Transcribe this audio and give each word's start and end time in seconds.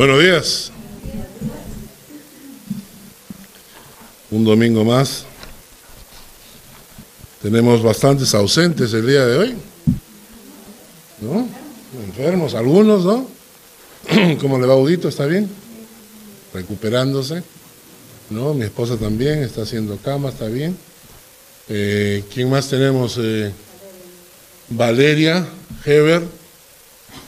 Buenos 0.00 0.22
días. 0.22 0.72
Un 4.30 4.44
domingo 4.46 4.82
más. 4.82 5.26
Tenemos 7.42 7.82
bastantes 7.82 8.34
ausentes 8.34 8.94
el 8.94 9.06
día 9.06 9.26
de 9.26 9.36
hoy. 9.36 9.54
¿No? 11.20 11.46
Enfermos, 12.02 12.54
algunos, 12.54 13.04
¿no? 13.04 13.28
¿Cómo 14.40 14.58
le 14.58 14.66
va 14.66 14.72
Audito? 14.72 15.06
¿Está 15.06 15.26
bien? 15.26 15.50
Recuperándose. 16.54 17.42
¿No? 18.30 18.54
Mi 18.54 18.64
esposa 18.64 18.96
también 18.96 19.42
está 19.42 19.64
haciendo 19.64 19.98
cama, 19.98 20.30
está 20.30 20.46
bien. 20.46 20.78
Eh, 21.68 22.24
¿Quién 22.32 22.48
más 22.48 22.70
tenemos? 22.70 23.18
Eh, 23.20 23.52
Valeria 24.70 25.46
Heber. 25.84 26.39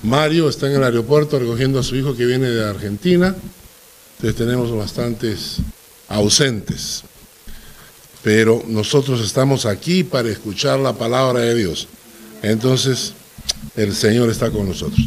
Mario 0.02 0.48
está 0.48 0.66
en 0.66 0.74
el 0.74 0.84
aeropuerto 0.84 1.38
recogiendo 1.38 1.78
a 1.78 1.82
su 1.82 1.96
hijo 1.96 2.16
que 2.16 2.26
viene 2.26 2.48
de 2.48 2.64
Argentina. 2.64 3.34
Entonces 4.16 4.36
tenemos 4.36 4.74
bastantes 4.76 5.58
ausentes. 6.08 7.02
Pero 8.22 8.62
nosotros 8.66 9.20
estamos 9.20 9.66
aquí 9.66 10.04
para 10.04 10.28
escuchar 10.28 10.78
la 10.78 10.92
palabra 10.92 11.40
de 11.40 11.54
Dios. 11.54 11.88
Entonces, 12.42 13.14
el 13.76 13.94
Señor 13.94 14.30
está 14.30 14.50
con 14.50 14.68
nosotros. 14.68 15.00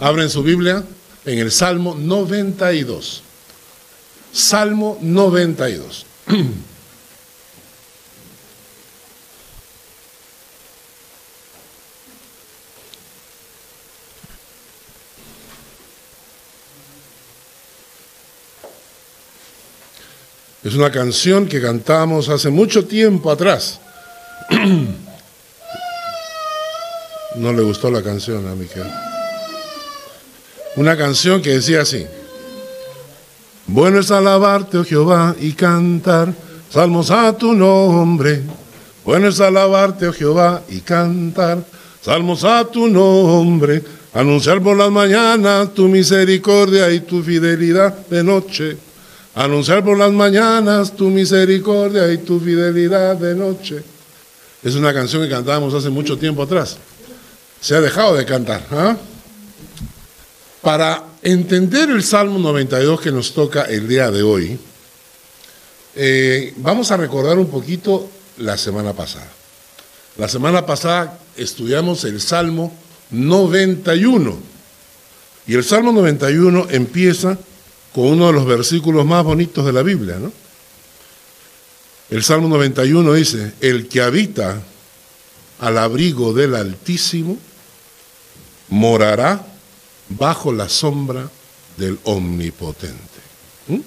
Abren 0.00 0.30
su 0.30 0.42
Biblia 0.42 0.84
en 1.24 1.38
el 1.38 1.50
Salmo 1.50 1.94
92. 1.94 3.22
Salmo 4.32 4.98
92. 5.00 6.06
Es 20.64 20.74
una 20.74 20.92
canción 20.92 21.48
que 21.48 21.60
cantamos 21.60 22.28
hace 22.28 22.48
mucho 22.48 22.84
tiempo 22.84 23.30
atrás. 23.30 23.80
No 27.34 27.50
le 27.50 27.62
gustó 27.62 27.90
la 27.90 28.02
canción 28.02 28.46
a 28.46 28.54
Miquel. 28.54 28.84
Una 30.76 30.98
canción 30.98 31.40
que 31.40 31.54
decía 31.54 31.80
así. 31.80 32.04
Bueno 33.66 34.00
es 34.00 34.10
alabarte, 34.10 34.76
oh 34.76 34.84
Jehová, 34.84 35.34
y 35.40 35.54
cantar 35.54 36.34
salmos 36.68 37.10
a 37.10 37.34
tu 37.34 37.54
nombre. 37.54 38.42
Bueno 39.02 39.28
es 39.28 39.40
alabarte, 39.40 40.08
oh 40.08 40.12
Jehová, 40.12 40.62
y 40.68 40.80
cantar 40.80 41.64
salmos 42.02 42.44
a 42.44 42.66
tu 42.66 42.86
nombre. 42.86 43.82
Anunciar 44.12 44.60
por 44.60 44.76
las 44.76 44.90
mañanas 44.90 45.72
tu 45.72 45.88
misericordia 45.88 46.90
y 46.90 47.00
tu 47.00 47.22
fidelidad 47.22 47.96
de 48.08 48.22
noche 48.22 48.76
Anunciar 49.34 49.82
por 49.82 49.96
las 49.96 50.12
mañanas 50.12 50.94
tu 50.94 51.08
misericordia 51.08 52.12
y 52.12 52.18
tu 52.18 52.38
fidelidad 52.38 53.16
de 53.16 53.34
noche. 53.34 53.82
Es 54.62 54.74
una 54.74 54.92
canción 54.92 55.22
que 55.22 55.30
cantábamos 55.30 55.72
hace 55.72 55.88
mucho 55.88 56.18
tiempo 56.18 56.42
atrás. 56.42 56.76
Se 57.60 57.74
ha 57.74 57.80
dejado 57.80 58.14
de 58.14 58.26
cantar. 58.26 58.66
¿ah? 58.72 58.96
Para 60.60 61.04
entender 61.22 61.88
el 61.88 62.02
Salmo 62.02 62.38
92 62.38 63.00
que 63.00 63.10
nos 63.10 63.32
toca 63.32 63.62
el 63.62 63.88
día 63.88 64.10
de 64.10 64.22
hoy, 64.22 64.58
eh, 65.94 66.52
vamos 66.58 66.90
a 66.90 66.98
recordar 66.98 67.38
un 67.38 67.48
poquito 67.48 68.10
la 68.36 68.58
semana 68.58 68.92
pasada. 68.92 69.30
La 70.18 70.28
semana 70.28 70.66
pasada 70.66 71.18
estudiamos 71.36 72.04
el 72.04 72.20
Salmo 72.20 72.72
91. 73.10 74.38
Y 75.46 75.54
el 75.54 75.64
Salmo 75.64 75.90
91 75.90 76.66
empieza 76.70 77.38
con 77.94 78.06
uno 78.06 78.28
de 78.28 78.32
los 78.32 78.46
versículos 78.46 79.04
más 79.04 79.24
bonitos 79.24 79.64
de 79.64 79.72
la 79.72 79.82
Biblia, 79.82 80.18
¿no? 80.18 80.32
El 82.10 82.22
Salmo 82.22 82.48
91 82.48 83.14
dice, 83.14 83.54
el 83.60 83.88
que 83.88 84.02
habita 84.02 84.60
al 85.60 85.78
abrigo 85.78 86.34
del 86.34 86.54
Altísimo 86.54 87.38
morará 88.68 89.46
bajo 90.10 90.52
la 90.52 90.68
sombra 90.68 91.30
del 91.78 91.98
Omnipotente. 92.04 92.98
¿Mm? 93.68 93.78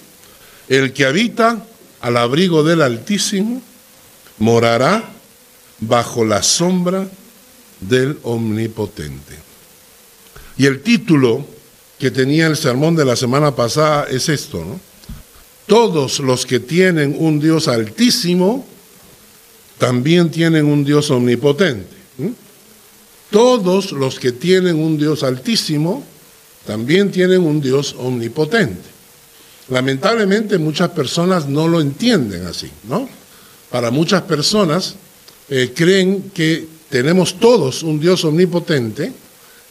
El 0.68 0.92
que 0.92 1.04
habita 1.04 1.64
al 2.00 2.16
abrigo 2.16 2.64
del 2.64 2.82
Altísimo 2.82 3.62
morará 4.38 5.04
bajo 5.78 6.24
la 6.24 6.42
sombra 6.42 7.06
del 7.80 8.18
Omnipotente. 8.22 9.36
Y 10.56 10.66
el 10.66 10.82
título 10.82 11.46
que 11.98 12.10
tenía 12.10 12.46
el 12.46 12.56
sermón 12.56 12.94
de 12.96 13.04
la 13.04 13.16
semana 13.16 13.54
pasada 13.54 14.06
es 14.10 14.28
esto, 14.28 14.64
¿no? 14.64 14.80
Todos 15.66 16.20
los 16.20 16.46
que 16.46 16.60
tienen 16.60 17.16
un 17.18 17.40
Dios 17.40 17.66
altísimo 17.66 18.64
también 19.78 20.30
tienen 20.30 20.66
un 20.66 20.84
Dios 20.84 21.10
omnipotente. 21.10 21.96
Todos 23.30 23.92
los 23.92 24.20
que 24.20 24.32
tienen 24.32 24.76
un 24.76 24.96
Dios 24.96 25.22
altísimo 25.24 26.04
también 26.64 27.10
tienen 27.10 27.42
un 27.42 27.60
Dios 27.60 27.96
omnipotente. 27.98 28.88
Lamentablemente 29.68 30.58
muchas 30.58 30.90
personas 30.90 31.48
no 31.48 31.66
lo 31.66 31.80
entienden 31.80 32.46
así, 32.46 32.70
¿no? 32.88 33.08
Para 33.70 33.90
muchas 33.90 34.22
personas 34.22 34.94
eh, 35.48 35.72
creen 35.74 36.30
que 36.32 36.68
tenemos 36.88 37.40
todos 37.40 37.82
un 37.82 37.98
Dios 37.98 38.24
omnipotente, 38.24 39.12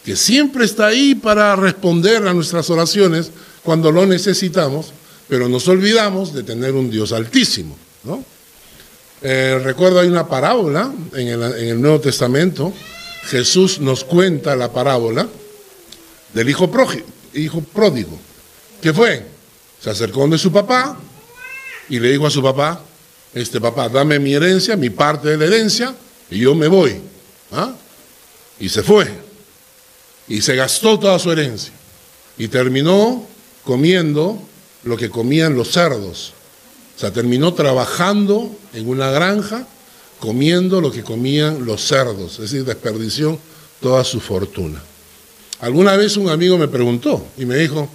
que 0.06 0.16
siempre 0.16 0.66
está 0.66 0.86
ahí 0.86 1.16
para 1.16 1.56
responder 1.56 2.28
a 2.28 2.34
nuestras 2.34 2.70
oraciones 2.70 3.32
cuando 3.64 3.92
lo 3.92 4.06
necesitamos, 4.06 4.94
pero 5.28 5.50
nos 5.50 5.68
olvidamos 5.68 6.32
de 6.32 6.44
tener 6.44 6.74
un 6.74 6.92
Dios 6.92 7.12
altísimo. 7.12 7.76
¿no? 8.04 8.24
Eh, 9.24 9.60
recuerdo 9.64 10.00
hay 10.00 10.08
una 10.08 10.28
parábola 10.28 10.94
en 11.16 11.28
el, 11.28 11.82
Nuevo 11.82 12.00
Testamento, 12.00 12.72
Jesús 13.24 13.80
nos 13.80 14.04
cuenta 14.04 14.56
la 14.56 14.72
parábola 14.72 15.28
del 16.36 16.50
hijo, 16.50 16.70
hijo 17.34 17.62
pródigo. 17.62 18.20
¿Qué 18.80 18.94
fue? 18.94 19.26
Se 19.82 19.90
acercó 19.90 20.20
donde 20.20 20.38
su 20.38 20.52
papá 20.52 21.00
y 21.90 22.00
le 22.00 22.12
dijo 22.12 22.28
a 22.28 22.32
su 22.32 22.44
papá, 22.44 22.80
este 23.34 23.60
papá, 23.60 23.90
dame 23.90 24.20
mi 24.20 24.36
herencia, 24.36 24.78
mi 24.78 24.92
parte 24.92 25.30
de 25.30 25.38
la 25.38 25.46
herencia, 25.46 25.96
y 26.30 26.38
yo 26.40 26.54
me 26.54 26.68
voy. 26.68 27.02
¿Ah? 27.52 27.74
Y 28.60 28.70
se 28.70 28.84
fue 28.84 29.25
y 30.28 30.42
se 30.42 30.56
gastó 30.56 31.00
toda 31.00 31.20
su 31.20 31.32
herencia 31.32 31.74
y 32.38 32.48
terminó 32.48 33.28
comiendo 33.64 34.40
lo 34.84 34.98
que 34.98 35.10
comían 35.10 35.56
los 35.56 35.72
cerdos. 35.72 36.34
O 36.96 37.00
sea, 37.00 37.12
terminó 37.12 37.54
trabajando 37.54 38.56
en 38.74 38.88
una 38.88 39.10
granja 39.10 39.68
comiendo 40.20 40.82
lo 40.82 40.92
que 40.92 41.04
comían 41.04 41.66
los 41.66 41.86
cerdos, 41.86 42.34
es 42.34 42.52
decir, 42.52 42.64
desperdició 42.64 43.38
toda 43.82 44.04
su 44.04 44.20
fortuna. 44.20 44.82
Alguna 45.60 45.96
vez 45.98 46.18
un 46.18 46.30
amigo 46.30 46.58
me 46.58 46.68
preguntó 46.68 47.26
y 47.38 47.46
me 47.46 47.58
dijo, 47.58 47.90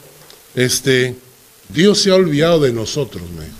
este, 0.54 1.16
Dios 1.68 2.00
se 2.00 2.10
ha 2.10 2.14
olvidado 2.14 2.60
de 2.60 2.72
nosotros, 2.72 3.22
me 3.30 3.44
dijo. 3.44 3.56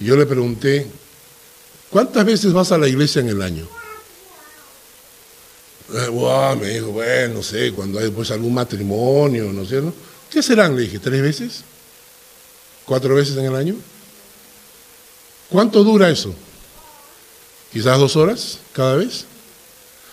Y 0.00 0.04
yo 0.04 0.16
le 0.16 0.26
pregunté, 0.26 0.86
¿cuántas 1.90 2.24
veces 2.24 2.52
vas 2.52 2.72
a 2.72 2.78
la 2.78 2.88
iglesia 2.88 3.20
en 3.20 3.28
el 3.28 3.42
año? 3.42 3.68
Me 5.88 6.68
dijo, 6.68 6.88
bueno, 6.88 7.34
no 7.34 7.42
sé, 7.42 7.72
cuando 7.72 7.98
hay 7.98 8.10
pues 8.10 8.30
algún 8.30 8.52
matrimonio, 8.52 9.52
¿no 9.52 9.62
es 9.62 9.68
cierto? 9.68 9.94
¿Qué 10.30 10.42
serán? 10.42 10.76
Le 10.76 10.82
dije, 10.82 10.98
¿tres 10.98 11.22
veces? 11.22 11.64
¿Cuatro 12.84 13.14
veces 13.14 13.36
en 13.36 13.46
el 13.46 13.54
año? 13.54 13.74
¿Cuánto 15.48 15.82
dura 15.82 16.10
eso? 16.10 16.34
Quizás 17.72 17.98
dos 17.98 18.16
horas 18.16 18.58
cada 18.72 18.96
vez. 18.96 19.24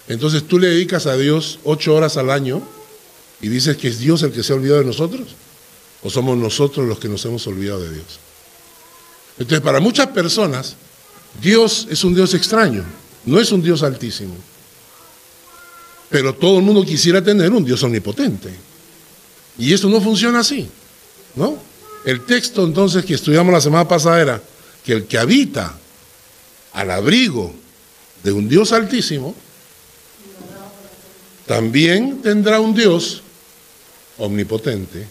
Entonces 0.08 0.48
tú 0.48 0.60
le 0.60 0.68
dedicas 0.68 1.08
a 1.08 1.18
Dios 1.18 1.60
ocho 1.64 1.94
horas 1.96 2.16
al 2.16 2.30
año 2.30 2.62
y 3.42 3.50
dices 3.50 3.76
que 3.76 3.90
es 3.90 4.00
Dios 4.00 4.24
el 4.24 4.32
que 4.32 4.44
se 4.44 4.54
ha 4.54 4.56
olvidado 4.56 4.80
de 4.80 4.86
nosotros. 4.86 5.36
¿O 6.04 6.10
somos 6.10 6.38
nosotros 6.38 6.88
los 6.88 7.00
que 7.00 7.10
nos 7.10 7.26
hemos 7.26 7.46
olvidado 7.48 7.82
de 7.82 7.94
Dios? 7.96 8.20
Entonces, 9.38 9.62
para 9.62 9.80
muchas 9.82 10.08
personas, 10.08 10.76
Dios 11.42 11.88
es 11.90 12.04
un 12.04 12.16
Dios 12.16 12.34
extraño, 12.34 12.86
no 13.26 13.40
es 13.40 13.52
un 13.52 13.62
Dios 13.62 13.84
altísimo. 13.84 14.36
Pero 16.10 16.34
todo 16.34 16.60
el 16.60 16.64
mundo 16.64 16.86
quisiera 16.86 17.24
tener 17.24 17.52
un 17.52 17.66
Dios 17.66 17.82
omnipotente. 17.84 18.50
Y 19.58 19.74
eso 19.74 19.90
no 19.90 20.02
funciona 20.02 20.40
así, 20.40 20.68
¿no? 21.36 21.58
El 22.06 22.26
texto 22.26 22.64
entonces 22.64 23.04
que 23.06 23.16
estudiamos 23.16 23.54
la 23.54 23.62
semana 23.62 23.88
pasada 23.88 24.22
era 24.22 24.42
que 24.84 24.94
el 24.94 25.06
que 25.06 25.18
habita 25.18 25.76
al 26.74 26.92
abrigo 26.92 27.54
de 28.24 28.32
un 28.32 28.48
Dios 28.48 28.72
altísimo, 28.72 29.34
también 31.46 32.22
tendrá 32.22 32.60
un 32.60 32.76
Dios 32.76 33.22
omnipotente, 34.18 35.08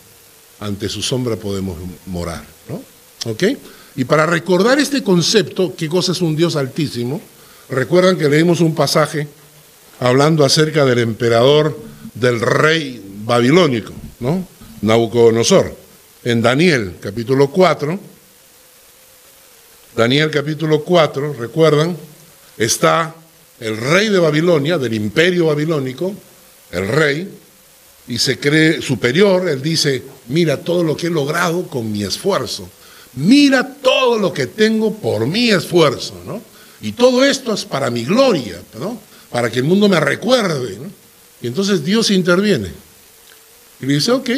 ante 0.60 0.88
su 0.88 1.02
sombra 1.02 1.36
podemos 1.36 1.76
morar, 2.06 2.44
¿no? 2.68 2.82
¿Ok? 3.30 3.44
Y 3.96 4.04
para 4.04 4.26
recordar 4.26 4.78
este 4.78 5.02
concepto, 5.02 5.74
qué 5.76 5.88
cosa 5.88 6.12
es 6.12 6.20
un 6.20 6.34
Dios 6.34 6.56
altísimo, 6.56 7.20
recuerdan 7.68 8.18
que 8.18 8.28
leímos 8.28 8.60
un 8.60 8.74
pasaje 8.74 9.28
hablando 10.00 10.44
acerca 10.44 10.84
del 10.84 10.98
emperador, 10.98 11.78
del 12.14 12.40
rey 12.40 13.02
babilónico, 13.24 13.92
¿no? 14.20 14.46
Nabucodonosor. 14.82 15.76
En 16.24 16.42
Daniel, 16.42 16.96
capítulo 17.00 17.50
4, 17.50 17.98
Daniel 19.96 20.30
capítulo 20.30 20.82
4, 20.82 21.34
recuerdan, 21.34 21.96
está 22.58 23.14
el 23.60 23.76
rey 23.76 24.08
de 24.08 24.18
Babilonia, 24.18 24.76
del 24.78 24.94
imperio 24.94 25.46
babilónico, 25.46 26.14
el 26.72 26.88
rey, 26.88 27.28
y 28.08 28.18
se 28.18 28.38
cree 28.38 28.82
superior, 28.82 29.48
él 29.48 29.62
dice, 29.62 30.02
mira 30.28 30.58
todo 30.58 30.82
lo 30.82 30.96
que 30.96 31.06
he 31.06 31.10
logrado 31.10 31.66
con 31.68 31.90
mi 31.90 32.02
esfuerzo, 32.02 32.68
mira 33.14 33.76
todo 33.80 34.18
lo 34.18 34.32
que 34.32 34.48
tengo 34.48 34.94
por 34.94 35.26
mi 35.26 35.50
esfuerzo, 35.50 36.20
¿no? 36.26 36.42
Y 36.80 36.92
todo 36.92 37.24
esto 37.24 37.54
es 37.54 37.64
para 37.64 37.88
mi 37.90 38.04
gloria, 38.04 38.60
¿no? 38.78 38.98
Para 39.34 39.50
que 39.50 39.58
el 39.58 39.64
mundo 39.64 39.88
me 39.88 39.98
recuerde. 39.98 40.78
Y 41.42 41.48
entonces 41.48 41.84
Dios 41.84 42.12
interviene. 42.12 42.70
Y 43.80 43.86
le 43.86 43.94
dice, 43.94 44.12
ok, 44.12 44.30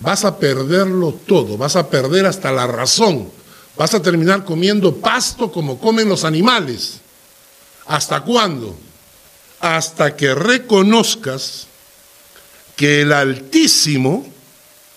vas 0.00 0.24
a 0.24 0.36
perderlo 0.36 1.12
todo, 1.12 1.56
vas 1.56 1.76
a 1.76 1.88
perder 1.88 2.26
hasta 2.26 2.50
la 2.50 2.66
razón, 2.66 3.30
vas 3.76 3.94
a 3.94 4.02
terminar 4.02 4.44
comiendo 4.44 4.96
pasto 4.96 5.52
como 5.52 5.78
comen 5.78 6.08
los 6.08 6.24
animales. 6.24 7.02
¿Hasta 7.86 8.22
cuándo? 8.22 8.76
Hasta 9.60 10.16
que 10.16 10.34
reconozcas 10.34 11.68
que 12.74 13.02
el 13.02 13.12
Altísimo 13.12 14.26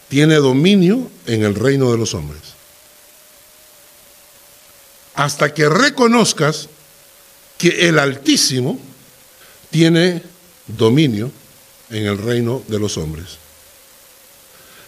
tiene 0.10 0.38
dominio 0.38 1.08
en 1.28 1.44
el 1.44 1.54
reino 1.54 1.92
de 1.92 2.00
los 2.00 2.16
hombres. 2.16 2.42
Hasta 5.14 5.54
que 5.54 5.70
reconozcas 5.70 6.70
que 7.58 7.88
el 7.88 8.00
Altísimo 8.00 8.80
tiene 9.70 10.22
dominio 10.68 11.32
en 11.90 12.06
el 12.06 12.18
reino 12.18 12.64
de 12.68 12.80
los 12.80 12.98
hombres. 12.98 13.38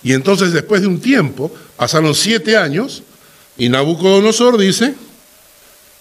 Y 0.04 0.14
entonces 0.14 0.54
después 0.54 0.82
de 0.82 0.88
un 0.88 1.02
tiempo, 1.02 1.52
pasaron 1.76 2.16
siete 2.16 2.56
años, 2.58 3.04
y 3.58 3.70
Nabucodonosor 3.70 4.58
dice, 4.58 4.96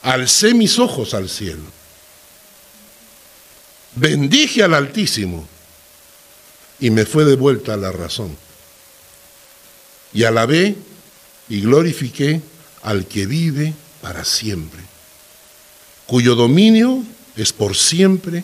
alcé 0.03 0.55
mis 0.55 0.79
ojos 0.79 1.15
al 1.15 1.29
cielo, 1.29 1.65
bendije 3.97 4.63
al 4.63 4.75
Altísimo, 4.75 5.49
y 6.81 6.91
me 6.91 7.05
fue 7.05 7.25
devuelta 7.25 7.77
la 7.77 7.91
razón. 7.91 8.37
Y 10.13 10.25
alabé 10.25 10.77
y 11.49 11.61
glorifiqué 11.61 12.41
al 12.83 13.07
que 13.07 13.27
vive 13.27 13.75
para 14.01 14.25
siempre, 14.25 14.81
cuyo 16.09 16.35
dominio 16.35 17.05
es 17.37 17.53
por 17.53 17.77
siempre 17.77 18.43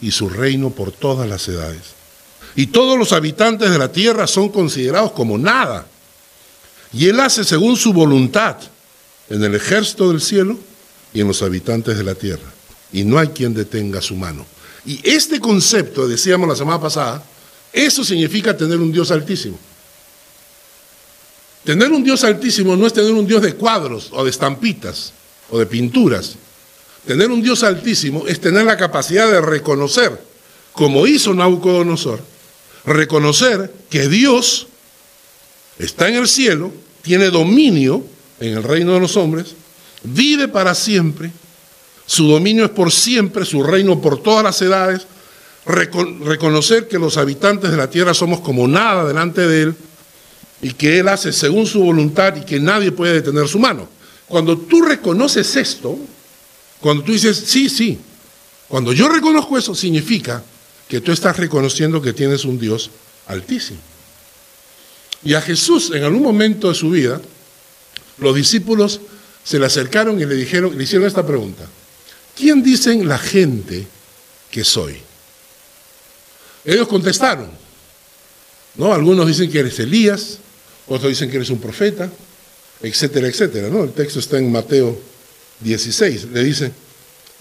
y 0.00 0.10
su 0.10 0.30
reino 0.30 0.70
por 0.70 0.90
todas 0.92 1.28
las 1.28 1.46
edades. 1.46 1.82
Y 2.56 2.68
todos 2.68 2.98
los 2.98 3.12
habitantes 3.12 3.70
de 3.70 3.78
la 3.78 3.92
tierra 3.92 4.26
son 4.26 4.48
considerados 4.48 5.12
como 5.12 5.36
nada. 5.36 5.86
Y 6.90 7.08
Él 7.08 7.20
hace 7.20 7.44
según 7.44 7.76
su 7.76 7.92
voluntad 7.92 8.56
en 9.28 9.44
el 9.44 9.54
ejército 9.54 10.08
del 10.08 10.22
cielo 10.22 10.58
y 11.12 11.20
en 11.20 11.28
los 11.28 11.42
habitantes 11.42 11.98
de 11.98 12.02
la 12.02 12.14
tierra. 12.14 12.50
Y 12.94 13.04
no 13.04 13.18
hay 13.18 13.28
quien 13.28 13.52
detenga 13.52 14.00
su 14.00 14.16
mano. 14.16 14.46
Y 14.86 14.98
este 15.06 15.38
concepto, 15.38 16.08
decíamos 16.08 16.48
la 16.48 16.56
semana 16.56 16.80
pasada, 16.80 17.22
eso 17.74 18.04
significa 18.04 18.56
tener 18.56 18.78
un 18.78 18.90
Dios 18.90 19.10
altísimo. 19.10 19.58
Tener 21.62 21.92
un 21.92 22.02
Dios 22.02 22.24
altísimo 22.24 22.74
no 22.74 22.86
es 22.86 22.94
tener 22.94 23.12
un 23.12 23.26
Dios 23.26 23.42
de 23.42 23.54
cuadros 23.54 24.08
o 24.12 24.24
de 24.24 24.30
estampitas 24.30 25.12
o 25.50 25.58
de 25.58 25.66
pinturas. 25.66 26.36
Tener 27.06 27.30
un 27.30 27.42
Dios 27.42 27.62
altísimo 27.62 28.26
es 28.26 28.40
tener 28.40 28.64
la 28.64 28.76
capacidad 28.76 29.30
de 29.30 29.40
reconocer, 29.40 30.20
como 30.72 31.06
hizo 31.06 31.34
Nabucodonosor, 31.34 32.20
reconocer 32.84 33.72
que 33.90 34.08
Dios 34.08 34.68
está 35.78 36.08
en 36.08 36.16
el 36.16 36.28
cielo, 36.28 36.72
tiene 37.02 37.30
dominio 37.30 38.04
en 38.38 38.56
el 38.56 38.62
reino 38.62 38.94
de 38.94 39.00
los 39.00 39.16
hombres, 39.16 39.54
vive 40.04 40.46
para 40.48 40.74
siempre, 40.74 41.32
su 42.06 42.28
dominio 42.28 42.64
es 42.64 42.70
por 42.70 42.92
siempre, 42.92 43.44
su 43.44 43.62
reino 43.62 44.00
por 44.00 44.22
todas 44.22 44.44
las 44.44 44.62
edades, 44.62 45.06
reconocer 45.64 46.88
que 46.88 46.98
los 46.98 47.16
habitantes 47.16 47.70
de 47.70 47.76
la 47.76 47.90
tierra 47.90 48.14
somos 48.14 48.40
como 48.40 48.66
nada 48.66 49.04
delante 49.04 49.46
de 49.46 49.62
Él 49.62 49.74
y 50.60 50.72
que 50.72 50.98
Él 50.98 51.08
hace 51.08 51.32
según 51.32 51.66
su 51.66 51.80
voluntad 51.80 52.36
y 52.36 52.44
que 52.44 52.60
nadie 52.60 52.92
puede 52.92 53.14
detener 53.14 53.48
su 53.48 53.58
mano. 53.58 53.88
Cuando 54.26 54.56
tú 54.58 54.82
reconoces 54.82 55.54
esto, 55.56 55.98
cuando 56.82 57.04
tú 57.04 57.12
dices, 57.12 57.44
sí, 57.46 57.68
sí, 57.68 57.98
cuando 58.66 58.92
yo 58.92 59.08
reconozco 59.08 59.56
eso, 59.56 59.74
significa 59.74 60.42
que 60.88 61.00
tú 61.00 61.12
estás 61.12 61.36
reconociendo 61.36 62.02
que 62.02 62.12
tienes 62.12 62.44
un 62.44 62.58
Dios 62.58 62.90
altísimo. 63.28 63.78
Y 65.24 65.34
a 65.34 65.40
Jesús, 65.40 65.92
en 65.94 66.02
algún 66.02 66.22
momento 66.22 66.68
de 66.68 66.74
su 66.74 66.90
vida, 66.90 67.20
los 68.18 68.34
discípulos 68.34 69.00
se 69.44 69.60
le 69.60 69.66
acercaron 69.66 70.20
y 70.20 70.26
le 70.26 70.34
dijeron, 70.34 70.76
le 70.76 70.82
hicieron 70.82 71.06
esta 71.06 71.24
pregunta: 71.24 71.64
¿Quién 72.36 72.62
dicen 72.62 73.06
la 73.06 73.18
gente 73.18 73.86
que 74.50 74.64
soy? 74.64 74.96
Ellos 76.64 76.88
contestaron. 76.88 77.50
¿no? 78.74 78.92
Algunos 78.92 79.28
dicen 79.28 79.50
que 79.50 79.60
eres 79.60 79.78
Elías, 79.78 80.38
otros 80.88 81.10
dicen 81.10 81.30
que 81.30 81.36
eres 81.36 81.50
un 81.50 81.60
profeta, 81.60 82.10
etcétera, 82.82 83.28
etcétera. 83.28 83.68
¿no? 83.68 83.84
El 83.84 83.92
texto 83.92 84.18
está 84.18 84.38
en 84.38 84.50
Mateo 84.50 85.11
16. 85.60 86.28
Le 86.32 86.44
dice, 86.44 86.72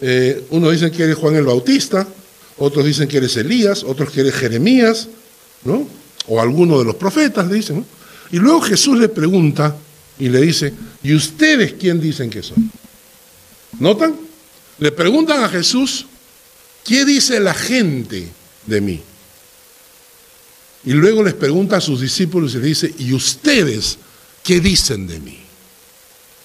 eh, 0.02 0.46
unos 0.50 0.72
dicen 0.72 0.92
que 0.92 1.04
eres 1.04 1.16
Juan 1.16 1.36
el 1.36 1.46
Bautista, 1.46 2.08
otros 2.58 2.86
dicen 2.86 3.08
que 3.08 3.18
eres 3.18 3.38
Elías, 3.38 3.84
otros 3.84 4.12
que 4.12 4.22
eres 4.22 4.36
Jeremías, 4.36 5.08
¿no? 5.64 5.88
O 6.28 6.42
alguno 6.42 6.80
de 6.80 6.86
los 6.86 6.96
profetas, 6.96 7.48
le 7.48 7.56
dicen. 7.56 7.86
Y 8.32 8.38
luego 8.38 8.62
Jesús 8.62 8.98
le 8.98 9.10
pregunta 9.10 9.76
y 10.20 10.30
le 10.30 10.42
dice, 10.42 10.74
¿y 11.04 11.14
ustedes 11.14 11.74
quién 11.74 12.00
dicen 12.00 12.30
que 12.30 12.44
son? 12.44 12.72
¿Notan? 13.80 14.16
Le 14.80 14.92
preguntan 14.92 15.44
a 15.44 15.50
Jesús, 15.50 16.06
¿qué 16.84 17.06
dice 17.06 17.40
la 17.40 17.54
gente 17.54 18.28
de 18.66 18.82
mí? 18.82 19.02
Y 20.84 20.94
luego 20.94 21.24
les 21.24 21.34
pregunta 21.34 21.78
a 21.78 21.82
sus 21.82 22.02
discípulos 22.02 22.54
y 22.54 22.58
les 22.58 22.66
dice, 22.66 22.94
¿y 22.98 23.14
ustedes 23.14 23.98
qué 24.44 24.60
dicen 24.60 25.08
de 25.08 25.20
mí? 25.20 25.41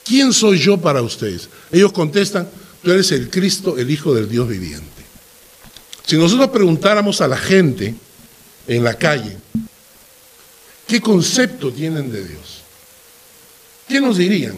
¿Quién 0.06 0.32
soy 0.32 0.58
yo 0.58 0.78
para 0.78 1.02
ustedes? 1.02 1.48
Ellos 1.72 1.92
contestan, 1.92 2.48
tú 2.82 2.92
eres 2.92 3.10
el 3.10 3.28
Cristo, 3.28 3.76
el 3.76 3.90
Hijo 3.90 4.14
del 4.14 4.28
Dios 4.28 4.48
viviente. 4.48 4.86
Si 6.06 6.16
nosotros 6.16 6.50
preguntáramos 6.50 7.20
a 7.20 7.26
la 7.26 7.36
gente 7.36 7.94
en 8.68 8.84
la 8.84 8.94
calle, 8.94 9.36
¿qué 10.86 11.00
concepto 11.00 11.72
tienen 11.72 12.12
de 12.12 12.25
Dios? 12.25 12.62
¿Qué 13.88 14.00
nos 14.00 14.16
dirían? 14.16 14.56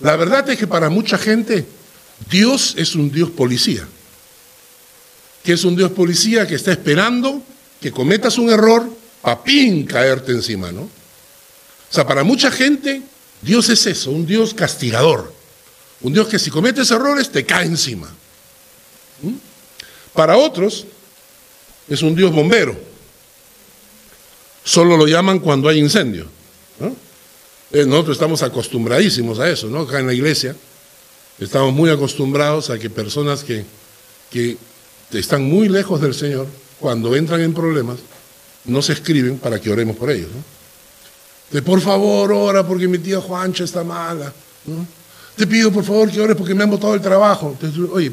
La 0.00 0.16
verdad 0.16 0.48
es 0.50 0.58
que 0.58 0.66
para 0.66 0.90
mucha 0.90 1.16
gente 1.16 1.66
Dios 2.30 2.74
es 2.76 2.94
un 2.94 3.10
Dios 3.10 3.30
policía, 3.30 3.88
que 5.42 5.54
es 5.54 5.64
un 5.64 5.76
Dios 5.76 5.92
policía 5.92 6.46
que 6.46 6.56
está 6.56 6.72
esperando 6.72 7.42
que 7.80 7.90
cometas 7.90 8.36
un 8.36 8.50
error, 8.50 8.86
papín, 9.22 9.86
caerte 9.86 10.32
encima, 10.32 10.72
¿no? 10.72 10.82
O 10.82 10.90
sea, 11.88 12.06
para 12.06 12.24
mucha 12.24 12.50
gente 12.50 13.02
Dios 13.46 13.68
es 13.68 13.86
eso, 13.86 14.10
un 14.10 14.26
Dios 14.26 14.52
castigador, 14.52 15.32
un 16.00 16.12
Dios 16.12 16.26
que 16.26 16.36
si 16.36 16.50
cometes 16.50 16.90
errores 16.90 17.30
te 17.30 17.46
cae 17.46 17.64
encima. 17.64 18.08
¿Mm? 19.22 19.34
Para 20.12 20.36
otros 20.36 20.84
es 21.88 22.02
un 22.02 22.16
Dios 22.16 22.32
bombero, 22.32 22.76
solo 24.64 24.96
lo 24.96 25.06
llaman 25.06 25.38
cuando 25.38 25.68
hay 25.68 25.78
incendio. 25.78 26.26
Eh, 27.72 27.84
nosotros 27.86 28.16
estamos 28.16 28.42
acostumbradísimos 28.42 29.38
a 29.38 29.48
eso, 29.48 29.68
¿no? 29.68 29.80
Acá 29.80 30.00
en 30.00 30.06
la 30.06 30.14
iglesia 30.14 30.54
estamos 31.38 31.72
muy 31.72 31.90
acostumbrados 31.90 32.70
a 32.70 32.78
que 32.78 32.90
personas 32.90 33.44
que, 33.44 33.64
que 34.30 34.56
están 35.12 35.44
muy 35.44 35.68
lejos 35.68 36.00
del 36.00 36.14
Señor, 36.14 36.46
cuando 36.80 37.14
entran 37.14 37.40
en 37.42 37.54
problemas, 37.54 37.98
no 38.64 38.82
se 38.82 38.92
escriben 38.92 39.38
para 39.38 39.60
que 39.60 39.70
oremos 39.70 39.96
por 39.96 40.10
ellos. 40.10 40.30
De 41.50 41.62
por 41.62 41.80
favor, 41.80 42.32
ora 42.32 42.66
porque 42.66 42.88
mi 42.88 42.98
tía 42.98 43.20
Juancha 43.20 43.64
está 43.64 43.84
mala. 43.84 44.32
Te 45.36 45.46
pido 45.46 45.70
por 45.70 45.84
favor 45.84 46.10
que 46.10 46.20
ores 46.20 46.36
porque 46.36 46.54
me 46.54 46.64
han 46.64 46.70
botado 46.70 46.94
el 46.94 47.00
trabajo. 47.00 47.56
Oye, 47.92 48.10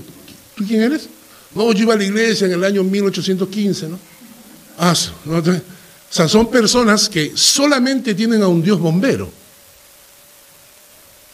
¿tú 0.55 0.65
quién 0.67 0.81
eres? 0.81 1.09
No, 1.55 1.71
yo 1.71 1.83
iba 1.83 1.93
a 1.93 1.97
la 1.97 2.03
iglesia 2.03 2.47
en 2.47 2.53
el 2.53 2.63
año 2.63 2.83
1815, 2.83 3.89
¿no? 3.89 3.99
Ah, 4.77 4.93
¿no? 5.25 5.37
o 5.37 5.43
sea, 6.09 6.27
son 6.27 6.49
personas 6.49 7.09
que 7.09 7.31
solamente 7.35 8.13
tienen 8.13 8.41
a 8.41 8.47
un 8.47 8.61
Dios 8.61 8.79
bombero. 8.79 9.31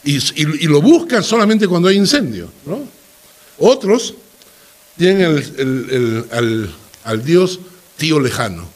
Y, 0.04 0.68
lo 0.68 0.82
buscan 0.82 1.24
solamente 1.24 1.68
cuando 1.68 1.90
hay 1.90 1.98
incendio, 1.98 2.50
¿no? 2.66 2.80
Otros 3.58 4.16
tienen 4.98 5.44
al 7.04 7.24
Dios 7.24 7.60
tío 7.98 8.20
lejano. 8.20 8.68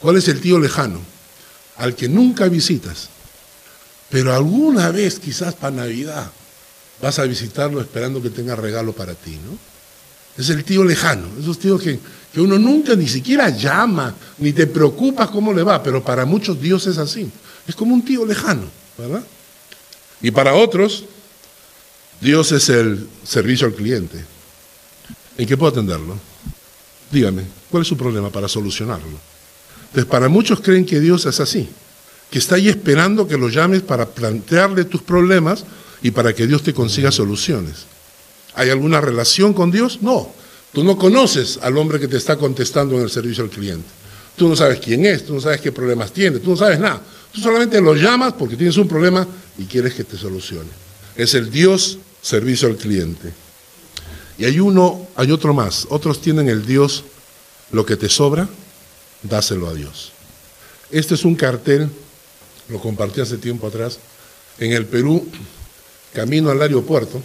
¿Cuál 0.00 0.16
es 0.16 0.28
el 0.28 0.40
tío 0.40 0.58
lejano? 0.58 1.00
Al 1.80 1.96
que 1.96 2.08
nunca 2.08 2.46
visitas, 2.48 3.08
pero 4.10 4.34
alguna 4.34 4.90
vez, 4.90 5.18
quizás 5.18 5.54
para 5.54 5.76
Navidad, 5.76 6.30
vas 7.00 7.18
a 7.18 7.24
visitarlo 7.24 7.80
esperando 7.80 8.20
que 8.20 8.28
tenga 8.28 8.54
regalo 8.54 8.92
para 8.92 9.14
ti, 9.14 9.38
¿no? 9.44 9.56
Es 10.36 10.50
el 10.50 10.62
tío 10.62 10.84
lejano, 10.84 11.26
esos 11.40 11.58
tíos 11.58 11.80
que, 11.80 11.98
que 12.32 12.40
uno 12.40 12.58
nunca 12.58 12.94
ni 12.94 13.08
siquiera 13.08 13.48
llama, 13.48 14.14
ni 14.38 14.52
te 14.52 14.66
preocupas 14.66 15.30
cómo 15.30 15.54
le 15.54 15.62
va, 15.62 15.82
pero 15.82 16.04
para 16.04 16.26
muchos 16.26 16.60
Dios 16.60 16.86
es 16.86 16.98
así. 16.98 17.30
Es 17.66 17.74
como 17.74 17.94
un 17.94 18.04
tío 18.04 18.26
lejano, 18.26 18.64
¿verdad? 18.98 19.22
Y 20.20 20.30
para 20.30 20.54
otros, 20.54 21.04
Dios 22.20 22.52
es 22.52 22.68
el 22.68 23.08
servicio 23.24 23.66
al 23.66 23.74
cliente. 23.74 24.22
¿En 25.38 25.46
qué 25.46 25.56
puedo 25.56 25.72
atenderlo? 25.72 26.18
Dígame, 27.10 27.44
¿cuál 27.70 27.82
es 27.82 27.88
su 27.88 27.96
problema 27.96 28.28
para 28.28 28.48
solucionarlo? 28.48 29.29
Entonces, 29.90 30.10
para 30.10 30.28
muchos 30.28 30.60
creen 30.60 30.86
que 30.86 31.00
Dios 31.00 31.26
es 31.26 31.40
así, 31.40 31.68
que 32.30 32.38
está 32.38 32.54
ahí 32.54 32.68
esperando 32.68 33.26
que 33.26 33.36
lo 33.36 33.48
llames 33.48 33.82
para 33.82 34.06
plantearle 34.06 34.84
tus 34.84 35.02
problemas 35.02 35.64
y 36.00 36.12
para 36.12 36.32
que 36.32 36.46
Dios 36.46 36.62
te 36.62 36.72
consiga 36.72 37.10
soluciones. 37.10 37.86
¿Hay 38.54 38.70
alguna 38.70 39.00
relación 39.00 39.52
con 39.52 39.70
Dios? 39.70 39.98
No. 40.00 40.32
Tú 40.72 40.84
no 40.84 40.96
conoces 40.96 41.58
al 41.62 41.76
hombre 41.76 41.98
que 41.98 42.06
te 42.06 42.16
está 42.16 42.36
contestando 42.36 42.96
en 42.96 43.02
el 43.02 43.10
servicio 43.10 43.42
al 43.42 43.50
cliente. 43.50 43.88
Tú 44.36 44.48
no 44.48 44.54
sabes 44.54 44.78
quién 44.78 45.04
es, 45.04 45.26
tú 45.26 45.34
no 45.34 45.40
sabes 45.40 45.60
qué 45.60 45.72
problemas 45.72 46.12
tiene, 46.12 46.38
tú 46.38 46.50
no 46.50 46.56
sabes 46.56 46.78
nada. 46.78 47.02
Tú 47.32 47.40
solamente 47.40 47.80
lo 47.80 47.94
llamas 47.94 48.32
porque 48.34 48.56
tienes 48.56 48.76
un 48.76 48.86
problema 48.86 49.26
y 49.58 49.64
quieres 49.64 49.94
que 49.94 50.04
te 50.04 50.16
solucione. 50.16 50.70
Es 51.16 51.34
el 51.34 51.50
Dios 51.50 51.98
servicio 52.22 52.68
al 52.68 52.76
cliente. 52.76 53.32
Y 54.38 54.44
hay 54.44 54.60
uno, 54.60 55.08
hay 55.16 55.32
otro 55.32 55.52
más. 55.52 55.86
Otros 55.90 56.20
tienen 56.20 56.48
el 56.48 56.64
Dios, 56.64 57.04
lo 57.72 57.84
que 57.84 57.96
te 57.96 58.08
sobra, 58.08 58.48
dáselo 59.22 59.68
a 59.68 59.74
Dios. 59.74 60.12
Este 60.90 61.14
es 61.14 61.24
un 61.24 61.34
cartel, 61.34 61.88
lo 62.68 62.80
compartí 62.80 63.20
hace 63.20 63.38
tiempo 63.38 63.66
atrás. 63.66 63.98
En 64.58 64.72
el 64.72 64.86
Perú, 64.86 65.26
camino 66.12 66.50
al 66.50 66.60
aeropuerto, 66.60 67.20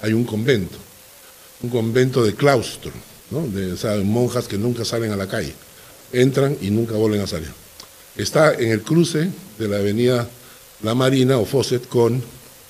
hay 0.00 0.12
un 0.12 0.24
convento, 0.24 0.76
un 1.62 1.70
convento 1.70 2.22
de 2.22 2.34
claustro, 2.34 2.92
de 3.30 4.04
monjas 4.04 4.46
que 4.46 4.58
nunca 4.58 4.84
salen 4.84 5.12
a 5.12 5.16
la 5.16 5.26
calle, 5.26 5.54
entran 6.12 6.56
y 6.60 6.70
nunca 6.70 6.94
vuelven 6.94 7.22
a 7.22 7.26
salir. 7.26 7.50
Está 8.16 8.54
en 8.54 8.70
el 8.70 8.82
cruce 8.82 9.30
de 9.58 9.68
la 9.68 9.78
avenida 9.78 10.28
La 10.82 10.94
Marina 10.94 11.38
o 11.38 11.44
Fosset 11.44 11.88
con 11.88 12.22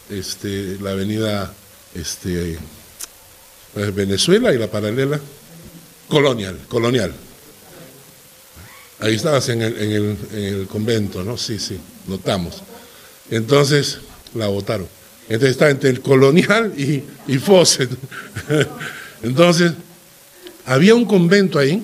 este, 0.08 0.78
la 0.80 0.90
avenida 0.92 1.52
este, 1.94 2.58
pues, 3.74 3.94
Venezuela 3.94 4.54
y 4.54 4.58
la 4.58 4.70
paralela 4.70 5.20
Colonial, 6.08 6.58
Colonial. 6.68 7.12
Ahí 9.00 9.14
estabas 9.14 9.48
en 9.48 9.62
el, 9.62 9.76
en 9.78 10.28
el, 10.32 10.66
convento, 10.66 11.24
¿no? 11.24 11.36
Sí, 11.36 11.58
sí, 11.58 11.78
notamos. 12.06 12.62
Entonces 13.30 13.98
la 14.34 14.46
votaron. 14.46 14.88
Entonces 15.28 15.50
está 15.50 15.70
entre 15.70 15.90
el 15.90 16.00
colonial 16.00 16.72
y, 16.76 17.02
y. 17.26 17.40
Entonces, 19.22 19.72
había 20.66 20.94
un 20.94 21.04
convento 21.04 21.58
ahí 21.58 21.82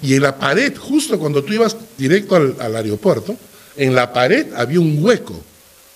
y 0.00 0.14
en 0.14 0.22
la 0.22 0.38
pared, 0.38 0.76
justo 0.76 1.18
cuando 1.18 1.42
tú 1.42 1.52
ibas 1.52 1.76
directo 1.96 2.36
al, 2.36 2.76
aeropuerto, 2.76 3.36
en 3.76 3.94
la 3.94 4.12
pared 4.12 4.52
había 4.54 4.80
un 4.80 5.02
hueco, 5.02 5.40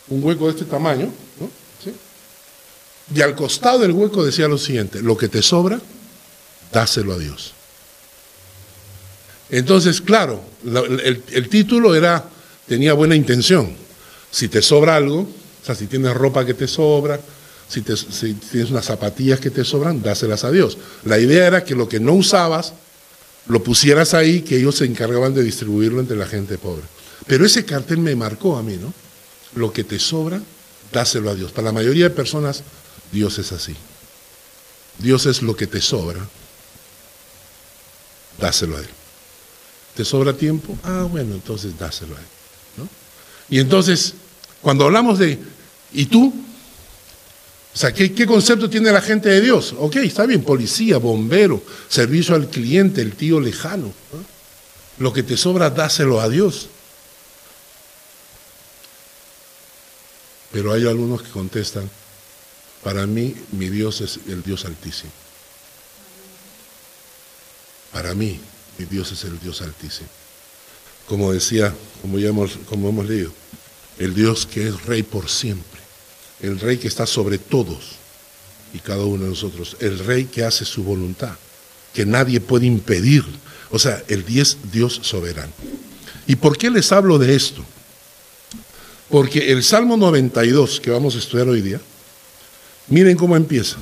un 0.09 0.23
hueco 0.23 0.47
de 0.47 0.51
este 0.53 0.65
tamaño, 0.65 1.07
¿no? 1.41 1.51
¿Sí? 1.83 1.93
y 3.15 3.21
al 3.21 3.35
costado 3.35 3.81
del 3.81 3.93
hueco 3.93 4.25
decía 4.25 4.49
lo 4.49 4.59
siguiente, 4.59 5.03
lo 5.03 5.17
que 5.17 5.29
te 5.29 5.43
sobra, 5.43 5.81
dáselo 6.73 7.13
a 7.13 7.19
Dios. 7.19 7.55
Entonces, 9.53 10.01
claro, 10.01 10.43
el, 10.65 11.49
título 11.51 11.95
era, 11.95 12.25
tenía 12.67 12.95
buena 12.95 13.15
intención. 13.15 13.77
Si 14.31 14.49
te 14.49 14.63
sobra 14.63 14.97
algo, 14.97 15.21
o 15.21 15.65
sea, 15.65 15.75
si 15.75 15.87
tienes 15.89 16.15
ropa 16.15 16.47
que 16.47 16.55
te 16.55 16.67
sobra, 16.67 17.21
si, 17.69 17.83
tienes 17.83 18.71
unas 18.71 18.87
zapatillas 18.87 19.41
que 19.41 19.51
te 19.51 19.63
sobran, 19.63 20.03
dáselas 20.03 20.45
a 20.45 20.51
Dios. 20.51 20.79
La 21.05 21.19
idea 21.19 21.47
era 21.47 21.65
que 21.65 21.75
lo 21.75 21.87
que 21.87 22.01
no 22.01 22.15
usabas, 22.15 22.73
lo 23.47 23.63
pusieras 23.63 24.15
ahí, 24.15 24.41
que 24.41 24.57
ellos 24.57 24.77
se 24.77 24.87
encargaban 24.87 25.35
de 25.35 25.43
distribuirlo 25.43 26.01
entre 26.01 26.17
la 26.17 26.27
gente 26.27 26.57
pobre. 26.57 26.85
Pero 27.27 27.45
ese 27.45 27.67
cartel 27.67 27.99
me 27.99 28.17
marcó 28.17 28.57
a 28.57 28.63
mí, 28.63 28.79
¿no? 28.79 28.95
Lo 29.55 29.71
que 29.71 29.85
te 29.85 29.99
sobra, 29.99 30.41
dáselo 30.91 31.29
a 31.29 31.35
Dios. 31.35 31.53
Para 31.53 31.67
la 31.67 31.73
mayoría 31.73 32.05
de 32.05 32.15
personas, 32.15 32.63
Dios 33.13 33.39
es 33.39 33.53
así. 33.53 33.77
Dios 34.99 35.27
es 35.27 35.43
lo 35.43 35.55
que 35.55 35.67
te 35.67 35.83
sobra, 35.83 36.27
dáselo 38.39 38.79
a 38.79 38.81
Él. 38.81 39.02
¿Te 39.95 40.05
sobra 40.05 40.33
tiempo? 40.33 40.77
Ah, 40.83 41.07
bueno, 41.11 41.35
entonces 41.35 41.79
dáselo 41.79 42.17
a 42.17 42.19
Él. 42.19 42.27
Y 43.51 43.59
entonces 43.59 44.15
cuando 44.63 44.85
hablamos 44.85 45.19
de, 45.19 45.39
¿y 45.93 46.07
tú? 46.07 46.33
O 47.75 47.77
sea, 47.77 47.93
¿qué, 47.93 48.27
concepto 48.27 48.71
tiene 48.71 48.93
la 48.93 49.03
gente 49.03 49.29
de 49.29 49.41
Dios? 49.41 49.75
Ok, 49.77 49.97
está 49.97 50.25
bien, 50.25 50.45
policía, 50.45 50.99
bombero, 50.99 51.63
servicio 51.89 52.37
al 52.37 52.49
cliente, 52.49 53.03
el 53.03 53.15
tío 53.15 53.41
lejano. 53.41 53.93
Lo 54.99 55.13
que 55.13 55.25
te 55.25 55.37
sobra, 55.37 55.71
dáselo 55.71 56.21
a 56.21 56.29
Dios. 56.29 56.69
Pero 60.53 60.73
hay 60.73 60.87
algunos 60.87 61.23
que 61.23 61.31
contestan, 61.31 61.91
para 62.85 63.07
mí 63.07 63.35
mi 63.53 63.69
Dios 63.69 64.01
es 64.01 64.21
el 64.29 64.43
Dios 64.43 64.65
altísimo. 64.65 65.11
Para 67.91 68.15
mí 68.15 68.39
mi 68.79 68.85
Dios 68.87 69.13
es 69.13 69.25
el 69.25 69.39
Dios 69.41 69.63
altísimo. 69.63 70.09
Como 71.07 71.33
decía, 71.33 71.75
como 72.01 72.19
hemos, 72.19 72.59
como 72.69 72.89
hemos 72.89 73.09
leído, 73.09 73.33
el 73.99 74.15
Dios 74.15 74.47
que 74.47 74.69
es 74.69 74.85
rey 74.87 75.03
por 75.03 75.29
siempre, 75.29 75.81
el 76.41 76.59
rey 76.59 76.79
que 76.79 76.89
está 76.89 77.07
sobre 77.07 77.39
todos 77.39 77.97
y 78.73 78.79
cada 78.79 79.05
uno 79.05 79.25
de 79.25 79.31
nosotros, 79.31 79.77
el 79.81 79.99
rey 79.99 80.25
que 80.25 80.45
hace 80.45 80.65
su 80.65 80.83
voluntad, 80.83 81.37
que 81.93 82.07
nadie 82.07 82.41
puede 82.41 82.67
impedir, 82.67 83.25
o 83.71 83.79
sea, 83.79 84.03
el 84.09 84.25
Dios, 84.25 84.57
Dios 84.73 85.01
soberano. 85.03 85.53
¿Y 86.27 86.37
por 86.37 86.57
qué 86.57 86.71
les 86.71 86.93
hablo 86.93 87.19
de 87.19 87.35
esto? 87.35 87.65
Porque 89.11 89.53
el 89.53 89.63
Salmo 89.63 89.97
92 89.97 90.81
que 90.81 90.91
vamos 90.91 91.15
a 91.15 91.19
estudiar 91.19 91.49
hoy 91.49 91.61
día, 91.61 91.81
miren 92.89 93.17
cómo 93.17 93.37
empieza. 93.37 93.77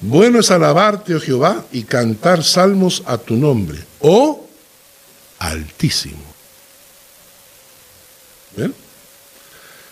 Bueno 0.00 0.38
es 0.40 0.50
alabarte, 0.50 1.14
oh 1.14 1.20
Jehová, 1.20 1.64
y 1.72 1.82
cantar 1.82 2.44
salmos 2.44 3.02
a 3.06 3.18
tu 3.18 3.34
nombre. 3.36 3.84
Oh 4.00 4.48
altísimo. 5.38 6.22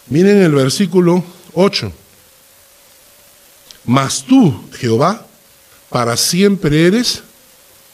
Miren 0.08 0.42
el 0.42 0.52
versículo 0.52 1.24
8. 1.54 1.92
Mas 3.86 4.24
tú, 4.24 4.68
Jehová, 4.78 5.26
para 5.88 6.16
siempre 6.16 6.86
eres 6.86 7.22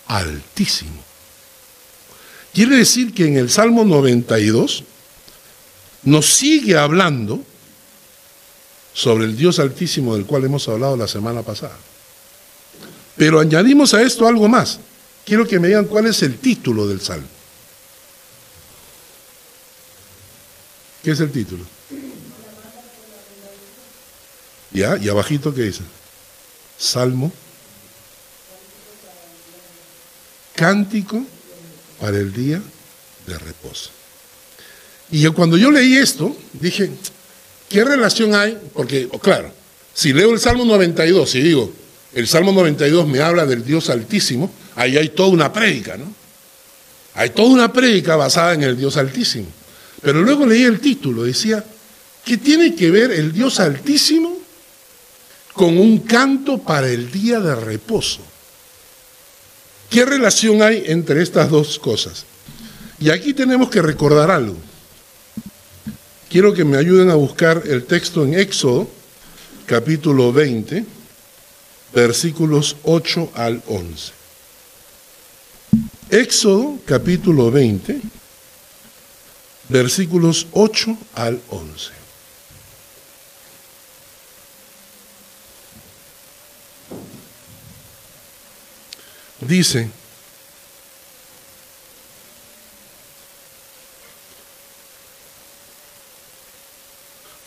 altísimo. 0.07 1.03
Quiere 2.53 2.77
decir 2.77 3.15
que 3.15 3.27
en 3.27 3.37
el 3.37 3.51
Salmo 3.51 3.85
92 3.85 4.85
nos 6.05 6.27
sigue 6.35 6.77
hablando 6.77 7.43
sobre 8.93 9.25
el 9.25 9.37
Dios 9.37 9.59
altísimo 9.59 10.15
del 10.15 10.27
cual 10.27 10.45
hemos 10.45 10.69
hablado 10.69 10.97
la 10.97 11.09
semana 11.09 11.43
pasada. 11.43 11.77
Pero 13.17 13.41
añadimos 13.41 13.95
a 13.95 14.03
esto 14.03 14.27
algo 14.27 14.49
más. 14.49 14.79
Quiero 15.25 15.47
que 15.47 15.61
me 15.61 15.69
digan 15.69 15.85
cuál 15.85 16.07
es 16.07 16.23
el 16.23 16.39
título 16.39 16.87
del 16.87 17.01
Salmo. 17.01 17.29
¿Qué 21.03 21.11
es 21.11 21.21
el 21.21 21.31
título? 21.31 21.65
Ya, 24.71 24.97
y 24.97 25.09
abajito, 25.09 25.55
¿qué 25.55 25.63
dice? 25.63 25.83
Salmo. 26.79 27.33
Cántico 30.55 31.25
para 32.01 32.19
el 32.19 32.33
día 32.33 32.63
de 33.27 33.39
reposo. 33.39 33.91
Y 35.11 35.27
cuando 35.29 35.57
yo 35.57 35.71
leí 35.71 35.97
esto, 35.97 36.35
dije, 36.55 36.91
¿qué 37.69 37.85
relación 37.85 38.35
hay? 38.35 38.59
Porque, 38.73 39.09
oh, 39.13 39.19
claro, 39.19 39.53
si 39.93 40.13
leo 40.13 40.33
el 40.33 40.41
Salmo 40.41 40.65
92 40.65 41.35
y 41.35 41.43
digo, 41.43 41.73
el 42.15 42.29
Salmo 42.29 42.53
92 42.53 43.07
me 43.09 43.21
habla 43.21 43.47
del 43.47 43.65
Dios 43.65 43.89
Altísimo, 43.91 44.51
ahí 44.77 44.97
hay 44.97 45.11
toda 45.11 45.31
una 45.31 45.53
prédica, 45.53 45.97
¿no? 45.97 46.13
Hay 47.15 47.31
toda 47.31 47.49
una 47.49 47.73
prédica 47.73 48.17
basada 48.17 48.55
en 48.55 48.63
el 48.63 48.77
Dios 48.77 48.97
Altísimo. 48.97 49.47
Pero 50.01 50.23
luego 50.23 50.47
leí 50.47 50.65
el 50.65 50.81
título, 50.81 51.25
decía, 51.25 51.65
¿qué 52.25 52.37
tiene 52.37 52.75
que 52.75 52.91
ver 52.91 53.13
el 53.13 53.33
Dios 53.33 53.61
Altísimo 53.61 54.37
con 55.53 55.79
un 55.79 56.01
canto 56.01 56.59
para 56.59 56.89
el 56.89 57.11
día 57.11 57.41
de 57.41 57.55
reposo? 57.55 58.21
¿Qué 59.89 60.05
relación 60.05 60.63
hay 60.63 60.85
entre 60.87 61.23
estas 61.23 61.51
dos 61.51 61.79
cosas? 61.79 62.25
Y 62.99 63.11
aquí 63.11 63.35
tenemos 63.35 63.69
que 63.69 63.83
recordar 63.83 64.31
algo. 64.31 64.57
Quiero 66.31 66.55
que 66.55 66.65
me 66.65 66.79
ayuden 66.79 67.11
a 67.11 67.15
buscar 67.15 67.63
el 67.67 67.85
texto 67.85 68.25
en 68.25 68.35
Éxodo, 68.35 68.89
capítulo 69.67 70.33
20, 70.33 70.85
versículos 71.93 72.77
8 72.85 73.33
al 73.35 73.63
11. 73.67 74.13
Éxodo 76.11 76.79
capítulo 76.85 77.51
20, 77.51 78.01
versículos 79.69 80.47
8 80.53 80.97
al 81.15 81.41
11. 81.49 82.03
Dice, 89.41 89.91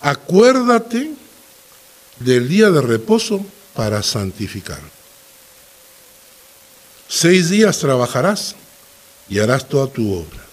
acuérdate 0.01 1.13
del 2.19 2.49
día 2.49 2.69
de 2.69 2.81
reposo 2.81 3.45
para 3.75 4.01
santificarlo. 4.01 4.89
Seis 7.07 7.49
días 7.49 7.77
trabajarás 7.79 8.55
y 9.29 9.39
harás 9.39 9.67
toda 9.67 9.87
tu 9.87 10.13
obra. 10.13 10.43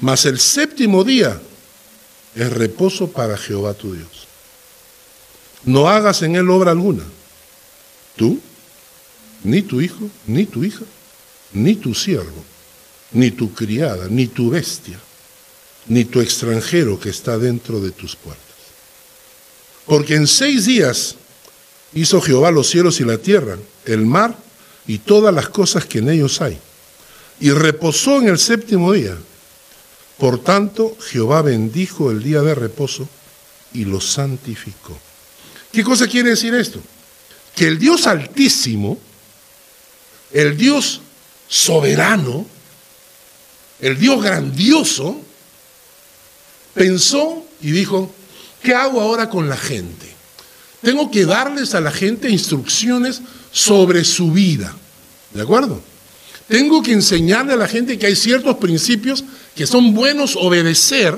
Mas 0.00 0.24
el 0.26 0.38
séptimo 0.38 1.04
día 1.04 1.40
es 2.34 2.52
reposo 2.52 3.10
para 3.10 3.36
Jehová 3.36 3.74
tu 3.74 3.94
Dios. 3.94 4.26
No 5.64 5.88
hagas 5.88 6.22
en 6.22 6.36
él 6.36 6.50
obra 6.50 6.70
alguna. 6.70 7.04
Tú, 8.16 8.40
ni 9.44 9.62
tu 9.62 9.80
hijo, 9.80 10.10
ni 10.26 10.46
tu 10.46 10.64
hija, 10.64 10.84
ni 11.52 11.74
tu 11.74 11.94
siervo, 11.94 12.44
ni 13.12 13.30
tu 13.30 13.52
criada, 13.54 14.08
ni 14.08 14.26
tu 14.26 14.50
bestia, 14.50 14.98
ni 15.86 16.04
tu 16.04 16.20
extranjero 16.20 16.98
que 16.98 17.10
está 17.10 17.38
dentro 17.38 17.80
de 17.80 17.90
tus 17.90 18.16
puertas. 18.16 18.44
Porque 19.86 20.14
en 20.14 20.26
seis 20.26 20.66
días 20.66 21.16
hizo 21.92 22.20
Jehová 22.20 22.50
los 22.50 22.68
cielos 22.68 23.00
y 23.00 23.04
la 23.04 23.18
tierra, 23.18 23.56
el 23.84 24.06
mar 24.06 24.36
y 24.86 24.98
todas 24.98 25.34
las 25.34 25.48
cosas 25.48 25.84
que 25.84 25.98
en 25.98 26.10
ellos 26.10 26.40
hay. 26.40 26.58
Y 27.40 27.50
reposó 27.50 28.18
en 28.18 28.28
el 28.28 28.38
séptimo 28.38 28.92
día. 28.92 29.16
Por 30.18 30.42
tanto, 30.42 30.96
Jehová 31.00 31.42
bendijo 31.42 32.10
el 32.10 32.22
día 32.22 32.42
de 32.42 32.54
reposo 32.54 33.08
y 33.72 33.84
lo 33.84 34.00
santificó. 34.00 34.98
¿Qué 35.72 35.82
cosa 35.82 36.06
quiere 36.06 36.30
decir 36.30 36.54
esto? 36.54 36.80
Que 37.54 37.68
el 37.68 37.78
Dios 37.78 38.06
altísimo, 38.06 38.98
el 40.32 40.56
Dios 40.56 41.00
soberano, 41.48 42.46
el 43.80 43.98
Dios 43.98 44.22
grandioso, 44.22 45.20
pensó 46.74 47.44
y 47.62 47.70
dijo, 47.70 48.12
¿qué 48.62 48.74
hago 48.74 49.00
ahora 49.00 49.30
con 49.30 49.48
la 49.48 49.56
gente? 49.56 50.09
Tengo 50.82 51.10
que 51.10 51.26
darles 51.26 51.74
a 51.74 51.80
la 51.80 51.90
gente 51.90 52.30
instrucciones 52.30 53.20
sobre 53.52 54.04
su 54.04 54.32
vida. 54.32 54.74
¿De 55.34 55.42
acuerdo? 55.42 55.82
Tengo 56.48 56.82
que 56.82 56.92
enseñarle 56.92 57.52
a 57.52 57.56
la 57.56 57.68
gente 57.68 57.98
que 57.98 58.06
hay 58.06 58.16
ciertos 58.16 58.56
principios 58.56 59.24
que 59.54 59.66
son 59.66 59.94
buenos 59.94 60.36
obedecer 60.36 61.16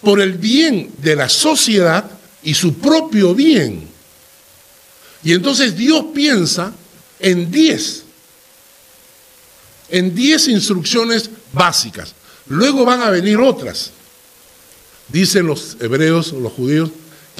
por 0.00 0.20
el 0.20 0.32
bien 0.32 0.90
de 0.98 1.14
la 1.14 1.28
sociedad 1.28 2.10
y 2.42 2.54
su 2.54 2.74
propio 2.74 3.34
bien. 3.34 3.88
Y 5.22 5.32
entonces 5.34 5.76
Dios 5.76 6.06
piensa 6.14 6.72
en 7.18 7.50
diez, 7.50 8.04
en 9.90 10.14
diez 10.14 10.48
instrucciones 10.48 11.30
básicas. 11.52 12.14
Luego 12.46 12.84
van 12.84 13.02
a 13.02 13.10
venir 13.10 13.36
otras. 13.38 13.90
Dicen 15.08 15.46
los 15.46 15.76
hebreos, 15.80 16.32
los 16.32 16.52
judíos, 16.52 16.90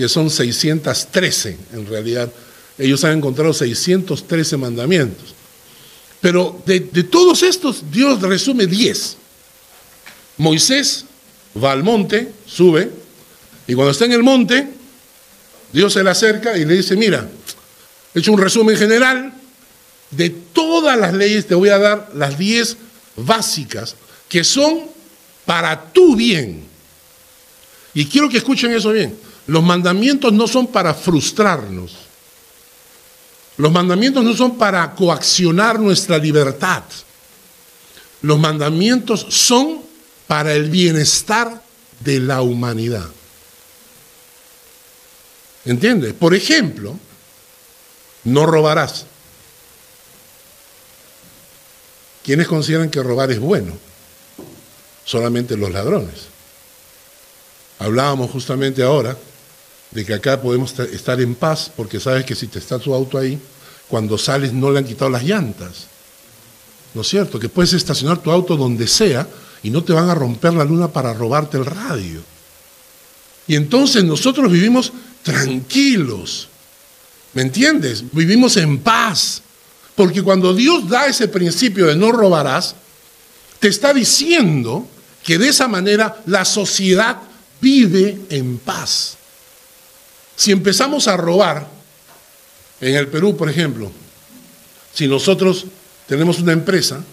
que 0.00 0.08
son 0.08 0.30
613 0.30 1.58
en 1.74 1.86
realidad. 1.86 2.32
Ellos 2.78 3.04
han 3.04 3.18
encontrado 3.18 3.52
613 3.52 4.56
mandamientos. 4.56 5.34
Pero 6.22 6.62
de, 6.64 6.80
todos 7.04 7.42
estos, 7.42 7.90
Dios 7.92 8.22
resume 8.22 8.66
10. 8.66 9.16
Moisés 10.38 11.04
va 11.62 11.72
al 11.72 11.82
monte, 11.82 12.32
sube, 12.46 12.90
y 13.66 13.74
cuando 13.74 13.90
está 13.90 14.06
en 14.06 14.12
el 14.12 14.22
monte, 14.22 14.70
Dios 15.70 15.92
se 15.92 16.02
le 16.02 16.08
acerca 16.08 16.56
y 16.56 16.64
le 16.64 16.76
dice, 16.76 16.96
mira, 16.96 17.28
he 18.14 18.20
hecho 18.20 18.32
un 18.32 18.40
resumen 18.40 18.78
general 18.78 19.34
de 20.10 20.30
todas 20.30 20.98
las 20.98 21.12
leyes, 21.12 21.46
te 21.46 21.54
voy 21.54 21.68
a 21.68 21.78
dar 21.78 22.10
las 22.14 22.38
10 22.38 22.74
básicas 23.16 23.96
que 24.30 24.44
son 24.44 24.80
para 25.44 25.92
tu 25.92 26.16
bien. 26.16 26.64
Y 27.92 28.06
quiero 28.06 28.30
que 28.30 28.38
escuchen 28.38 28.72
eso 28.72 28.92
bien. 28.92 29.29
Los 29.50 29.64
mandamientos 29.64 30.32
no 30.32 30.46
son 30.46 30.68
para 30.68 30.94
frustrarnos. 30.94 31.90
Los 33.56 33.72
mandamientos 33.72 34.22
no 34.22 34.32
son 34.32 34.56
para 34.56 34.94
coaccionar 34.94 35.80
nuestra 35.80 36.18
libertad. 36.18 36.84
Los 38.22 38.38
mandamientos 38.38 39.26
son 39.28 39.82
para 40.28 40.52
el 40.52 40.70
bienestar 40.70 41.64
de 41.98 42.20
la 42.20 42.42
humanidad. 42.42 43.08
¿Entiendes? 45.64 46.12
Por 46.14 46.32
ejemplo, 46.32 46.96
no 48.22 48.46
robarás. 48.46 49.04
¿Quiénes 52.22 52.46
consideran 52.46 52.88
que 52.88 53.02
robar 53.02 53.32
es 53.32 53.40
bueno? 53.40 53.72
Solamente 55.04 55.56
los 55.56 55.72
ladrones. 55.72 56.28
Hablábamos 57.80 58.30
justamente 58.30 58.84
ahora 58.84 59.16
de 59.90 60.04
que 60.04 60.14
acá 60.14 60.40
podemos 60.40 60.78
estar 60.78 61.20
en 61.20 61.34
paz 61.34 61.70
porque 61.76 62.00
sabes 62.00 62.24
que 62.24 62.34
si 62.34 62.46
te 62.46 62.58
está 62.58 62.78
tu 62.78 62.94
auto 62.94 63.18
ahí, 63.18 63.38
cuando 63.88 64.16
sales 64.16 64.52
no 64.52 64.70
le 64.70 64.78
han 64.78 64.84
quitado 64.84 65.10
las 65.10 65.24
llantas. 65.24 65.86
¿No 66.94 67.02
es 67.02 67.08
cierto? 67.08 67.38
Que 67.38 67.48
puedes 67.48 67.72
estacionar 67.72 68.18
tu 68.18 68.30
auto 68.30 68.56
donde 68.56 68.86
sea 68.86 69.26
y 69.62 69.70
no 69.70 69.82
te 69.82 69.92
van 69.92 70.08
a 70.08 70.14
romper 70.14 70.54
la 70.54 70.64
luna 70.64 70.88
para 70.88 71.12
robarte 71.12 71.56
el 71.56 71.66
radio. 71.66 72.20
Y 73.46 73.56
entonces 73.56 74.04
nosotros 74.04 74.50
vivimos 74.50 74.92
tranquilos. 75.22 76.48
¿Me 77.32 77.42
entiendes? 77.42 78.04
Vivimos 78.12 78.56
en 78.56 78.78
paz. 78.78 79.42
Porque 79.94 80.22
cuando 80.22 80.54
Dios 80.54 80.88
da 80.88 81.06
ese 81.06 81.28
principio 81.28 81.86
de 81.86 81.96
no 81.96 82.12
robarás, 82.12 82.74
te 83.58 83.68
está 83.68 83.92
diciendo 83.92 84.88
que 85.22 85.36
de 85.36 85.48
esa 85.48 85.68
manera 85.68 86.22
la 86.26 86.44
sociedad 86.44 87.18
vive 87.60 88.20
en 88.30 88.58
paz. 88.58 89.18
Si 90.40 90.52
empezamos 90.52 91.06
a 91.06 91.18
robar, 91.18 91.68
en 92.80 92.94
el 92.94 93.08
Perú, 93.08 93.36
por 93.36 93.50
ejemplo, 93.50 93.92
si 94.90 95.06
nosotros 95.06 95.66
tenemos 96.08 96.38
una 96.38 96.52
empresa, 96.52 97.04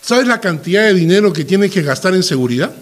¿sabes 0.00 0.26
la 0.26 0.40
cantidad 0.40 0.82
de 0.82 0.94
dinero 0.94 1.32
que 1.32 1.44
tiene 1.44 1.70
que 1.70 1.82
gastar 1.82 2.16
en 2.16 2.24
seguridad? 2.24 2.74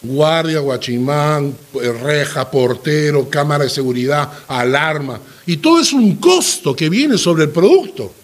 Guardia, 0.00 0.60
guachimán, 0.60 1.56
reja, 2.04 2.48
portero, 2.48 3.28
cámara 3.28 3.64
de 3.64 3.70
seguridad, 3.70 4.30
alarma. 4.46 5.18
Y 5.44 5.56
todo 5.56 5.80
es 5.80 5.92
un 5.92 6.14
costo 6.18 6.76
que 6.76 6.88
viene 6.88 7.18
sobre 7.18 7.42
el 7.42 7.50
producto. 7.50 8.14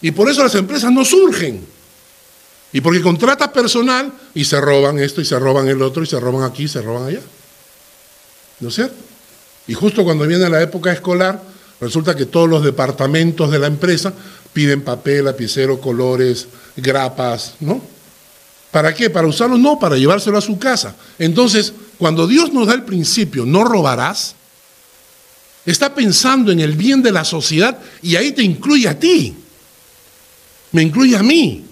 Y 0.00 0.12
por 0.12 0.30
eso 0.30 0.44
las 0.44 0.54
empresas 0.54 0.92
no 0.92 1.04
surgen. 1.04 1.66
Y 2.72 2.80
porque 2.80 3.02
contratas 3.02 3.48
personal 3.48 4.12
y 4.34 4.44
se 4.44 4.60
roban 4.60 5.00
esto 5.00 5.20
y 5.20 5.24
se 5.24 5.36
roban 5.36 5.66
el 5.66 5.82
otro 5.82 6.04
y 6.04 6.06
se 6.06 6.20
roban 6.20 6.48
aquí 6.48 6.62
y 6.62 6.68
se 6.68 6.80
roban 6.80 7.08
allá. 7.08 7.22
¿No 8.60 8.68
es 8.68 8.76
cierto? 8.76 9.07
Y 9.68 9.74
justo 9.74 10.02
cuando 10.02 10.26
viene 10.26 10.48
la 10.48 10.62
época 10.62 10.90
escolar, 10.90 11.40
resulta 11.80 12.16
que 12.16 12.26
todos 12.26 12.48
los 12.48 12.64
departamentos 12.64 13.50
de 13.50 13.58
la 13.58 13.68
empresa 13.68 14.12
piden 14.52 14.82
papel, 14.82 15.26
lapicero, 15.26 15.80
colores, 15.80 16.48
grapas, 16.76 17.54
¿no? 17.60 17.80
¿Para 18.70 18.94
qué? 18.94 19.10
¿Para 19.10 19.28
usarlo? 19.28 19.56
No, 19.56 19.78
para 19.78 19.96
llevárselo 19.96 20.38
a 20.38 20.42
su 20.42 20.58
casa. 20.58 20.96
Entonces, 21.18 21.72
cuando 21.98 22.26
Dios 22.26 22.52
nos 22.52 22.66
da 22.66 22.74
el 22.74 22.82
principio, 22.82 23.44
no 23.46 23.64
robarás, 23.64 24.34
está 25.64 25.94
pensando 25.94 26.50
en 26.50 26.60
el 26.60 26.72
bien 26.72 27.02
de 27.02 27.12
la 27.12 27.24
sociedad 27.24 27.78
y 28.02 28.16
ahí 28.16 28.32
te 28.32 28.42
incluye 28.42 28.88
a 28.88 28.98
ti. 28.98 29.34
Me 30.72 30.82
incluye 30.82 31.16
a 31.16 31.22
mí. 31.22 31.64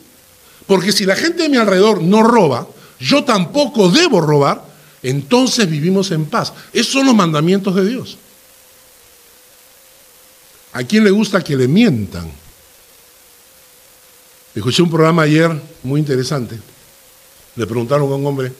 Porque 0.66 0.92
si 0.92 1.04
la 1.04 1.16
gente 1.16 1.44
de 1.44 1.48
mi 1.48 1.56
alrededor 1.56 2.02
no 2.02 2.22
roba, 2.22 2.66
yo 2.98 3.24
tampoco 3.24 3.88
debo 3.88 4.20
robar, 4.20 4.65
entonces 5.02 5.68
vivimos 5.68 6.10
en 6.10 6.26
paz. 6.26 6.52
Esos 6.72 6.92
son 6.92 7.06
los 7.06 7.14
mandamientos 7.14 7.74
de 7.74 7.86
Dios. 7.86 8.18
¿A 10.72 10.84
quién 10.84 11.04
le 11.04 11.10
gusta 11.10 11.42
que 11.42 11.56
le 11.56 11.68
mientan? 11.68 12.30
Escuché 14.54 14.82
un 14.82 14.90
programa 14.90 15.22
ayer 15.22 15.50
muy 15.82 16.00
interesante. 16.00 16.58
Le 17.56 17.66
preguntaron 17.66 18.10
a 18.10 18.14
un 18.14 18.26
hombre, 18.26 18.52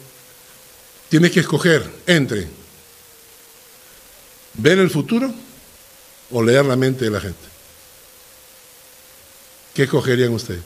tienes 1.09 1.31
que 1.31 1.41
escoger 1.41 1.91
entre 2.07 2.49
ver 4.55 4.79
el 4.79 4.91
futuro 4.91 5.33
o 6.31 6.43
leer 6.43 6.65
la 6.65 6.77
mente 6.77 7.05
de 7.05 7.11
la 7.11 7.21
gente. 7.21 7.47
¿Qué 9.75 9.83
escogerían 9.83 10.33
ustedes? 10.33 10.63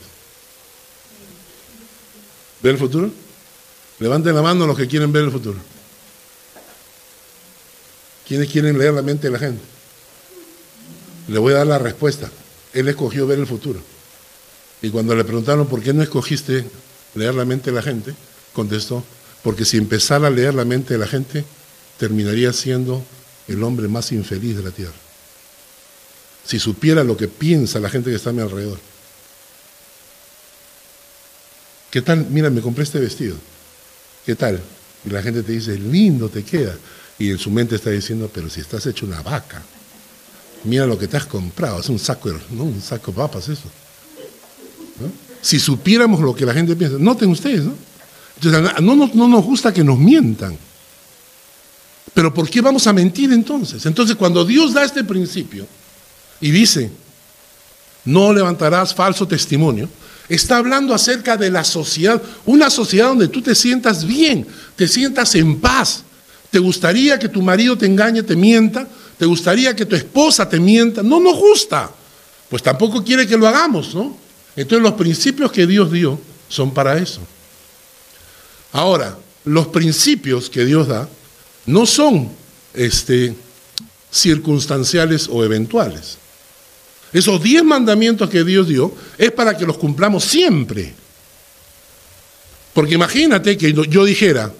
¿Ver 2.62 2.72
el 2.72 2.78
futuro? 2.78 3.10
Levanten 4.00 4.34
la 4.34 4.42
mano 4.42 4.66
los 4.66 4.76
que 4.76 4.88
quieren 4.88 5.12
ver 5.12 5.24
el 5.24 5.30
futuro. 5.30 5.58
¿Quiénes 8.26 8.50
quieren 8.50 8.78
leer 8.78 8.94
la 8.94 9.02
mente 9.02 9.26
de 9.26 9.32
la 9.32 9.38
gente? 9.38 9.62
Le 11.28 11.38
voy 11.38 11.52
a 11.52 11.58
dar 11.58 11.66
la 11.66 11.78
respuesta. 11.78 12.30
Él 12.72 12.88
escogió 12.88 13.26
ver 13.26 13.38
el 13.38 13.46
futuro. 13.46 13.80
Y 14.82 14.90
cuando 14.90 15.14
le 15.14 15.24
preguntaron 15.24 15.66
por 15.66 15.82
qué 15.82 15.92
no 15.92 16.02
escogiste 16.02 16.64
leer 17.14 17.34
la 17.34 17.44
mente 17.44 17.70
de 17.70 17.76
la 17.76 17.82
gente, 17.82 18.14
contestó, 18.54 19.04
porque 19.42 19.64
si 19.66 19.76
empezara 19.76 20.28
a 20.28 20.30
leer 20.30 20.54
la 20.54 20.64
mente 20.64 20.94
de 20.94 21.00
la 21.00 21.06
gente, 21.06 21.44
terminaría 21.98 22.52
siendo 22.52 23.04
el 23.48 23.62
hombre 23.62 23.88
más 23.88 24.12
infeliz 24.12 24.56
de 24.56 24.62
la 24.62 24.70
tierra. 24.70 24.94
Si 26.46 26.58
supiera 26.58 27.04
lo 27.04 27.16
que 27.16 27.28
piensa 27.28 27.80
la 27.80 27.90
gente 27.90 28.10
que 28.10 28.16
está 28.16 28.30
a 28.30 28.32
mi 28.32 28.40
alrededor. 28.40 28.78
¿Qué 31.90 32.00
tal? 32.00 32.26
Mira, 32.30 32.48
me 32.48 32.62
compré 32.62 32.84
este 32.84 33.00
vestido. 33.00 33.36
¿Qué 34.24 34.34
tal? 34.34 34.60
Y 35.04 35.10
la 35.10 35.22
gente 35.22 35.42
te 35.42 35.52
dice, 35.52 35.78
lindo 35.78 36.28
te 36.28 36.42
queda. 36.42 36.76
Y 37.18 37.30
en 37.30 37.38
su 37.38 37.50
mente 37.50 37.76
está 37.76 37.90
diciendo, 37.90 38.30
pero 38.32 38.48
si 38.48 38.60
estás 38.60 38.86
hecho 38.86 39.06
una 39.06 39.22
vaca, 39.22 39.62
mira 40.64 40.86
lo 40.86 40.98
que 40.98 41.08
te 41.08 41.16
has 41.16 41.26
comprado, 41.26 41.80
es 41.80 41.88
un 41.88 41.98
saco, 41.98 42.30
¿no? 42.50 42.64
Un 42.64 42.80
saco 42.80 43.10
de 43.10 43.16
papas 43.16 43.48
eso. 43.48 43.70
Si 45.42 45.58
supiéramos 45.58 46.20
lo 46.20 46.34
que 46.34 46.44
la 46.44 46.52
gente 46.52 46.76
piensa, 46.76 46.98
noten 46.98 47.30
ustedes, 47.30 47.64
¿no? 47.64 47.74
no, 48.80 49.10
no 49.12 49.28
nos 49.28 49.44
gusta 49.44 49.72
que 49.72 49.84
nos 49.84 49.98
mientan. 49.98 50.56
Pero 52.12 52.34
¿por 52.34 52.48
qué 52.48 52.60
vamos 52.60 52.86
a 52.86 52.92
mentir 52.92 53.32
entonces? 53.32 53.86
Entonces 53.86 54.16
cuando 54.16 54.44
Dios 54.44 54.74
da 54.74 54.84
este 54.84 55.04
principio 55.04 55.66
y 56.40 56.50
dice, 56.50 56.90
no 58.04 58.32
levantarás 58.32 58.94
falso 58.94 59.26
testimonio, 59.26 59.88
está 60.30 60.56
hablando 60.56 60.94
acerca 60.94 61.36
de 61.36 61.50
la 61.50 61.64
sociedad, 61.64 62.22
una 62.46 62.70
sociedad 62.70 63.08
donde 63.08 63.28
tú 63.28 63.42
te 63.42 63.54
sientas 63.54 64.06
bien, 64.06 64.46
te 64.76 64.88
sientas 64.88 65.34
en 65.34 65.60
paz. 65.60 66.04
¿Te 66.50 66.58
gustaría 66.58 67.18
que 67.18 67.28
tu 67.28 67.42
marido 67.42 67.76
te 67.76 67.86
engañe, 67.86 68.22
te 68.22 68.36
mienta? 68.36 68.88
¿Te 69.18 69.26
gustaría 69.26 69.74
que 69.76 69.84
tu 69.84 69.94
esposa 69.96 70.48
te 70.48 70.58
mienta? 70.58 71.02
No 71.02 71.20
nos 71.20 71.36
gusta. 71.36 71.90
Pues 72.48 72.62
tampoco 72.62 73.04
quiere 73.04 73.26
que 73.26 73.36
lo 73.36 73.46
hagamos, 73.46 73.94
¿no? 73.94 74.16
Entonces 74.56 74.82
los 74.82 74.94
principios 74.94 75.52
que 75.52 75.66
Dios 75.66 75.92
dio 75.92 76.18
son 76.48 76.72
para 76.72 76.96
eso. 76.98 77.20
Ahora, 78.72 79.18
los 79.44 79.66
principios 79.68 80.48
que 80.48 80.64
Dios 80.64 80.88
da 80.88 81.08
no 81.66 81.86
son 81.86 82.30
este, 82.74 83.34
circunstanciales 84.12 85.28
o 85.30 85.44
eventuales. 85.44 86.19
Esos 87.12 87.42
diez 87.42 87.64
mandamientos 87.64 88.30
que 88.30 88.44
Dios 88.44 88.68
dio 88.68 88.94
es 89.18 89.32
para 89.32 89.56
que 89.56 89.66
los 89.66 89.78
cumplamos 89.78 90.24
siempre. 90.24 90.94
Porque 92.72 92.94
imagínate 92.94 93.58
que 93.58 93.72
yo 93.72 94.04
dijera, 94.04 94.52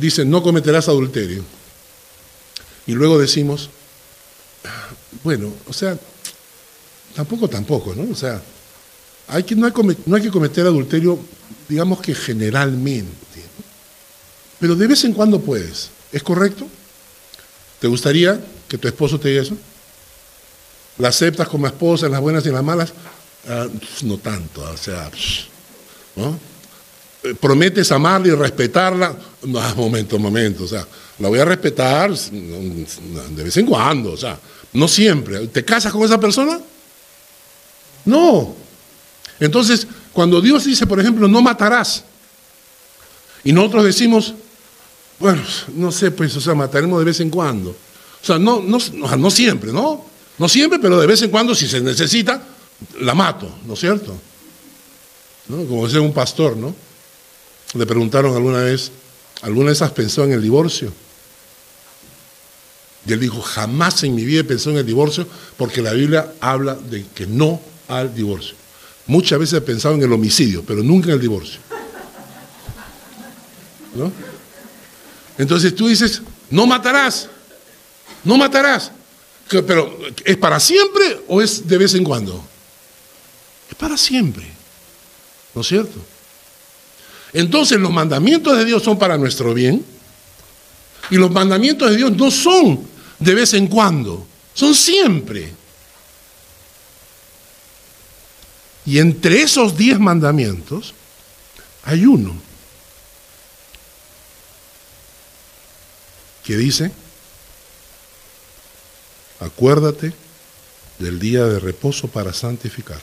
dice, 0.00 0.24
no 0.24 0.42
cometerás 0.42 0.88
adulterio. 0.88 1.44
Y 2.86 2.92
luego 2.92 3.18
decimos, 3.18 3.70
bueno, 5.22 5.52
o 5.66 5.72
sea, 5.72 5.96
tampoco, 7.14 7.48
tampoco, 7.48 7.94
¿no? 7.94 8.10
O 8.10 8.16
sea, 8.16 8.42
hay 9.28 9.44
que, 9.44 9.54
no, 9.54 9.66
hay, 9.66 9.72
no 10.06 10.16
hay 10.16 10.22
que 10.22 10.30
cometer 10.30 10.66
adulterio, 10.66 11.18
digamos 11.68 12.00
que 12.00 12.14
generalmente. 12.14 13.14
Pero 14.58 14.74
de 14.74 14.86
vez 14.86 15.04
en 15.04 15.12
cuando 15.12 15.40
puedes. 15.40 15.90
¿Es 16.12 16.22
correcto? 16.22 16.66
¿Te 17.80 17.88
gustaría 17.88 18.40
que 18.68 18.78
tu 18.78 18.86
esposo 18.88 19.18
te 19.18 19.28
diga 19.28 19.42
eso? 19.42 19.56
¿La 20.98 21.08
aceptas 21.08 21.48
como 21.48 21.66
esposa 21.66 22.06
en 22.06 22.12
las 22.12 22.20
buenas 22.20 22.44
y 22.44 22.48
en 22.48 22.54
las 22.54 22.64
malas? 22.64 22.92
Ah, 23.48 23.66
no 24.02 24.18
tanto, 24.18 24.62
o 24.62 24.76
sea, 24.76 25.10
¿no? 26.16 26.38
Eh, 27.22 27.34
¿Prometes 27.34 27.90
amarla 27.92 28.28
y 28.28 28.30
respetarla? 28.30 29.16
No, 29.42 29.74
momento, 29.76 30.18
momento, 30.18 30.64
o 30.64 30.68
sea, 30.68 30.86
la 31.18 31.28
voy 31.28 31.38
a 31.38 31.44
respetar 31.44 32.12
de 32.12 33.44
vez 33.44 33.56
en 33.56 33.66
cuando, 33.66 34.12
o 34.12 34.16
sea, 34.16 34.38
no 34.72 34.88
siempre. 34.88 35.46
¿Te 35.48 35.64
casas 35.64 35.92
con 35.92 36.02
esa 36.02 36.18
persona? 36.18 36.60
No. 38.04 38.54
Entonces, 39.40 39.86
cuando 40.12 40.40
Dios 40.40 40.64
dice, 40.64 40.86
por 40.86 41.00
ejemplo, 41.00 41.26
no 41.26 41.42
matarás, 41.42 42.04
y 43.42 43.52
nosotros 43.52 43.84
decimos, 43.84 44.34
bueno, 45.18 45.42
no 45.74 45.92
sé, 45.92 46.10
pues, 46.10 46.34
o 46.36 46.40
sea, 46.40 46.54
mataremos 46.54 46.98
de 46.98 47.04
vez 47.04 47.20
en 47.20 47.30
cuando. 47.30 47.70
O 47.70 48.26
sea, 48.26 48.38
no, 48.38 48.62
no, 48.62 48.78
no 49.16 49.30
siempre, 49.30 49.70
¿no? 49.70 50.06
No 50.38 50.48
siempre, 50.48 50.78
pero 50.78 51.00
de 51.00 51.06
vez 51.06 51.22
en 51.22 51.30
cuando, 51.30 51.54
si 51.54 51.68
se 51.68 51.80
necesita, 51.80 52.42
la 53.00 53.14
mato, 53.14 53.58
¿no 53.66 53.74
es 53.74 53.80
cierto? 53.80 54.16
Como 55.48 55.86
decía 55.86 56.00
un 56.00 56.12
pastor, 56.12 56.56
¿no? 56.56 56.74
Le 57.74 57.86
preguntaron 57.86 58.34
alguna 58.34 58.58
vez, 58.58 58.90
¿alguna 59.42 59.70
vez 59.70 59.82
has 59.82 59.92
pensado 59.92 60.26
en 60.26 60.32
el 60.32 60.42
divorcio? 60.42 60.92
Y 63.06 63.12
él 63.12 63.20
dijo, 63.20 63.40
jamás 63.42 64.02
en 64.02 64.14
mi 64.14 64.24
vida 64.24 64.40
he 64.40 64.44
pensado 64.44 64.70
en 64.72 64.78
el 64.78 64.86
divorcio 64.86 65.26
porque 65.56 65.82
la 65.82 65.92
Biblia 65.92 66.32
habla 66.40 66.74
de 66.74 67.04
que 67.14 67.26
no 67.26 67.60
al 67.88 68.14
divorcio. 68.14 68.54
Muchas 69.06 69.38
veces 69.38 69.58
he 69.58 69.60
pensado 69.60 69.94
en 69.94 70.02
el 70.02 70.12
homicidio, 70.12 70.64
pero 70.66 70.82
nunca 70.82 71.08
en 71.08 71.14
el 71.14 71.20
divorcio. 71.20 71.60
¿No? 73.94 74.10
Entonces 75.36 75.74
tú 75.74 75.88
dices, 75.88 76.22
no 76.50 76.66
matarás, 76.66 77.28
no 78.24 78.38
matarás. 78.38 78.90
Pero, 79.48 79.98
¿es 80.24 80.36
para 80.36 80.58
siempre 80.58 81.20
o 81.28 81.42
es 81.42 81.66
de 81.66 81.78
vez 81.78 81.94
en 81.94 82.04
cuando? 82.04 82.44
Es 83.68 83.74
para 83.76 83.96
siempre. 83.96 84.46
¿No 85.54 85.60
es 85.60 85.68
cierto? 85.68 85.98
Entonces 87.32 87.78
los 87.78 87.92
mandamientos 87.92 88.56
de 88.56 88.64
Dios 88.64 88.82
son 88.82 88.98
para 88.98 89.18
nuestro 89.18 89.52
bien 89.54 89.84
y 91.10 91.16
los 91.16 91.30
mandamientos 91.30 91.90
de 91.90 91.96
Dios 91.96 92.12
no 92.12 92.30
son 92.30 92.86
de 93.18 93.34
vez 93.34 93.54
en 93.54 93.66
cuando, 93.66 94.26
son 94.54 94.74
siempre. 94.74 95.52
Y 98.86 98.98
entre 98.98 99.42
esos 99.42 99.76
diez 99.76 99.98
mandamientos 99.98 100.94
hay 101.84 102.06
uno 102.06 102.34
que 106.44 106.56
dice, 106.56 106.92
acuérdate 109.44 110.12
del 110.98 111.18
día 111.18 111.44
de 111.44 111.58
reposo 111.58 112.08
para 112.08 112.32
santificar. 112.32 113.00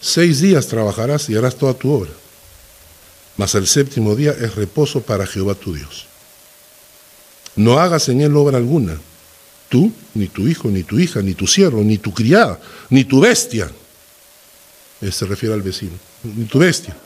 Seis 0.00 0.40
días 0.40 0.66
trabajarás 0.66 1.30
y 1.30 1.36
harás 1.36 1.56
toda 1.56 1.74
tu 1.74 1.90
obra, 1.90 2.10
mas 3.36 3.54
el 3.54 3.66
séptimo 3.66 4.14
día 4.14 4.32
es 4.32 4.54
reposo 4.54 5.00
para 5.00 5.26
Jehová 5.26 5.54
tu 5.54 5.74
Dios. 5.74 6.06
No 7.56 7.78
hagas 7.78 8.08
en 8.08 8.20
él 8.20 8.36
obra 8.36 8.58
alguna, 8.58 8.98
tú, 9.68 9.92
ni 10.12 10.28
tu 10.28 10.46
hijo, 10.46 10.68
ni 10.68 10.82
tu 10.82 10.98
hija, 10.98 11.22
ni 11.22 11.34
tu 11.34 11.46
siervo, 11.46 11.82
ni 11.82 11.98
tu 11.98 12.12
criada, 12.12 12.60
ni 12.90 13.04
tu 13.04 13.20
bestia. 13.20 13.70
se 15.00 15.24
refiere 15.26 15.54
al 15.54 15.62
vecino, 15.62 15.98
ni 16.22 16.44
tu 16.44 16.58
bestia, 16.58 16.96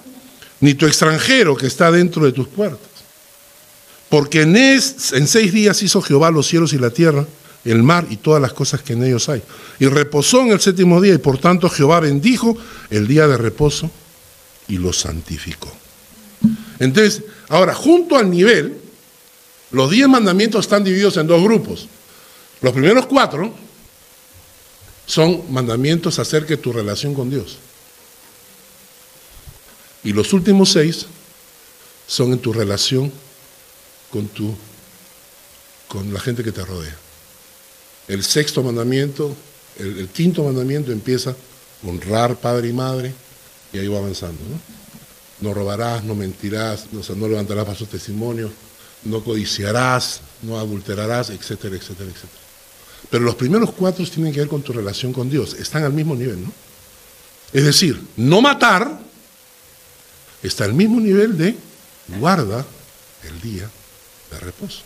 ni 0.61 0.75
tu 0.75 0.87
extranjero 0.87 1.57
que 1.57 1.67
está 1.67 1.91
dentro 1.91 2.25
de 2.25 2.33
tus 2.33 2.49
puertas. 2.49 2.88
Porque 4.09 4.43
en, 4.43 4.57
en 4.57 5.27
seis 5.27 5.53
días 5.53 5.83
hizo 5.83 6.01
Jehová 6.01 6.31
los 6.31 6.47
cielos 6.47 6.73
y 6.73 6.79
la 6.79 6.91
tierra, 6.91 7.27
el 7.65 7.83
mar 7.83 8.07
y 8.09 8.17
todas 8.17 8.41
las 8.41 8.53
cosas 8.53 8.83
que 8.83 8.95
en 8.95 9.05
ellos 9.05 9.29
hay. 9.29 9.43
Y 9.79 9.87
reposó 9.87 10.43
en 10.43 10.53
el 10.53 10.61
séptimo 10.61 11.01
día 11.01 11.15
y 11.15 11.19
por 11.19 11.39
tanto 11.39 11.69
Jehová 11.69 12.01
bendijo 12.01 12.57
el 12.91 13.07
día 13.07 13.27
de 13.27 13.37
reposo 13.37 13.91
y 14.69 14.79
lo 14.79 14.93
santificó. 14.93 15.71
Entonces, 16.79 17.23
ahora, 17.49 17.75
junto 17.75 18.17
al 18.17 18.31
nivel, 18.31 18.79
los 19.71 19.91
diez 19.91 20.09
mandamientos 20.09 20.65
están 20.65 20.85
divididos 20.85 21.17
en 21.17 21.27
dos 21.27 21.43
grupos. 21.43 21.89
Los 22.63 22.73
primeros 22.73 23.07
cuatro 23.07 23.53
son 25.07 25.43
mandamientos 25.51 26.19
acerca 26.19 26.51
de 26.51 26.57
tu 26.59 26.73
relación 26.73 27.15
con 27.15 27.31
Dios. 27.31 27.59
Y 30.05 30.13
los 30.13 30.33
últimos 30.33 30.73
seis 30.73 31.07
son 32.07 32.33
en 32.33 32.39
tu 32.39 32.53
relación 32.53 33.11
con 33.11 33.28
tu 34.29 34.55
con 35.89 36.13
la 36.13 36.21
gente 36.21 36.45
que 36.45 36.53
te 36.53 36.65
rodea. 36.65 36.97
El 38.07 38.25
sexto 38.25 38.63
mandamiento, 38.63 39.35
el, 39.79 40.09
quinto 40.09 40.45
mandamiento 40.45 40.93
empieza 40.93 41.35
honrar 41.87 42.37
padre 42.37 42.69
y 42.69 42.73
madre 42.73 43.13
y 43.73 43.79
ahí 43.79 43.89
va 43.89 43.99
avanzando. 43.99 44.39
No, 45.41 45.49
no 45.49 45.55
robarás, 45.55 46.05
no 46.05 46.15
mentirás, 46.15 46.87
no, 46.93 47.03
no 47.15 47.29
levantarás 47.29 47.67
falsos 47.67 47.89
testimonios, 47.89 48.51
no 49.05 49.23
codiciarás, 49.23 50.21
no 50.43 50.59
adulterarás, 50.59 51.31
etcétera, 51.31 51.77
etcétera, 51.77 52.11
etcétera. 52.11 52.43
Pero 53.11 53.25
los 53.25 53.37
primeros 53.37 53.73
cuatro 53.73 54.05
tienen 54.07 54.33
que 54.33 54.41
ver 54.41 54.49
con 54.49 54.63
tu 54.63 54.73
relación 54.73 55.13
con 55.13 55.31
Dios, 55.31 55.55
están 55.55 55.85
al 55.85 55.93
mismo 55.93 56.15
nivel, 56.15 56.43
¿no? 56.43 56.53
Es 57.53 57.65
decir, 57.65 58.03
no 58.17 58.43
matar 58.43 59.01
está 60.43 60.65
al 60.65 60.75
mismo 60.75 61.01
nivel 61.01 61.39
de 61.39 61.57
guarda 62.19 62.65
el 63.25 63.41
día 63.41 63.71
de 64.31 64.41
reposo. 64.41 64.83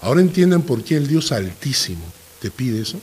Ahora 0.00 0.20
entienden 0.20 0.62
por 0.62 0.84
qué 0.84 0.96
el 0.96 1.06
Dios 1.06 1.32
Altísimo 1.32 2.04
te 2.40 2.50
pide 2.50 2.82
eso. 2.82 3.00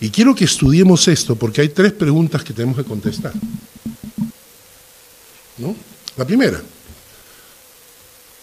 Y 0.00 0.10
quiero 0.10 0.34
que 0.34 0.44
estudiemos 0.44 1.06
esto 1.06 1.36
porque 1.36 1.60
hay 1.60 1.68
tres 1.68 1.92
preguntas 1.92 2.42
que 2.42 2.52
tenemos 2.52 2.76
que 2.76 2.84
contestar. 2.84 3.32
¿No? 5.58 5.76
La 6.16 6.26
primera, 6.26 6.60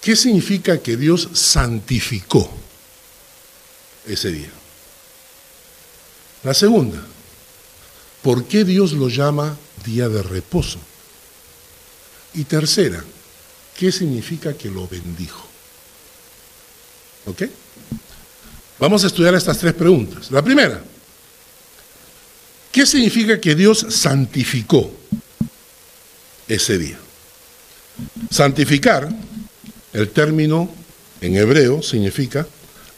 ¿qué 0.02 0.16
significa 0.16 0.78
que 0.78 0.96
Dios 0.96 1.28
santificó 1.34 2.50
ese 4.08 4.32
día? 4.32 4.52
La 6.44 6.54
segunda, 6.54 7.04
¿por 8.22 8.46
qué 8.46 8.64
Dios 8.64 8.94
lo 8.94 9.10
llama 9.10 9.58
día 9.84 10.08
de 10.08 10.24
reposo? 10.24 10.80
Y 12.34 12.46
tercera, 12.46 13.04
¿qué 13.80 13.92
significa 13.94 14.54
que 14.54 14.70
lo 14.70 14.86
bendijo? 14.88 15.48
¿Ok? 17.26 17.44
Vamos 18.78 19.04
a 19.06 19.08
estudiar 19.08 19.34
estas 19.36 19.58
tres 19.58 19.74
preguntas. 19.74 20.30
La 20.32 20.44
primera, 20.44 20.84
¿Qué 22.72 22.86
significa 22.86 23.42
que 23.42 23.56
Dios 23.56 23.86
santificó 23.90 24.92
ese 26.48 26.78
día? 26.78 27.00
Santificar, 28.30 29.10
el 29.92 30.10
término 30.10 30.70
en 31.20 31.36
hebreo 31.36 31.82
significa 31.82 32.48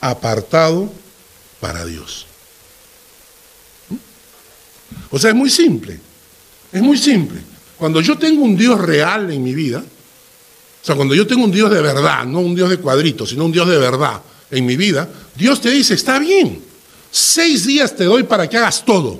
apartado 0.02 0.92
para 1.62 1.86
Dios. 1.86 2.26
O 5.10 5.18
sea, 5.18 5.30
es 5.30 5.36
muy 5.36 5.50
simple. 5.50 6.00
Es 6.72 6.82
muy 6.82 6.98
simple. 6.98 7.40
Cuando 7.78 8.02
yo 8.02 8.18
tengo 8.18 8.44
un 8.44 8.58
Dios 8.58 8.80
real 8.80 9.32
en 9.32 9.42
mi 9.42 9.56
vida, 9.56 9.84
o 10.82 10.86
sea, 10.86 10.96
cuando 10.96 11.14
yo 11.14 11.28
tengo 11.28 11.44
un 11.44 11.52
Dios 11.52 11.70
de 11.70 11.82
verdad, 11.82 12.26
no 12.26 12.40
un 12.40 12.56
Dios 12.56 12.70
de 12.70 12.78
cuadritos, 12.78 13.30
sino 13.30 13.46
un 13.46 13.52
Dios 13.52 13.68
de 13.68 13.78
verdad 13.78 14.22
en 14.50 14.66
mi 14.66 14.76
vida, 14.76 15.08
Dios 15.36 15.62
te 15.62 15.70
dice, 15.70 15.94
está 15.94 16.18
bien, 16.18 16.62
seis 17.12 17.66
días 17.66 17.96
te 17.96 18.06
doy 18.06 18.24
para 18.24 18.50
que 18.50 18.58
hagas 18.58 18.84
todo, 18.84 19.20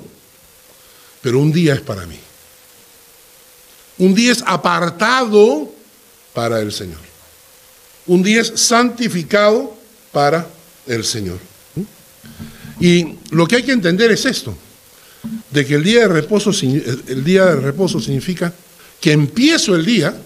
pero 1.20 1.38
un 1.38 1.52
día 1.52 1.74
es 1.74 1.80
para 1.80 2.04
mí. 2.06 2.18
Un 3.98 4.14
día 4.14 4.32
es 4.32 4.42
apartado 4.44 5.72
para 6.32 6.60
el 6.60 6.72
Señor. 6.72 6.98
Un 8.06 8.22
día 8.22 8.40
es 8.40 8.52
santificado 8.56 9.76
para 10.10 10.48
el 10.86 11.04
Señor. 11.04 11.38
Y 12.80 13.16
lo 13.30 13.46
que 13.46 13.56
hay 13.56 13.62
que 13.62 13.72
entender 13.72 14.10
es 14.10 14.24
esto, 14.24 14.56
de 15.50 15.64
que 15.64 15.76
el 15.76 15.84
día 15.84 16.00
de 16.00 16.08
reposo, 16.08 16.50
el 16.50 17.22
día 17.22 17.46
de 17.46 17.56
reposo 17.56 18.00
significa 18.00 18.52
que 19.00 19.12
empiezo 19.12 19.76
el 19.76 19.84
día, 19.84 20.16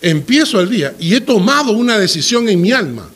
empiezo 0.00 0.60
el 0.60 0.70
día 0.70 0.94
y 0.98 1.14
he 1.14 1.20
tomado 1.20 1.72
una 1.72 1.98
decisión 1.98 2.48
en 2.48 2.60
mi 2.60 2.72
alma. 2.72 3.08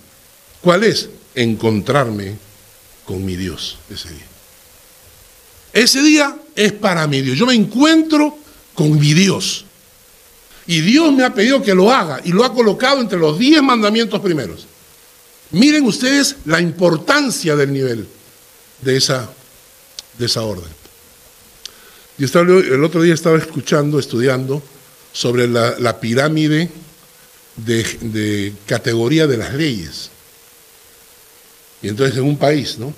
¿Cuál 0.60 0.84
es? 0.84 1.08
Encontrarme 1.34 2.36
con 3.04 3.24
mi 3.24 3.36
Dios 3.36 3.78
ese 3.90 4.10
día. 4.10 4.26
Ese 5.72 6.02
día 6.02 6.36
es 6.54 6.72
para 6.72 7.06
mi 7.06 7.20
Dios. 7.20 7.36
Yo 7.36 7.46
me 7.46 7.54
encuentro 7.54 8.38
con 8.74 8.98
mi 8.98 9.12
Dios. 9.12 9.64
Y 10.66 10.80
Dios 10.80 11.12
me 11.12 11.24
ha 11.24 11.34
pedido 11.34 11.62
que 11.62 11.74
lo 11.74 11.92
haga 11.92 12.20
y 12.24 12.30
lo 12.30 12.44
ha 12.44 12.54
colocado 12.54 13.00
entre 13.00 13.18
los 13.18 13.38
diez 13.38 13.62
mandamientos 13.62 14.20
primeros. 14.20 14.66
Miren 15.50 15.84
ustedes 15.84 16.36
la 16.46 16.60
importancia 16.60 17.54
del 17.54 17.72
nivel 17.72 18.08
de 18.80 18.96
esa, 18.96 19.28
de 20.18 20.26
esa 20.26 20.42
orden. 20.42 20.70
Yo 22.16 22.26
estaba, 22.26 22.46
el 22.46 22.82
otro 22.82 23.02
día 23.02 23.14
estaba 23.14 23.36
escuchando, 23.36 23.98
estudiando 23.98 24.62
sobre 25.14 25.46
la, 25.46 26.00
pirámide 26.00 26.68
de, 27.56 28.52
categoría 28.66 29.26
de 29.26 29.36
las 29.38 29.54
leyes. 29.54 30.10
Y 31.80 31.88
entonces 31.88 32.18
en 32.18 32.24
un 32.24 32.36
país, 32.36 32.78
¿no? 32.78 32.92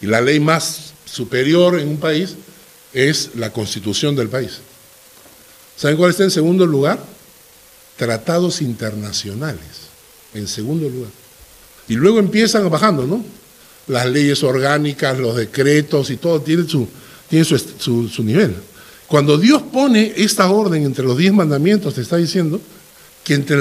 Y 0.00 0.06
la 0.06 0.20
ley 0.20 0.40
más 0.40 0.94
superior 1.04 1.78
en 1.78 1.88
un 1.88 1.98
país 1.98 2.34
es 2.94 3.30
la 3.34 3.52
constitución 3.52 4.16
del 4.16 4.28
país. 4.28 4.58
¿Saben 5.76 5.96
cuál 5.96 6.10
está 6.10 6.24
en 6.24 6.30
segundo 6.30 6.66
lugar? 6.66 6.98
Tratados 7.96 8.62
internacionales, 8.62 9.90
en 10.32 10.48
segundo 10.48 10.88
lugar. 10.88 11.10
Y 11.88 11.94
luego 11.94 12.20
empiezan 12.20 12.70
bajando, 12.70 13.06
¿no? 13.06 13.22
Las 13.86 14.06
leyes 14.06 14.42
orgánicas, 14.42 15.18
los 15.18 15.36
decretos 15.36 16.10
y 16.10 16.16
todo 16.16 16.40
tiene 16.40 16.66
su, 16.66 16.88
tiene 17.28 17.44
su, 17.44 18.08
su 18.08 18.22
nivel. 18.22 18.56
Cuando 19.08 19.38
Dios 19.38 19.62
pone 19.62 20.12
esta 20.16 20.50
orden 20.50 20.84
entre 20.84 21.04
los 21.04 21.16
diez 21.16 21.32
mandamientos, 21.32 21.94
te 21.94 22.02
está 22.02 22.18
diciendo 22.18 22.60
que 23.24 23.34
entre 23.34 23.56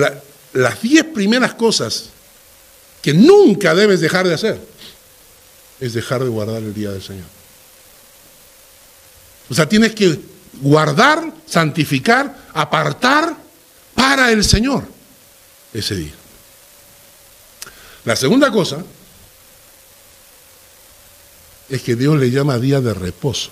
las 0.53 0.81
diez 0.81 1.05
primeras 1.05 1.53
cosas 1.53 2.09
que 3.01 3.13
nunca 3.13 3.73
debes 3.73 4.01
dejar 4.01 4.27
de 4.27 4.33
hacer 4.33 4.59
es 5.79 5.93
dejar 5.93 6.21
de 6.21 6.29
guardar 6.29 6.61
el 6.61 6.73
día 6.73 6.91
del 6.91 7.01
Señor. 7.01 7.25
O 9.49 9.53
sea, 9.53 9.69
tienes 9.69 9.95
que 9.95 10.19
guardar, 10.61 11.31
santificar, 11.45 12.49
apartar 12.53 13.37
para 13.95 14.31
el 14.33 14.43
Señor 14.43 14.85
ese 15.73 15.95
día. 15.95 16.13
La 18.03 18.17
segunda 18.17 18.51
cosa 18.51 18.83
es 21.69 21.81
que 21.81 21.95
Dios 21.95 22.17
le 22.17 22.31
llama 22.31 22.59
día 22.59 22.81
de 22.81 22.93
reposo. 22.93 23.51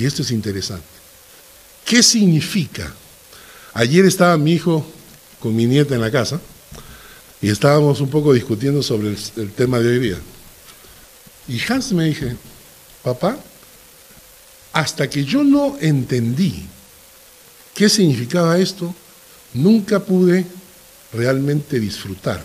Y 0.00 0.06
esto 0.06 0.22
es 0.22 0.30
interesante. 0.30 0.86
¿Qué 1.84 2.02
significa? 2.02 2.90
Ayer 3.74 4.06
estaba 4.06 4.38
mi 4.38 4.52
hijo 4.52 4.90
con 5.38 5.54
mi 5.54 5.66
nieta 5.66 5.94
en 5.94 6.00
la 6.00 6.10
casa 6.10 6.40
y 7.42 7.50
estábamos 7.50 8.00
un 8.00 8.08
poco 8.08 8.32
discutiendo 8.32 8.82
sobre 8.82 9.14
el, 9.36 9.52
tema 9.52 9.78
de 9.78 9.88
hoy 9.88 9.98
día. 9.98 10.18
Y 11.48 11.60
Hans 11.70 11.92
me 11.92 12.06
dije, 12.06 12.34
papá, 13.02 13.38
hasta 14.72 15.10
que 15.10 15.22
yo 15.22 15.44
no 15.44 15.76
entendí 15.82 16.64
qué 17.74 17.90
significaba 17.90 18.58
esto, 18.58 18.94
nunca 19.52 20.00
pude 20.00 20.46
realmente 21.12 21.78
disfrutar 21.78 22.42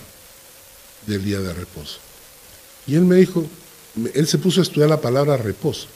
del 1.08 1.24
día 1.24 1.40
de 1.40 1.54
reposo. 1.54 2.00
Y 2.86 2.96
él 2.96 3.04
me 3.04 3.16
dijo, 3.16 3.48
él 4.14 4.28
se 4.28 4.40
puso 4.40 4.60
a 4.60 4.64
estudiar 4.64 4.90
la 4.90 5.00
palabra 5.00 5.38
reposo. 5.38 5.88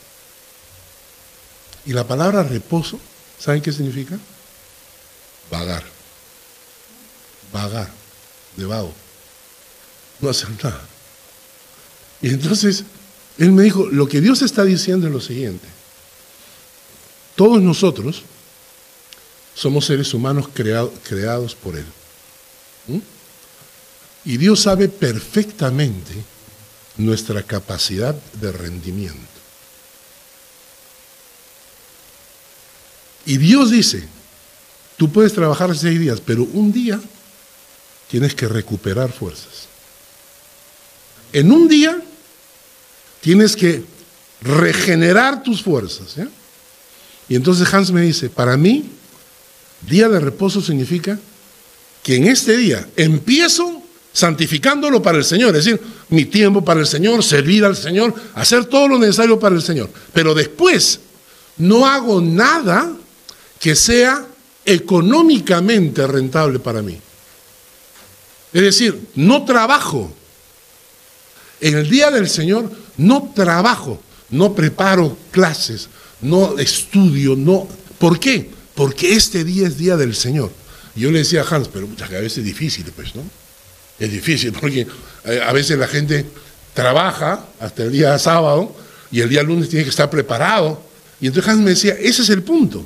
Y 1.90 1.94
la 1.94 2.08
palabra 2.08 2.44
reposo, 2.44 3.00
¿saben 3.40 3.64
qué 3.64 3.72
significa? 3.72 4.16
Vagar. 5.50 5.84
Vagar, 7.52 7.90
de. 8.56 8.94
No 10.22 10.30
hacer 10.30 10.50
nada. 10.64 10.84
Y 12.22 12.30
entonces, 12.30 12.84
él 13.40 13.54
me 13.54 13.64
dijo, 13.64 13.88
lo 13.88 14.08
que 14.08 14.22
Dios 14.22 14.44
está 14.44 14.66
diciendo 14.66 15.08
es 15.08 15.14
lo 15.14 15.20
siguiente. 15.20 15.68
Todos 17.36 17.60
nosotros 17.60 18.22
somos 19.56 19.88
seres 19.88 20.14
humanos 20.14 20.48
creados 20.54 21.56
por 21.56 21.76
Él. 21.76 21.86
¿Mm? 22.86 23.00
Y 24.26 24.38
Dios 24.38 24.60
sabe 24.60 24.90
perfectamente 24.90 26.14
nuestra 26.98 27.42
capacidad 27.42 28.14
de 28.14 28.52
rendimiento. 28.52 29.29
Y 33.26 33.38
Dios 33.38 33.72
dice, 33.72 34.08
tú 34.98 35.12
puedes 35.12 35.34
trabajar 35.34 35.76
seis 35.76 36.00
días, 36.00 36.22
pero 36.26 36.44
un 36.54 36.72
día 36.72 37.00
tienes 38.10 38.34
que 38.34 38.48
recuperar 38.48 39.12
fuerzas. 39.12 39.68
En 41.32 41.52
un 41.52 41.68
día 41.68 42.02
tienes 43.22 43.56
que 43.56 43.84
regenerar 44.42 45.44
tus 45.44 45.62
fuerzas. 45.62 46.16
¿ya? 46.16 46.28
Y 47.28 47.36
entonces 47.36 47.72
Hans 47.74 47.92
me 47.92 48.02
dice, 48.02 48.30
para 48.30 48.58
mí, 48.58 48.90
día 49.88 50.10
de 50.10 50.20
reposo 50.20 50.62
significa 50.62 51.20
que 52.04 52.16
en 52.16 52.28
este 52.28 52.58
día 52.58 52.88
empiezo 52.96 53.84
santificándolo 54.12 55.02
para 55.02 55.20
el 55.20 55.24
Señor, 55.24 55.56
es 55.56 55.66
decir, 55.66 55.80
mi 56.10 56.26
tiempo 56.26 56.66
para 56.66 56.80
el 56.80 56.88
Señor, 56.88 57.24
servir 57.24 57.64
al 57.64 57.76
Señor, 57.78 58.14
hacer 58.34 58.66
todo 58.66 58.88
lo 58.88 58.98
necesario 58.98 59.40
para 59.40 59.56
el 59.56 59.62
Señor. 59.62 59.90
Pero 60.14 60.34
después 60.34 61.00
no 61.58 61.86
hago 61.86 62.20
nada 62.20 62.92
que 63.60 63.76
sea 63.76 64.26
económicamente 64.66 66.06
rentable 66.08 66.60
para 66.60 66.82
mí. 66.82 67.00
Es 68.54 68.62
decir, 68.62 69.00
no 69.16 69.46
trabajo. 69.46 70.12
En 71.62 71.78
el 71.78 71.90
día 71.90 72.10
del 72.10 72.30
Señor 72.30 72.72
no 72.98 73.32
trabajo, 73.36 74.02
no 74.30 74.54
preparo 74.54 75.18
clases, 75.32 75.90
no 76.22 76.58
estudio, 76.58 77.36
no... 77.36 77.68
¿Por 77.98 78.20
qué? 78.20 78.50
Porque 78.76 79.14
este 79.14 79.44
día 79.44 79.68
es 79.68 79.78
día 79.78 79.98
del 79.98 80.16
Señor. 80.16 80.52
Yo 80.96 81.12
le 81.12 81.20
decía 81.20 81.42
a 81.42 81.56
Hans, 81.56 81.68
pero 81.68 81.88
muchas 81.88 82.10
veces 82.10 82.40
es 82.40 82.46
difícil, 82.46 82.86
pues, 82.96 83.16
¿no? 83.16 83.24
Es 84.00 84.12
difícil 84.12 84.54
porque 84.54 84.88
eh, 85.26 85.42
a 85.46 85.52
veces 85.52 85.78
la 85.78 85.88
gente 85.88 86.26
trabaja 86.74 87.46
hasta 87.60 87.84
el 87.84 87.92
día 87.92 88.18
sábado 88.18 88.74
y 89.12 89.20
el 89.20 89.30
día 89.30 89.44
lunes 89.44 89.70
tiene 89.70 89.84
que 89.84 89.90
estar 89.90 90.10
preparado. 90.10 90.82
Y 91.20 91.28
entonces 91.28 91.52
Hans 91.52 91.62
me 91.62 91.72
decía, 91.72 91.94
ese 92.00 92.22
es 92.22 92.30
el 92.30 92.44
punto, 92.44 92.86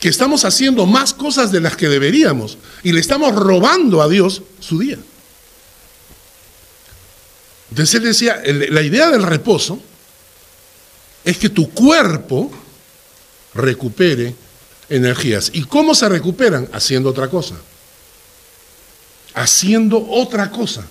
que 0.00 0.08
estamos 0.08 0.44
haciendo 0.44 0.86
más 0.86 1.14
cosas 1.14 1.50
de 1.52 1.60
las 1.60 1.76
que 1.76 1.88
deberíamos 1.88 2.58
y 2.82 2.92
le 2.92 3.00
estamos 3.00 3.34
robando 3.34 4.02
a 4.02 4.08
Dios 4.08 4.42
su 4.60 4.78
día. 4.78 4.98
Entonces 7.70 7.94
él 7.94 8.02
decía, 8.02 8.42
la 8.44 8.82
idea 8.82 9.10
del 9.10 9.22
reposo 9.22 9.80
es 11.24 11.38
que 11.38 11.48
tu 11.48 11.70
cuerpo 11.70 12.50
recupere 13.54 14.34
energías. 14.88 15.50
¿Y 15.52 15.64
cómo 15.64 15.94
se 15.94 16.08
recuperan? 16.08 16.68
Haciendo 16.72 17.10
otra 17.10 17.28
cosa. 17.28 17.56
Haciendo 19.34 20.06
otra 20.08 20.50
cosa. 20.50 20.86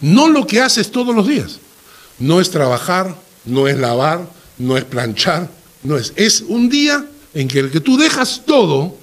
No 0.00 0.28
lo 0.28 0.46
que 0.46 0.60
haces 0.60 0.90
todos 0.90 1.14
los 1.14 1.26
días. 1.26 1.58
No 2.18 2.40
es 2.40 2.50
trabajar, 2.50 3.16
no 3.44 3.66
es 3.66 3.76
lavar, 3.78 4.28
no 4.58 4.76
es 4.76 4.84
planchar, 4.84 5.48
no 5.82 5.96
es. 5.96 6.12
Es 6.16 6.42
un 6.42 6.68
día 6.68 7.04
en 7.34 7.48
que 7.48 7.60
el 7.60 7.70
que 7.70 7.80
tú 7.80 7.96
dejas 7.96 8.42
todo 8.46 8.96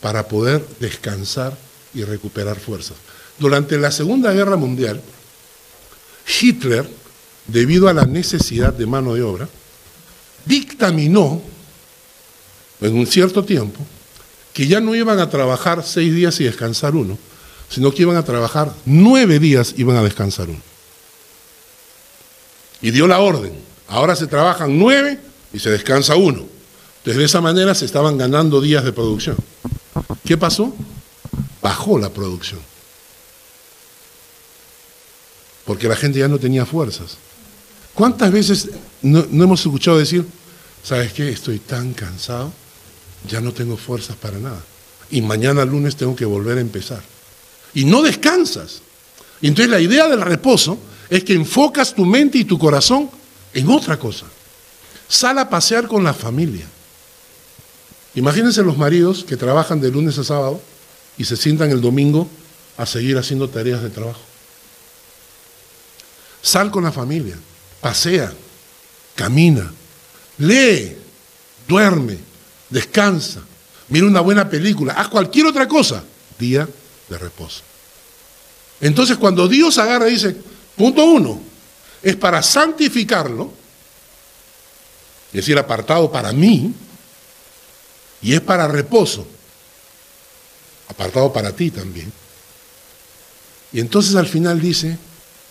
para 0.00 0.28
poder 0.28 0.66
descansar 0.80 1.56
y 1.94 2.04
recuperar 2.04 2.58
fuerzas. 2.58 2.96
Durante 3.38 3.78
la 3.78 3.90
Segunda 3.90 4.32
Guerra 4.32 4.56
Mundial, 4.56 5.00
Hitler 6.40 6.88
debido 7.46 7.88
a 7.88 7.92
la 7.92 8.04
necesidad 8.04 8.72
de 8.72 8.86
mano 8.86 9.14
de 9.14 9.22
obra, 9.22 9.48
dictaminó 10.44 11.42
en 12.80 12.94
un 12.94 13.06
cierto 13.06 13.44
tiempo 13.44 13.84
que 14.52 14.66
ya 14.66 14.80
no 14.80 14.94
iban 14.94 15.18
a 15.18 15.30
trabajar 15.30 15.84
seis 15.84 16.14
días 16.14 16.40
y 16.40 16.44
descansar 16.44 16.94
uno, 16.94 17.18
sino 17.68 17.92
que 17.92 18.02
iban 18.02 18.16
a 18.16 18.24
trabajar 18.24 18.72
nueve 18.84 19.38
días 19.38 19.74
y 19.76 19.82
iban 19.82 19.96
a 19.96 20.02
descansar 20.02 20.48
uno. 20.48 20.60
Y 22.82 22.90
dio 22.90 23.06
la 23.06 23.20
orden. 23.20 23.52
Ahora 23.88 24.16
se 24.16 24.26
trabajan 24.26 24.78
nueve 24.78 25.18
y 25.52 25.58
se 25.58 25.70
descansa 25.70 26.16
uno. 26.16 26.46
Entonces 27.00 27.18
de 27.18 27.24
esa 27.24 27.40
manera 27.40 27.74
se 27.74 27.86
estaban 27.86 28.18
ganando 28.18 28.60
días 28.60 28.84
de 28.84 28.92
producción. 28.92 29.36
¿Qué 30.24 30.36
pasó? 30.36 30.74
Bajó 31.62 31.98
la 31.98 32.10
producción. 32.10 32.60
Porque 35.64 35.88
la 35.88 35.96
gente 35.96 36.18
ya 36.18 36.28
no 36.28 36.38
tenía 36.38 36.66
fuerzas. 36.66 37.16
¿Cuántas 37.94 38.30
veces 38.30 38.68
no, 39.00 39.20
hemos 39.30 39.60
escuchado 39.60 39.98
decir, 39.98 40.26
¿sabes 40.82 41.14
qué? 41.14 41.30
Estoy 41.30 41.58
tan 41.58 41.94
cansado, 41.94 42.52
ya 43.26 43.40
no 43.40 43.52
tengo 43.52 43.78
fuerzas 43.78 44.16
para 44.16 44.38
nada. 44.38 44.62
Y 45.10 45.22
mañana 45.22 45.64
lunes 45.64 45.96
tengo 45.96 46.14
que 46.14 46.26
volver 46.26 46.58
a 46.58 46.60
empezar. 46.60 47.02
Y 47.72 47.86
no 47.86 48.02
descansas. 48.02 48.82
Y 49.40 49.48
entonces 49.48 49.70
la 49.70 49.80
idea 49.80 50.06
del 50.06 50.20
reposo 50.20 50.78
es 51.08 51.24
que 51.24 51.32
enfocas 51.32 51.94
tu 51.94 52.04
mente 52.04 52.36
y 52.36 52.44
tu 52.44 52.58
corazón 52.58 53.10
en 53.54 53.70
otra 53.70 53.98
cosa. 53.98 54.26
Sal 55.08 55.38
a 55.38 55.48
pasear 55.48 55.88
con 55.88 56.04
la 56.04 56.12
familia. 56.12 56.66
Imagínense 58.14 58.62
los 58.62 58.76
maridos 58.76 59.24
que 59.24 59.36
trabajan 59.36 59.80
de 59.80 59.90
lunes 59.90 60.18
a 60.18 60.24
sábado 60.24 60.60
y 61.16 61.24
se 61.24 61.36
sientan 61.36 61.70
el 61.70 61.80
domingo 61.80 62.28
a 62.76 62.86
seguir 62.86 63.16
haciendo 63.18 63.48
tareas 63.48 63.82
de 63.82 63.90
trabajo. 63.90 64.20
Sal 66.42 66.70
con 66.70 66.84
la 66.84 66.92
familia, 66.92 67.36
pasea, 67.80 68.32
camina, 69.14 69.70
lee, 70.38 70.96
duerme, 71.68 72.18
descansa, 72.70 73.42
mira 73.88 74.06
una 74.06 74.20
buena 74.20 74.48
película, 74.48 74.94
haz 74.94 75.08
cualquier 75.08 75.46
otra 75.46 75.68
cosa. 75.68 76.02
Día 76.38 76.66
de 77.08 77.18
reposo. 77.18 77.60
Entonces 78.80 79.18
cuando 79.18 79.46
Dios 79.46 79.76
agarra 79.76 80.08
y 80.08 80.12
dice, 80.12 80.34
punto 80.74 81.04
uno, 81.04 81.40
es 82.02 82.16
para 82.16 82.42
santificarlo, 82.42 83.52
es 85.28 85.34
decir, 85.34 85.58
apartado 85.58 86.10
para 86.10 86.32
mí, 86.32 86.72
y 88.22 88.34
es 88.34 88.40
para 88.40 88.68
reposo, 88.68 89.26
apartado 90.88 91.32
para 91.32 91.52
ti 91.52 91.70
también. 91.70 92.12
Y 93.72 93.80
entonces 93.80 94.14
al 94.16 94.26
final 94.26 94.60
dice, 94.60 94.98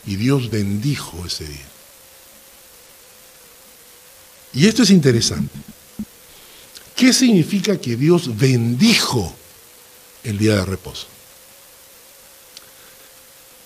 y 0.05 0.15
Dios 0.15 0.49
bendijo 0.49 1.25
ese 1.25 1.45
día. 1.45 1.65
Y 4.53 4.67
esto 4.67 4.83
es 4.83 4.89
interesante. 4.89 5.57
¿Qué 6.95 7.13
significa 7.13 7.77
que 7.77 7.95
Dios 7.95 8.37
bendijo 8.37 9.33
el 10.23 10.37
día 10.37 10.55
de 10.55 10.65
reposo? 10.65 11.07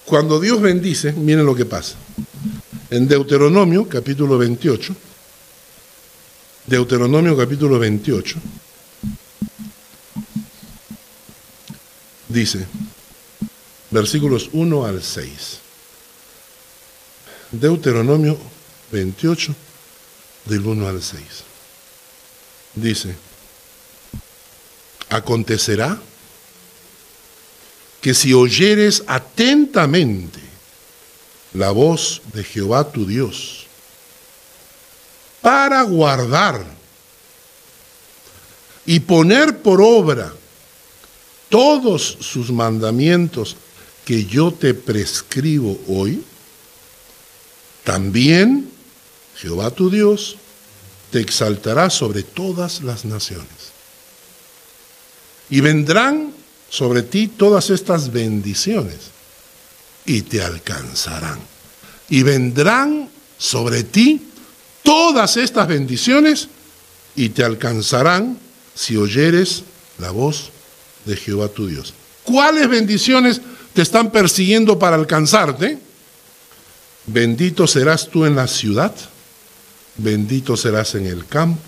Cuando 0.05 0.39
Dios 0.39 0.61
bendice, 0.61 1.13
miren 1.13 1.45
lo 1.45 1.55
que 1.55 1.65
pasa. 1.65 1.95
En 2.89 3.07
Deuteronomio 3.07 3.87
capítulo 3.87 4.37
28, 4.37 4.95
Deuteronomio 6.67 7.35
capítulo 7.35 7.79
28, 7.79 8.39
dice, 12.33 12.65
versículos 13.91 14.49
1 14.51 14.85
al 14.85 15.01
6. 15.01 15.59
Deuteronomio 17.51 18.37
28, 18.91 19.55
del 20.45 20.65
1 20.65 20.87
al 20.87 21.01
6. 21.01 21.21
Dice, 22.75 23.15
acontecerá 25.09 26.01
que 28.01 28.13
si 28.13 28.33
oyeres 28.33 29.03
atentamente 29.07 30.41
la 31.53 31.71
voz 31.71 32.21
de 32.33 32.43
Jehová 32.43 32.91
tu 32.91 33.05
Dios, 33.05 33.67
para 35.41 35.83
guardar 35.83 36.65
y 38.85 38.99
poner 39.01 39.61
por 39.61 39.81
obra 39.81 40.33
todos 41.53 42.17
sus 42.19 42.49
mandamientos 42.49 43.57
que 44.05 44.25
yo 44.25 44.51
te 44.51 44.73
prescribo 44.73 45.79
hoy, 45.87 46.23
también 47.83 48.71
Jehová 49.35 49.69
tu 49.69 49.91
Dios 49.91 50.37
te 51.11 51.19
exaltará 51.19 51.91
sobre 51.91 52.23
todas 52.23 52.81
las 52.81 53.05
naciones. 53.05 53.71
Y 55.51 55.61
vendrán 55.61 56.33
sobre 56.71 57.03
ti 57.03 57.27
todas 57.27 57.69
estas 57.69 58.11
bendiciones 58.11 59.11
y 60.07 60.23
te 60.23 60.41
alcanzarán. 60.41 61.39
Y 62.09 62.23
vendrán 62.23 63.11
sobre 63.37 63.83
ti 63.83 64.27
todas 64.81 65.37
estas 65.37 65.67
bendiciones 65.67 66.47
y 67.15 67.29
te 67.29 67.43
alcanzarán 67.43 68.39
si 68.73 68.97
oyeres 68.97 69.61
la 69.99 70.09
voz 70.09 70.45
de 70.45 70.62
Jehová 71.05 71.49
tu 71.49 71.67
Dios. 71.67 71.93
¿Cuáles 72.23 72.69
bendiciones 72.69 73.41
te 73.73 73.81
están 73.81 74.11
persiguiendo 74.11 74.79
para 74.79 74.95
alcanzarte? 74.95 75.77
Bendito 77.05 77.67
serás 77.67 78.09
tú 78.09 78.25
en 78.25 78.35
la 78.35 78.47
ciudad, 78.47 78.95
bendito 79.97 80.55
serás 80.55 80.95
en 80.95 81.05
el 81.05 81.25
campo, 81.25 81.61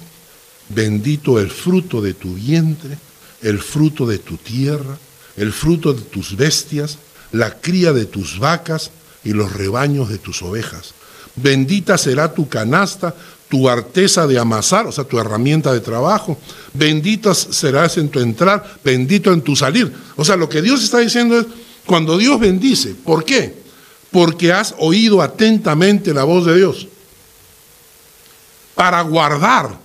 bendito 0.69 1.39
el 1.39 1.52
fruto 1.52 2.02
de 2.02 2.13
tu 2.13 2.36
vientre, 2.36 2.98
el 3.41 3.60
fruto 3.60 4.06
de 4.06 4.19
tu 4.19 4.38
tierra, 4.38 4.98
el 5.36 5.52
fruto 5.52 5.93
de 5.93 6.02
tus 6.04 6.38
bestias, 6.38 6.98
la 7.32 7.60
cría 7.60 7.91
de 7.91 8.06
tus 8.06 8.39
vacas 8.39 8.91
y 9.24 9.34
los 9.34 9.52
rebaños 9.52 10.10
de 10.10 10.17
tus 10.17 10.41
ovejas. 10.41 10.93
Bendita 11.36 11.98
será 11.98 12.34
tu 12.34 12.48
canasta, 12.48 13.13
tu 13.49 13.69
arteza 13.69 14.27
de 14.27 14.39
amasar, 14.39 14.88
o 14.88 14.91
sea, 14.91 15.03
tu 15.03 15.19
herramienta 15.19 15.71
de 15.73 15.79
trabajo. 15.79 16.38
Bendita 16.73 17.34
serás 17.34 17.97
en 17.97 18.10
tu 18.10 18.19
entrar, 18.19 18.77
bendito 18.84 19.31
en 19.31 19.41
tu 19.41 19.55
salir. 19.55 19.91
O 20.15 20.25
sea, 20.25 20.36
lo 20.36 20.49
que 20.49 20.62
Dios 20.62 20.84
está 20.84 20.99
diciendo 20.99 21.39
es, 21.39 21.45
cuando 21.86 22.17
Dios 22.17 22.39
bendice, 22.39 22.95
¿por 22.95 23.23
qué? 23.23 23.53
Porque 24.12 24.51
has 24.51 24.73
oído 24.79 25.21
atentamente 25.21 26.13
la 26.13 26.23
voz 26.23 26.45
de 26.45 26.58
Dios. 26.58 26.88
Para 28.73 29.01
guardar 29.01 29.77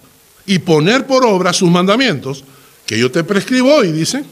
y 0.46 0.58
poner 0.58 1.06
por 1.06 1.24
obra 1.24 1.52
sus 1.52 1.70
mandamientos, 1.70 2.44
que 2.86 2.98
yo 2.98 3.10
te 3.10 3.22
prescribo 3.22 3.74
hoy, 3.74 3.92
dice. 3.92 4.24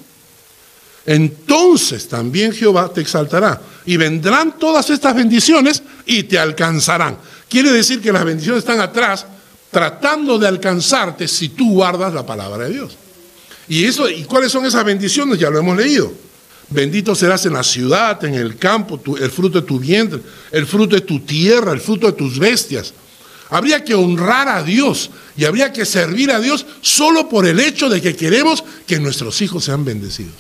Entonces 1.07 2.09
también 2.09 2.53
Jehová 2.53 2.93
te 2.93 3.01
exaltará 3.01 3.61
y 3.87 3.97
vendrán 3.97 4.59
todas 4.59 4.91
estas 4.91 5.15
bendiciones 5.15 5.83
y 6.05 6.25
te 6.25 6.39
alcanzarán. 6.39 7.17
Quiere 7.49 7.73
decir 7.73 8.01
que 8.01 8.13
las 8.13 8.25
bendiciones 8.25 8.61
están 8.61 8.81
atrás 8.81 9.27
tratando 9.71 10.39
de 10.39 10.49
alcanzarte 10.49 11.29
si 11.29 11.51
tú 11.51 11.73
guardas 11.73 12.13
la 12.13 12.25
palabra 12.25 12.65
de 12.65 12.75
Dios. 12.75 12.97
¿Y, 13.69 13.85
eso, 13.85 14.09
¿Y 14.09 14.25
cuáles 14.25 14.51
son 14.51 14.65
esas 14.65 14.85
bendiciones? 14.85 15.39
Ya 15.39 15.51
lo 15.51 15.59
hemos 15.59 15.77
leído. 15.77 16.13
Bendito 16.71 17.15
serás 17.15 17.47
en 17.47 17.55
la 17.55 17.63
ciudad, 17.63 18.23
en 18.25 18.35
el 18.35 18.57
campo, 18.57 19.01
el 19.19 19.31
fruto 19.31 19.61
de 19.61 19.67
tu 19.67 19.79
vientre, 19.79 20.21
el 20.51 20.67
fruto 20.67 20.97
de 20.97 21.01
tu 21.03 21.21
tierra, 21.21 21.73
el 21.73 21.81
fruto 21.81 22.07
de 22.07 22.13
tus 22.13 22.39
bestias. 22.39 22.93
Habría 23.51 23.83
que 23.83 23.95
honrar 23.95 24.49
a 24.49 24.63
Dios 24.63 25.11
y 25.37 25.47
habría 25.47 25.73
que 25.73 25.87
servir 25.87 26.31
a 26.31 26.41
Dios 26.41 26.67
solo 26.83 27.29
por 27.29 27.47
el 27.47 27.59
hecho 27.61 27.89
de 27.89 28.03
que 28.03 28.15
queremos 28.15 28.63
que 28.87 28.99
nuestros 28.99 29.41
hijos 29.41 29.65
sean 29.65 29.85
bendecidos. 29.85 30.35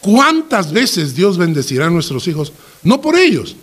¿Cuántas 0.00 0.72
veces 0.72 1.14
Dios 1.14 1.38
bendecirá 1.38 1.86
a 1.86 1.90
nuestros 1.90 2.28
hijos? 2.28 2.52
No 2.82 3.00
por 3.00 3.16
ellos. 3.16 3.56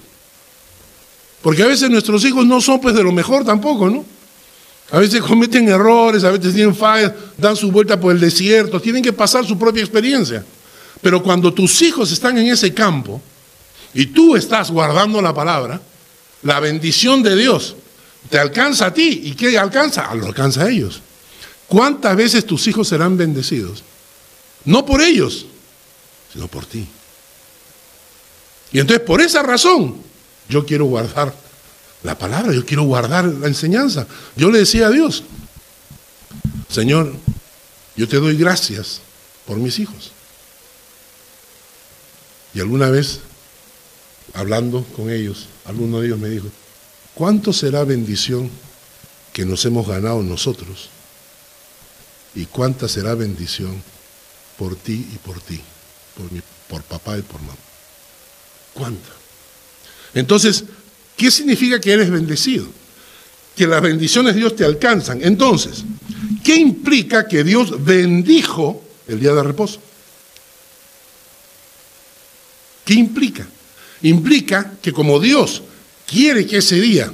Porque 1.45 1.61
a 1.61 1.67
veces 1.67 1.91
nuestros 1.91 2.25
hijos 2.25 2.43
no 2.43 2.59
son 2.59 2.81
pues 2.81 2.95
de 2.95 3.03
lo 3.03 3.11
mejor 3.11 3.45
tampoco, 3.45 3.87
¿no? 3.87 4.03
A 4.89 4.97
veces 4.97 5.21
cometen 5.21 5.69
errores, 5.69 6.23
a 6.23 6.31
veces 6.31 6.55
tienen 6.55 6.75
fallas, 6.75 7.11
dan 7.37 7.55
su 7.55 7.69
vuelta 7.69 7.99
por 7.99 8.11
el 8.11 8.19
desierto, 8.19 8.81
tienen 8.81 9.03
que 9.03 9.13
pasar 9.13 9.45
su 9.45 9.55
propia 9.55 9.83
experiencia. 9.83 10.43
Pero 11.03 11.21
cuando 11.21 11.53
tus 11.53 11.83
hijos 11.83 12.11
están 12.11 12.39
en 12.39 12.47
ese 12.47 12.73
campo 12.73 13.21
y 13.93 14.07
tú 14.07 14.35
estás 14.35 14.71
guardando 14.71 15.21
la 15.21 15.35
palabra, 15.35 15.79
la 16.41 16.59
bendición 16.59 17.21
de 17.21 17.35
Dios 17.35 17.75
te 18.27 18.39
alcanza 18.39 18.87
a 18.87 18.93
ti. 18.95 19.21
¿Y 19.25 19.35
qué 19.35 19.55
alcanza? 19.55 20.15
Lo 20.15 20.25
alcanza 20.25 20.63
a 20.63 20.71
ellos. 20.71 20.99
¿Cuántas 21.67 22.15
veces 22.15 22.47
tus 22.47 22.65
hijos 22.65 22.87
serán 22.87 23.17
bendecidos? 23.17 23.83
No 24.63 24.83
por 24.83 24.99
ellos, 24.99 25.45
sino 26.33 26.47
por 26.47 26.65
ti. 26.65 26.87
Y 28.71 28.79
entonces 28.79 29.05
por 29.05 29.21
esa 29.21 29.43
razón 29.43 30.14
yo 30.49 30.65
quiero 30.65 30.85
guardar 30.85 31.33
la 32.03 32.17
palabra, 32.17 32.53
yo 32.53 32.65
quiero 32.65 32.83
guardar 32.83 33.25
la 33.25 33.47
enseñanza. 33.47 34.07
Yo 34.35 34.51
le 34.51 34.59
decía 34.59 34.87
a 34.87 34.91
Dios, 34.91 35.23
Señor, 36.69 37.13
yo 37.95 38.07
te 38.07 38.17
doy 38.17 38.37
gracias 38.37 39.01
por 39.45 39.57
mis 39.57 39.79
hijos. 39.79 40.11
Y 42.53 42.59
alguna 42.59 42.89
vez 42.89 43.19
hablando 44.33 44.83
con 44.95 45.09
ellos, 45.09 45.47
alguno 45.65 45.99
de 45.99 46.07
ellos 46.07 46.19
me 46.19 46.29
dijo, 46.29 46.47
¿cuánto 47.13 47.53
será 47.53 47.83
bendición 47.83 48.49
que 49.33 49.45
nos 49.45 49.65
hemos 49.65 49.87
ganado 49.87 50.21
nosotros? 50.21 50.89
¿Y 52.35 52.45
cuánta 52.45 52.87
será 52.87 53.15
bendición 53.15 53.81
por 54.57 54.75
ti 54.75 55.07
y 55.13 55.17
por 55.17 55.39
ti, 55.41 55.61
por, 56.17 56.31
mi, 56.31 56.41
por 56.69 56.83
papá 56.83 57.17
y 57.17 57.21
por 57.21 57.41
mamá? 57.41 57.57
¿Cuánta? 58.73 59.09
Entonces, 60.15 60.63
¿qué 61.15 61.29
significa 61.29 61.79
que 61.79 61.91
eres 61.91 62.09
bendecido? 62.09 62.65
Que 63.55 63.67
las 63.67 63.81
bendiciones 63.81 64.33
de 64.33 64.39
Dios 64.39 64.55
te 64.55 64.65
alcanzan. 64.65 65.19
Entonces, 65.21 65.83
¿qué 66.43 66.55
implica 66.55 67.27
que 67.27 67.43
Dios 67.43 67.83
bendijo 67.83 68.83
el 69.07 69.19
día 69.19 69.33
de 69.33 69.43
reposo? 69.43 69.79
¿Qué 72.83 72.93
implica? 72.93 73.45
Implica 74.01 74.73
que 74.81 74.93
como 74.93 75.19
Dios 75.19 75.63
quiere 76.07 76.45
que 76.45 76.57
ese 76.57 76.79
día 76.79 77.11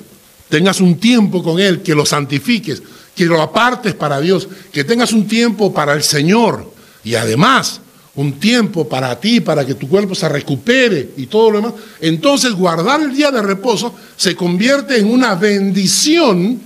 tengas 0.49 0.82
un 0.82 0.99
tiempo 0.99 1.41
con 1.41 1.60
Él, 1.60 1.82
que 1.82 1.95
lo 1.95 2.06
santifiques, 2.06 2.84
que 3.16 3.26
lo 3.26 3.41
apartes 3.41 3.95
para 3.95 4.20
Dios, 4.20 4.47
que 4.72 4.84
tengas 4.84 5.14
un 5.14 5.28
tiempo 5.28 5.74
para 5.74 5.93
el 5.93 6.04
Señor 6.04 6.72
y 7.04 7.16
además 7.16 7.80
un 8.16 8.39
tiempo 8.39 8.88
para 8.88 9.20
ti, 9.20 9.39
para 9.39 9.66
que 9.66 9.76
tu 9.76 9.88
cuerpo 9.88 10.16
se 10.16 10.28
recupere 10.28 11.12
y 11.16 11.28
todo 11.28 11.51
lo 11.51 11.57
demás, 11.62 11.74
entonces 12.01 12.53
guardar 12.53 13.01
el 13.01 13.16
día 13.16 13.32
de 13.32 13.41
reposo 13.41 13.95
se 14.18 14.36
convierte 14.36 14.97
en 14.97 15.09
una 15.09 15.36
bendición 15.36 16.59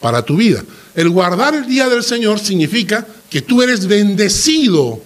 para 0.00 0.22
tu 0.22 0.36
vida. 0.36 0.64
El 0.94 1.10
guardar 1.10 1.54
el 1.54 1.66
día 1.66 1.88
del 1.88 2.02
Señor 2.02 2.38
significa 2.38 3.06
que 3.28 3.42
tú 3.42 3.62
eres 3.62 3.86
bendecido 3.86 5.02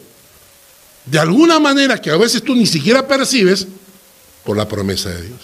de 1.06 1.18
alguna 1.18 1.58
manera 1.58 2.00
que 2.00 2.10
a 2.10 2.16
veces 2.16 2.42
tú 2.42 2.54
ni 2.54 2.66
siquiera 2.66 3.06
percibes 3.06 3.66
por 4.44 4.56
la 4.56 4.68
promesa 4.68 5.10
de 5.10 5.22
Dios. 5.22 5.40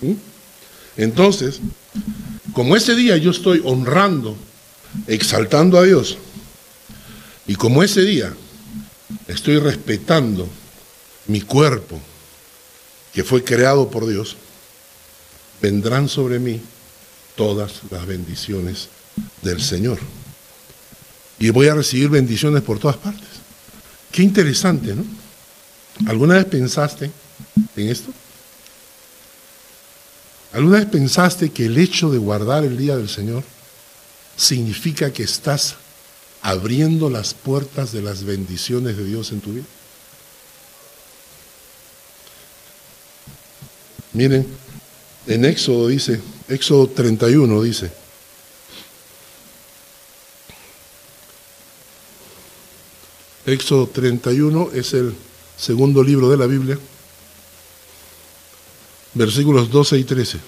¿Mm? 0.00 0.12
Entonces, 0.96 1.60
como 2.52 2.76
ese 2.76 2.94
día 2.94 3.16
yo 3.16 3.30
estoy 3.30 3.60
honrando, 3.64 4.36
exaltando 5.06 5.78
a 5.78 5.84
Dios, 5.84 6.18
y 7.46 7.54
como 7.56 7.82
ese 7.82 8.02
día 8.02 8.32
estoy 9.28 9.58
respetando 9.58 10.48
mi 11.26 11.40
cuerpo, 11.40 12.00
que 13.12 13.24
fue 13.24 13.44
creado 13.44 13.90
por 13.90 14.06
Dios, 14.06 14.36
vendrán 15.60 16.08
sobre 16.08 16.38
mí 16.38 16.60
todas 17.36 17.82
las 17.90 18.06
bendiciones 18.06 18.88
del 19.42 19.62
Señor. 19.62 19.98
Y 21.38 21.50
voy 21.50 21.68
a 21.68 21.74
recibir 21.74 22.08
bendiciones 22.08 22.62
por 22.62 22.78
todas 22.78 22.96
partes. 22.96 23.28
Qué 24.10 24.22
interesante, 24.22 24.94
¿no? 24.94 25.04
¿Alguna 26.06 26.34
vez 26.34 26.46
pensaste 26.46 27.10
en 27.76 27.88
esto? 27.88 28.12
¿Alguna 30.52 30.78
vez 30.78 30.86
pensaste 30.86 31.50
que 31.50 31.66
el 31.66 31.78
hecho 31.78 32.10
de 32.10 32.18
guardar 32.18 32.64
el 32.64 32.76
día 32.76 32.96
del 32.96 33.08
Señor 33.08 33.42
significa 34.36 35.12
que 35.12 35.24
estás 35.24 35.76
abriendo 36.44 37.08
las 37.08 37.32
puertas 37.32 37.90
de 37.90 38.02
las 38.02 38.22
bendiciones 38.22 38.98
de 38.98 39.04
Dios 39.04 39.32
en 39.32 39.40
tu 39.40 39.54
vida? 39.54 39.64
Miren, 44.12 44.46
en 45.26 45.44
Éxodo 45.46 45.88
dice, 45.88 46.20
Éxodo 46.46 46.86
31 46.88 47.62
dice, 47.62 47.90
Éxodo 53.46 53.86
31 53.86 54.70
es 54.74 54.92
el 54.92 55.14
segundo 55.56 56.02
libro 56.02 56.28
de 56.28 56.36
la 56.36 56.46
Biblia, 56.46 56.78
versículos 59.14 59.70
12 59.70 59.98
y 59.98 60.04
13. 60.04 60.38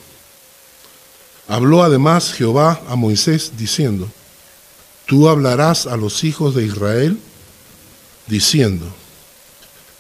Habló 1.49 1.83
además 1.83 2.35
Jehová 2.35 2.83
a 2.87 2.97
Moisés 2.97 3.53
diciendo, 3.57 4.11
tú 5.07 5.29
hablarás 5.29 5.87
a 5.87 5.97
los 5.97 6.25
hijos 6.25 6.55
de 6.55 6.65
Israel 6.65 7.19
diciendo, 8.27 8.87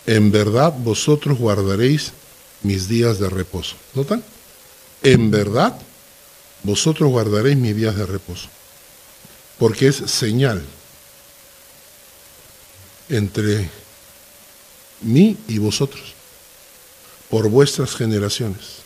en 0.07 0.30
verdad 0.30 0.74
vosotros 0.78 1.38
guardaréis 1.38 2.12
mis 2.62 2.88
días 2.88 3.18
de 3.18 3.30
reposo. 3.30 3.76
¿Notan? 3.94 4.22
En 5.02 5.30
verdad 5.30 5.78
vosotros 6.62 7.11
guardaréis 7.11 7.57
mis 7.57 7.76
días 7.76 7.96
de 7.96 8.07
reposo, 8.07 8.48
porque 9.59 9.88
es 9.88 9.96
señal 9.96 10.62
entre 13.09 13.70
mí 15.02 15.36
y 15.46 15.59
vosotros, 15.59 16.14
por 17.30 17.48
vuestras 17.48 17.94
generaciones, 17.94 18.78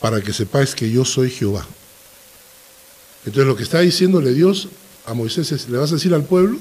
para 0.00 0.20
que 0.20 0.32
sepáis 0.32 0.74
que 0.74 0.90
yo 0.90 1.04
soy 1.04 1.30
Jehová. 1.30 1.64
Entonces 3.24 3.46
lo 3.46 3.54
que 3.54 3.62
está 3.62 3.80
diciéndole 3.80 4.32
Dios 4.32 4.68
a 5.06 5.14
Moisés 5.14 5.68
le 5.68 5.78
vas 5.78 5.90
a 5.90 5.94
decir 5.94 6.14
al 6.14 6.24
pueblo 6.24 6.58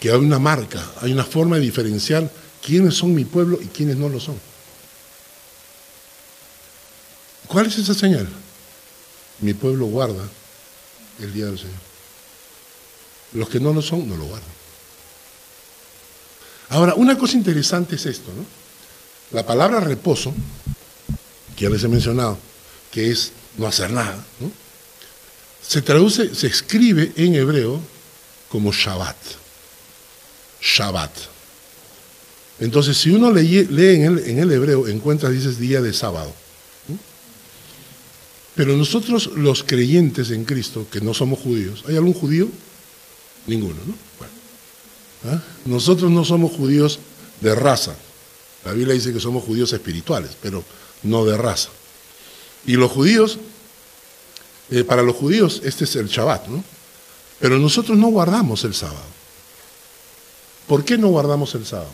que 0.00 0.10
hay 0.10 0.18
una 0.18 0.38
marca, 0.38 0.84
hay 1.00 1.12
una 1.12 1.24
forma 1.24 1.56
de 1.56 1.62
diferenciar 1.62 2.30
quiénes 2.64 2.94
son 2.94 3.14
mi 3.14 3.24
pueblo 3.24 3.58
y 3.60 3.66
quiénes 3.66 3.96
no 3.96 4.08
lo 4.08 4.20
son. 4.20 4.38
¿Cuál 7.46 7.66
es 7.66 7.78
esa 7.78 7.94
señal? 7.94 8.28
Mi 9.40 9.54
pueblo 9.54 9.86
guarda 9.86 10.22
el 11.20 11.32
día 11.32 11.46
del 11.46 11.58
Señor. 11.58 11.74
Los 13.32 13.48
que 13.48 13.60
no 13.60 13.72
lo 13.72 13.82
son, 13.82 14.08
no 14.08 14.16
lo 14.16 14.24
guardan. 14.24 14.58
Ahora, 16.70 16.94
una 16.94 17.16
cosa 17.16 17.36
interesante 17.36 17.96
es 17.96 18.06
esto, 18.06 18.30
¿no? 18.36 18.44
La 19.32 19.46
palabra 19.46 19.80
reposo, 19.80 20.34
que 21.56 21.64
ya 21.64 21.70
les 21.70 21.82
he 21.82 21.88
mencionado, 21.88 22.38
que 22.90 23.10
es 23.10 23.32
no 23.56 23.66
hacer 23.66 23.90
nada, 23.90 24.24
¿no? 24.40 24.50
Se 25.68 25.82
traduce, 25.82 26.34
se 26.34 26.46
escribe 26.46 27.12
en 27.16 27.34
hebreo 27.34 27.78
como 28.48 28.72
Shabbat. 28.72 29.16
Shabbat. 30.62 31.12
Entonces, 32.58 32.96
si 32.96 33.10
uno 33.10 33.30
lee, 33.30 33.68
en, 33.68 34.38
el, 34.38 34.50
hebreo, 34.50 34.88
encuentra, 34.88 35.28
dices, 35.28 35.60
día 35.60 35.82
de 35.82 35.92
sábado. 35.92 36.32
Pero 38.54 38.76
nosotros, 38.78 39.30
los 39.36 39.62
creyentes 39.62 40.30
en 40.30 40.46
Cristo, 40.46 40.86
que 40.90 41.02
no 41.02 41.12
somos 41.12 41.38
judíos, 41.38 41.84
¿hay 41.86 41.96
algún 41.96 42.14
judío? 42.14 42.48
Ninguno, 43.46 43.76
¿no? 43.86 43.94
Bueno. 44.18 44.32
¿Ah? 45.36 45.42
Nosotros 45.66 46.10
no 46.10 46.24
somos 46.24 46.52
judíos 46.52 46.98
de 47.42 47.54
raza. 47.54 47.94
La 48.64 48.72
Biblia 48.72 48.94
dice 48.94 49.12
que 49.12 49.20
somos 49.20 49.44
judíos 49.44 49.72
espirituales, 49.74 50.30
pero 50.40 50.64
no 51.02 51.26
de 51.26 51.36
raza. 51.36 51.68
Y 52.66 52.72
los 52.72 52.90
judíos, 52.90 53.38
eh, 54.70 54.84
para 54.84 55.02
los 55.02 55.16
judíos 55.16 55.60
este 55.64 55.84
es 55.84 55.96
el 55.96 56.08
Shabbat, 56.08 56.48
¿no? 56.48 56.62
Pero 57.40 57.58
nosotros 57.58 57.96
no 57.96 58.08
guardamos 58.08 58.64
el 58.64 58.74
sábado. 58.74 59.06
¿Por 60.66 60.84
qué 60.84 60.98
no 60.98 61.08
guardamos 61.08 61.54
el 61.54 61.64
sábado? 61.64 61.90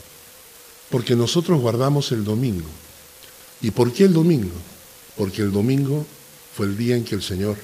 Porque 0.90 1.14
nosotros 1.14 1.60
guardamos 1.60 2.10
el 2.12 2.24
domingo. 2.24 2.68
¿Y 3.60 3.70
por 3.70 3.92
qué 3.92 4.04
el 4.04 4.12
domingo? 4.12 4.54
Porque 5.16 5.42
el 5.42 5.52
domingo 5.52 6.04
fue 6.56 6.66
el 6.66 6.76
día 6.76 6.96
en 6.96 7.04
que 7.04 7.14
el 7.14 7.22
Señor 7.22 7.56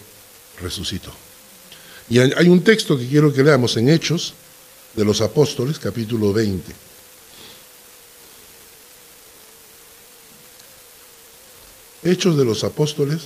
resucitó. 0.60 1.12
Y 2.08 2.18
hay 2.18 2.48
un 2.48 2.62
texto 2.62 2.98
que 2.98 3.08
quiero 3.08 3.32
que 3.32 3.42
leamos 3.42 3.76
en 3.76 3.88
Hechos, 3.88 4.34
de 4.94 5.04
los 5.04 5.20
Apóstoles, 5.20 5.78
capítulo 5.78 6.32
20. 6.32 6.72
Hechos 12.02 12.36
de 12.36 12.44
los 12.44 12.64
Apóstoles, 12.64 13.22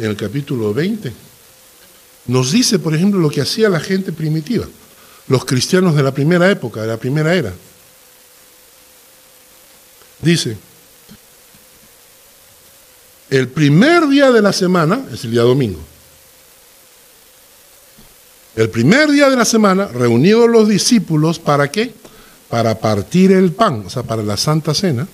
en 0.00 0.10
el 0.10 0.16
capítulo 0.16 0.72
20, 0.72 1.12
nos 2.26 2.52
dice, 2.52 2.78
por 2.78 2.94
ejemplo, 2.94 3.20
lo 3.20 3.30
que 3.30 3.42
hacía 3.42 3.68
la 3.68 3.80
gente 3.80 4.12
primitiva, 4.12 4.66
los 5.28 5.44
cristianos 5.44 5.94
de 5.94 6.02
la 6.02 6.12
primera 6.12 6.50
época, 6.50 6.82
de 6.82 6.88
la 6.88 6.96
primera 6.96 7.34
era. 7.34 7.52
Dice, 10.20 10.56
el 13.30 13.48
primer 13.48 14.08
día 14.08 14.30
de 14.30 14.42
la 14.42 14.52
semana 14.52 15.04
es 15.12 15.24
el 15.24 15.32
día 15.32 15.42
domingo. 15.42 15.80
El 18.56 18.68
primer 18.70 19.10
día 19.10 19.30
de 19.30 19.36
la 19.36 19.44
semana, 19.44 19.86
reunidos 19.86 20.48
los 20.48 20.68
discípulos, 20.68 21.38
¿para 21.38 21.70
qué? 21.70 21.94
Para 22.48 22.78
partir 22.80 23.32
el 23.32 23.52
pan, 23.52 23.84
o 23.86 23.90
sea, 23.90 24.02
para 24.02 24.22
la 24.22 24.36
Santa 24.36 24.74
Cena. 24.74 25.06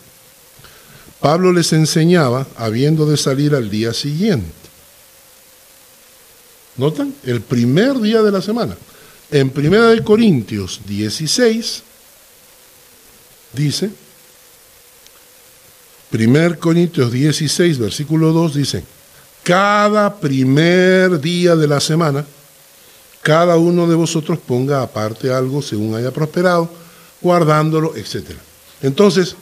Pablo 1.20 1.53
les 1.53 1.72
enseñaba 1.72 2.47
habiendo 2.57 3.07
de 3.07 3.16
salir 3.16 3.55
al 3.55 3.68
día 3.68 3.93
siguiente. 3.93 4.66
¿Notan? 6.77 7.14
El 7.24 7.41
primer 7.41 8.01
día 8.01 8.22
de 8.22 8.33
la 8.33 8.43
semana. 8.43 8.77
En 9.31 9.51
Primera 9.51 9.89
de 9.89 10.05
Corintios 10.05 10.81
16 10.87 11.83
dice, 13.53 13.91
1 16.12 16.59
Corintios 16.59 17.11
16, 17.11 17.79
versículo 17.79 18.33
2 18.33 18.55
dice, 18.55 18.85
cada 19.43 20.16
primer 20.16 21.20
día 21.20 21.57
de 21.57 21.66
la 21.66 21.81
semana 21.81 22.24
cada 23.27 23.57
uno 23.57 23.89
de 23.89 23.97
vosotros 23.97 24.39
ponga 24.39 24.83
aparte 24.83 25.33
algo 25.33 25.61
según 25.61 25.97
haya 25.97 26.12
prosperado, 26.12 26.70
guardándolo, 27.20 27.97
etc. 27.97 28.22
Entonces, 28.83 29.35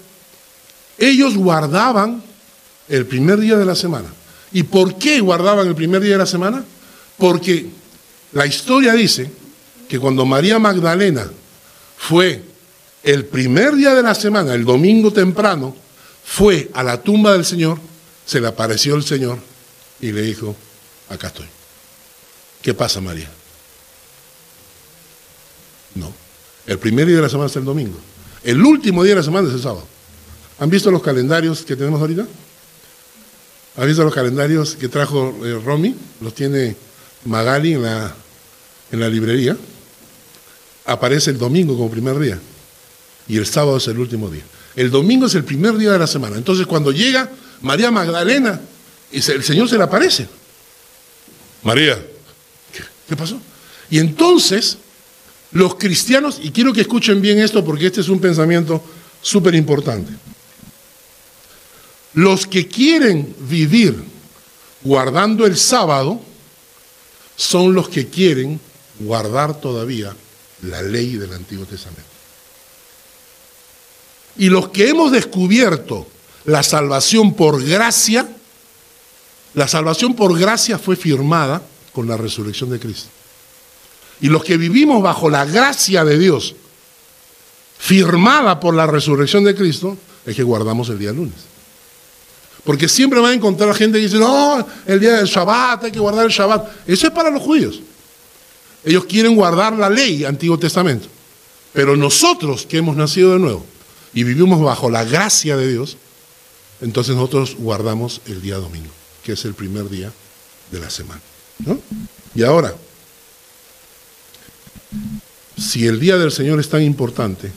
ellos 0.96 1.36
guardaban 1.36 2.22
el 2.88 3.04
primer 3.04 3.40
día 3.40 3.58
de 3.58 3.66
la 3.66 3.74
semana. 3.74 4.08
¿Y 4.52 4.62
por 4.62 4.96
qué 4.96 5.20
guardaban 5.20 5.68
el 5.68 5.74
primer 5.74 6.00
día 6.00 6.12
de 6.12 6.18
la 6.18 6.24
semana? 6.24 6.64
Porque 7.18 7.66
la 8.32 8.46
historia 8.46 8.94
dice 8.94 9.30
que 9.88 9.98
cuando 9.98 10.26
María 10.26 10.58
Magdalena 10.58 11.30
fue 11.96 12.42
el 13.02 13.26
primer 13.26 13.76
día 13.76 13.94
de 13.94 14.02
la 14.02 14.14
semana, 14.14 14.54
el 14.54 14.64
domingo 14.64 15.12
temprano, 15.12 15.76
fue 16.24 16.70
a 16.74 16.82
la 16.82 17.00
tumba 17.02 17.32
del 17.32 17.44
Señor, 17.44 17.78
se 18.24 18.40
le 18.40 18.48
apareció 18.48 18.94
el 18.94 19.04
Señor 19.04 19.38
y 20.00 20.10
le 20.10 20.22
dijo, 20.22 20.56
acá 21.08 21.28
estoy. 21.28 21.46
¿Qué 22.62 22.72
pasa, 22.72 23.00
María? 23.00 23.30
No. 25.94 26.12
El 26.66 26.78
primer 26.78 27.06
día 27.06 27.16
de 27.16 27.22
la 27.22 27.28
semana 27.28 27.50
es 27.50 27.56
el 27.56 27.64
domingo. 27.64 27.98
El 28.42 28.62
último 28.62 29.02
día 29.02 29.12
de 29.12 29.20
la 29.20 29.24
semana 29.24 29.48
es 29.48 29.54
el 29.54 29.62
sábado. 29.62 29.86
¿Han 30.58 30.70
visto 30.70 30.90
los 30.90 31.02
calendarios 31.02 31.62
que 31.62 31.76
tenemos 31.76 32.00
ahorita? 32.00 32.26
¿Han 33.76 33.86
visto 33.86 34.02
los 34.02 34.14
calendarios 34.14 34.76
que 34.76 34.88
trajo 34.88 35.34
eh, 35.44 35.60
Romy? 35.62 35.94
Los 36.20 36.34
tiene 36.34 36.76
Magali 37.24 37.74
en 37.74 37.82
la, 37.82 39.08
librería. 39.08 39.56
Aparece 40.86 41.30
el 41.30 41.38
domingo 41.38 41.76
como 41.76 41.90
primer 41.90 42.18
día 42.18 42.38
y 43.26 43.36
el 43.38 43.46
sábado 43.46 43.78
es 43.78 43.88
el 43.88 43.98
último 43.98 44.28
día. 44.28 44.44
El 44.76 44.90
domingo 44.90 45.26
es 45.26 45.34
el 45.34 45.44
primer 45.44 45.76
día 45.76 45.92
de 45.92 45.98
la 45.98 46.06
semana. 46.06 46.36
Entonces 46.36 46.66
cuando 46.66 46.92
llega 46.92 47.30
María 47.62 47.90
Magdalena, 47.90 48.60
el 49.10 49.42
Señor 49.42 49.68
se 49.68 49.78
le 49.78 49.84
aparece. 49.84 50.28
María, 51.62 51.98
¿qué 53.08 53.16
pasó? 53.16 53.40
Y 53.90 53.98
entonces 53.98 54.78
los 55.52 55.76
cristianos, 55.76 56.38
y 56.42 56.50
quiero 56.50 56.72
que 56.72 56.80
escuchen 56.82 57.22
bien 57.22 57.38
esto 57.38 57.64
porque 57.64 57.86
este 57.86 58.00
es 58.00 58.08
un 58.08 58.20
pensamiento 58.20 58.82
súper 59.22 59.54
importante, 59.54 60.12
los 62.14 62.46
que 62.46 62.66
quieren 62.66 63.34
vivir 63.48 64.02
guardando 64.82 65.46
el 65.46 65.56
sábado 65.56 66.20
son 67.36 67.74
los 67.74 67.88
que 67.88 68.08
quieren 68.08 68.60
guardar 69.00 69.60
todavía 69.60 70.14
la 70.62 70.82
ley 70.82 71.16
del 71.16 71.32
Antiguo 71.32 71.66
Testamento. 71.66 72.02
Y 74.36 74.48
los 74.48 74.68
que 74.68 74.88
hemos 74.88 75.12
descubierto 75.12 76.06
la 76.44 76.62
salvación 76.62 77.34
por 77.34 77.62
gracia, 77.62 78.28
la 79.54 79.68
salvación 79.68 80.14
por 80.14 80.38
gracia 80.38 80.78
fue 80.78 80.96
firmada 80.96 81.62
con 81.92 82.08
la 82.08 82.16
resurrección 82.16 82.70
de 82.70 82.80
Cristo. 82.80 83.08
Y 84.20 84.28
los 84.28 84.44
que 84.44 84.56
vivimos 84.56 85.02
bajo 85.02 85.30
la 85.30 85.44
gracia 85.44 86.04
de 86.04 86.18
Dios, 86.18 86.54
firmada 87.78 88.60
por 88.60 88.74
la 88.74 88.86
resurrección 88.86 89.44
de 89.44 89.54
Cristo, 89.54 89.96
es 90.26 90.34
que 90.34 90.42
guardamos 90.42 90.88
el 90.88 90.98
día 90.98 91.12
lunes. 91.12 91.53
Porque 92.64 92.88
siempre 92.88 93.20
van 93.20 93.32
a 93.32 93.34
encontrar 93.34 93.74
gente 93.74 93.98
que 93.98 94.04
dice, 94.04 94.18
no, 94.18 94.66
el 94.86 94.98
día 94.98 95.16
del 95.16 95.26
Shabbat, 95.26 95.84
hay 95.84 95.92
que 95.92 95.98
guardar 95.98 96.24
el 96.24 96.32
Shabbat. 96.32 96.88
Eso 96.88 97.06
es 97.06 97.12
para 97.12 97.30
los 97.30 97.42
judíos. 97.42 97.80
Ellos 98.84 99.04
quieren 99.04 99.36
guardar 99.36 99.74
la 99.74 99.90
ley, 99.90 100.24
Antiguo 100.24 100.58
Testamento. 100.58 101.08
Pero 101.72 101.96
nosotros 101.96 102.66
que 102.66 102.78
hemos 102.78 102.96
nacido 102.96 103.32
de 103.32 103.38
nuevo 103.38 103.66
y 104.14 104.24
vivimos 104.24 104.62
bajo 104.62 104.88
la 104.90 105.04
gracia 105.04 105.56
de 105.56 105.70
Dios, 105.70 105.96
entonces 106.80 107.14
nosotros 107.14 107.56
guardamos 107.58 108.20
el 108.26 108.40
día 108.40 108.56
domingo, 108.56 108.90
que 109.22 109.32
es 109.32 109.44
el 109.44 109.54
primer 109.54 109.90
día 109.90 110.12
de 110.70 110.80
la 110.80 110.88
semana. 110.88 111.20
Y 112.34 112.42
ahora, 112.42 112.74
si 115.58 115.86
el 115.86 116.00
día 116.00 116.16
del 116.16 116.32
Señor 116.32 116.60
es 116.60 116.68
tan 116.68 116.82
importante, 116.82 117.50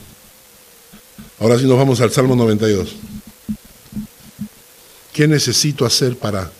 ahora 1.39 1.57
sí 1.57 1.65
nos 1.65 1.77
vamos 1.77 2.01
al 2.01 2.11
Salmo 2.11 2.35
92. 2.35 2.95
¿Qué 5.17 5.27
necesito 5.27 5.83
hacer 5.83 6.15
para 6.15 6.51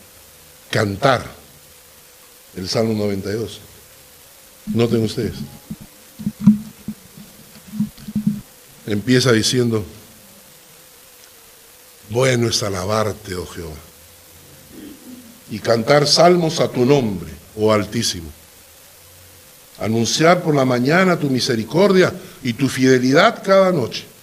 cantar 0.71 1.23
el 2.55 2.67
Salmo 2.67 2.95
92? 2.95 3.59
Noten 4.73 5.03
ustedes. 5.03 5.35
Empieza 8.87 9.31
diciendo, 9.31 9.85
bueno 12.09 12.49
es 12.49 12.63
alabarte, 12.63 13.35
oh 13.35 13.45
Jehová, 13.45 13.75
y 15.51 15.59
cantar 15.59 16.07
salmos 16.07 16.59
a 16.59 16.67
tu 16.67 16.83
nombre, 16.83 17.31
oh 17.57 17.71
Altísimo 17.71 18.31
anunciar 19.79 20.41
por 20.41 20.55
la 20.55 20.65
mañana 20.65 21.19
tu 21.19 21.29
misericordia 21.29 22.11
y 22.41 22.53
tu 22.53 22.67
fidelidad 22.67 23.43
cada 23.43 23.71
noche. 23.71 24.16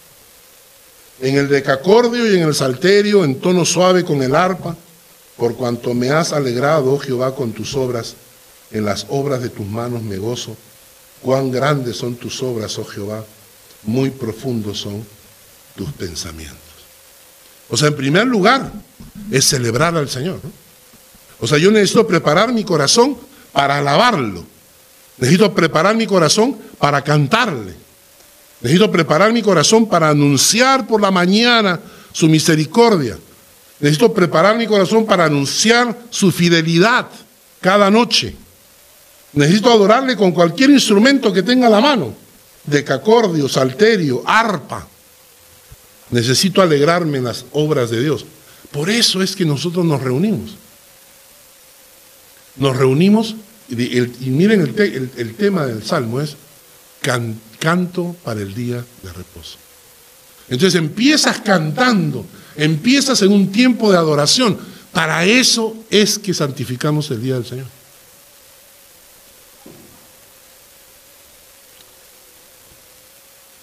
En 1.20 1.36
el 1.36 1.48
decacordio 1.48 2.30
y 2.30 2.36
en 2.36 2.42
el 2.42 2.54
salterio, 2.54 3.24
en 3.24 3.40
tono 3.40 3.64
suave 3.64 4.04
con 4.04 4.22
el 4.22 4.34
arpa, 4.34 4.76
por 5.36 5.54
cuanto 5.56 5.94
me 5.94 6.10
has 6.10 6.32
alegrado, 6.32 6.92
oh 6.92 6.98
Jehová, 6.98 7.34
con 7.34 7.52
tus 7.52 7.74
obras, 7.74 8.14
en 8.70 8.84
las 8.84 9.06
obras 9.08 9.42
de 9.42 9.48
tus 9.48 9.66
manos 9.66 10.02
me 10.02 10.16
gozo. 10.16 10.56
Cuán 11.22 11.50
grandes 11.50 11.96
son 11.96 12.16
tus 12.16 12.42
obras, 12.42 12.78
oh 12.78 12.84
Jehová, 12.84 13.24
muy 13.84 14.10
profundos 14.10 14.78
son 14.78 15.04
tus 15.74 15.90
pensamientos. 15.92 16.58
O 17.68 17.76
sea, 17.76 17.88
en 17.88 17.96
primer 17.96 18.26
lugar, 18.26 18.72
es 19.30 19.46
celebrar 19.46 19.96
al 19.96 20.08
Señor. 20.08 20.40
O 21.40 21.46
sea, 21.46 21.58
yo 21.58 21.70
necesito 21.70 22.06
preparar 22.06 22.52
mi 22.52 22.64
corazón 22.64 23.16
para 23.52 23.78
alabarlo. 23.78 24.44
Necesito 25.18 25.54
preparar 25.54 25.96
mi 25.96 26.06
corazón 26.06 26.58
para 26.78 27.02
cantarle. 27.02 27.74
Necesito 28.64 28.90
preparar 28.90 29.30
mi 29.30 29.42
corazón 29.42 29.86
para 29.86 30.08
anunciar 30.08 30.86
por 30.86 30.98
la 30.98 31.10
mañana 31.10 31.78
su 32.14 32.28
misericordia. 32.28 33.18
Necesito 33.78 34.14
preparar 34.14 34.56
mi 34.56 34.66
corazón 34.66 35.04
para 35.04 35.26
anunciar 35.26 35.94
su 36.08 36.32
fidelidad 36.32 37.06
cada 37.60 37.90
noche. 37.90 38.34
Necesito 39.34 39.70
adorarle 39.70 40.16
con 40.16 40.32
cualquier 40.32 40.70
instrumento 40.70 41.30
que 41.30 41.42
tenga 41.42 41.68
la 41.68 41.82
mano, 41.82 42.14
decacordio, 42.64 43.50
salterio, 43.50 44.22
arpa. 44.24 44.88
Necesito 46.08 46.62
alegrarme 46.62 47.18
en 47.18 47.24
las 47.24 47.44
obras 47.52 47.90
de 47.90 48.00
Dios. 48.00 48.24
Por 48.72 48.88
eso 48.88 49.20
es 49.20 49.36
que 49.36 49.44
nosotros 49.44 49.84
nos 49.84 50.00
reunimos. 50.02 50.56
Nos 52.56 52.74
reunimos 52.74 53.36
y, 53.68 53.76
miren 54.30 54.62
el, 54.62 55.34
tema 55.34 55.66
del 55.66 55.84
Salmo 55.84 56.22
es 56.22 56.38
canto 57.64 58.14
para 58.22 58.42
el 58.42 58.52
día 58.52 58.84
de 59.02 59.12
reposo. 59.14 59.56
Entonces 60.50 60.78
empiezas 60.78 61.40
cantando, 61.40 62.26
empiezas 62.56 63.22
en 63.22 63.32
un 63.32 63.50
tiempo 63.50 63.90
de 63.90 63.96
adoración. 63.96 64.58
Para 64.92 65.24
eso 65.24 65.74
es 65.88 66.18
que 66.18 66.34
santificamos 66.34 67.10
el 67.10 67.22
día 67.22 67.36
del 67.36 67.46
Señor. 67.46 67.66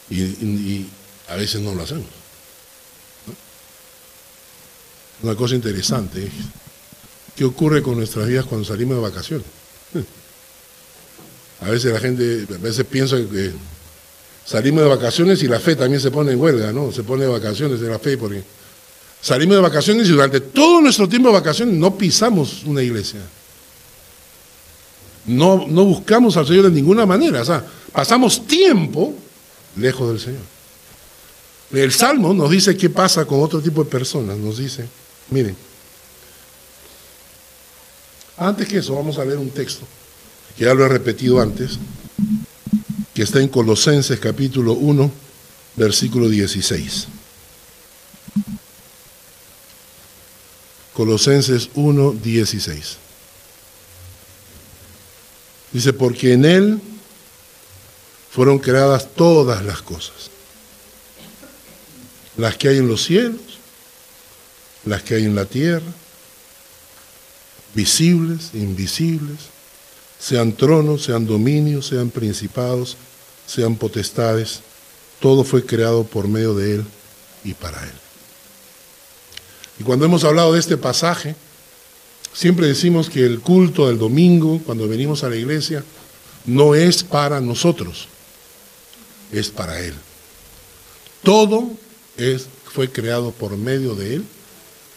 Y, 0.09 0.87
a 1.29 1.35
veces 1.35 1.61
no 1.61 1.75
lo 1.75 1.83
hacemos. 1.83 2.07
Una 5.21 5.35
cosa 5.35 5.53
interesante 5.53 6.25
es, 6.25 6.31
¿qué 7.35 7.45
ocurre 7.45 7.83
con 7.83 7.97
nuestras 7.97 8.27
vidas 8.27 8.45
cuando 8.45 8.65
salimos 8.65 8.95
de 8.95 9.01
vacaciones? 9.03 9.45
A 11.61 11.69
veces 11.69 11.93
la 11.93 11.99
gente, 11.99 12.47
a 12.55 12.57
veces 12.57 12.83
piensa 12.87 13.17
que 13.17 13.53
salimos 14.51 14.83
de 14.83 14.89
vacaciones 14.89 15.41
y 15.43 15.47
la 15.47 15.61
fe 15.61 15.77
también 15.77 16.01
se 16.01 16.11
pone 16.11 16.33
en 16.33 16.41
huelga, 16.41 16.73
¿no? 16.73 16.91
Se 16.91 17.03
pone 17.03 17.23
de 17.23 17.29
vacaciones 17.29 17.79
de 17.79 17.87
la 17.87 17.99
fe 17.99 18.17
porque 18.17 18.43
salimos 19.21 19.55
de 19.55 19.61
vacaciones 19.61 20.09
y 20.09 20.11
durante 20.11 20.41
todo 20.41 20.81
nuestro 20.81 21.07
tiempo 21.07 21.29
de 21.29 21.35
vacaciones 21.35 21.73
no 21.75 21.95
pisamos 21.95 22.63
una 22.65 22.83
iglesia. 22.83 23.21
No, 25.25 25.67
no 25.67 25.85
buscamos 25.85 26.35
al 26.35 26.45
Señor 26.45 26.65
de 26.65 26.71
ninguna 26.71 27.05
manera. 27.05 27.41
O 27.41 27.45
sea, 27.45 27.65
pasamos 27.93 28.45
tiempo 28.45 29.15
lejos 29.77 30.09
del 30.09 30.19
Señor. 30.19 30.41
El 31.71 31.93
Salmo 31.93 32.33
nos 32.33 32.51
dice 32.51 32.75
qué 32.75 32.89
pasa 32.89 33.23
con 33.23 33.41
otro 33.41 33.61
tipo 33.61 33.85
de 33.85 33.89
personas. 33.89 34.37
Nos 34.37 34.57
dice, 34.57 34.85
miren, 35.29 35.55
antes 38.35 38.67
que 38.67 38.79
eso, 38.79 38.95
vamos 38.95 39.17
a 39.17 39.23
leer 39.23 39.37
un 39.37 39.51
texto, 39.51 39.85
que 40.57 40.65
ya 40.65 40.73
lo 40.73 40.85
he 40.85 40.89
repetido 40.89 41.39
antes, 41.39 41.79
que 43.21 43.25
está 43.25 43.39
en 43.39 43.49
Colosenses 43.49 44.19
capítulo 44.19 44.73
1, 44.73 45.11
versículo 45.75 46.27
16. 46.27 47.07
Colosenses 50.91 51.69
1, 51.75 52.13
16. 52.13 52.97
Dice, 55.71 55.93
porque 55.93 56.33
en 56.33 56.45
Él 56.45 56.81
fueron 58.31 58.57
creadas 58.57 59.07
todas 59.13 59.63
las 59.63 59.83
cosas, 59.83 60.31
las 62.37 62.57
que 62.57 62.69
hay 62.69 62.79
en 62.79 62.87
los 62.87 63.03
cielos, 63.03 63.59
las 64.83 65.03
que 65.03 65.13
hay 65.13 65.25
en 65.25 65.35
la 65.35 65.45
tierra, 65.45 65.93
visibles, 67.75 68.49
invisibles, 68.55 69.37
sean 70.17 70.53
tronos, 70.53 71.03
sean 71.03 71.27
dominios, 71.27 71.85
sean 71.85 72.09
principados, 72.09 72.97
sean 73.51 73.75
potestades, 73.75 74.61
todo 75.19 75.43
fue 75.43 75.65
creado 75.65 76.05
por 76.05 76.29
medio 76.29 76.55
de 76.55 76.75
Él 76.75 76.85
y 77.43 77.53
para 77.53 77.83
Él. 77.83 77.91
Y 79.77 79.83
cuando 79.83 80.05
hemos 80.05 80.23
hablado 80.23 80.53
de 80.53 80.59
este 80.59 80.77
pasaje, 80.77 81.35
siempre 82.33 82.67
decimos 82.67 83.09
que 83.09 83.25
el 83.25 83.41
culto 83.41 83.87
del 83.87 83.97
domingo, 83.97 84.61
cuando 84.65 84.87
venimos 84.87 85.25
a 85.25 85.29
la 85.29 85.35
iglesia, 85.35 85.83
no 86.45 86.75
es 86.75 87.03
para 87.03 87.41
nosotros, 87.41 88.07
es 89.33 89.49
para 89.49 89.81
Él. 89.81 89.95
Todo 91.21 91.71
es, 92.15 92.47
fue 92.63 92.89
creado 92.89 93.31
por 93.31 93.57
medio 93.57 93.95
de 93.95 94.15
Él 94.15 94.25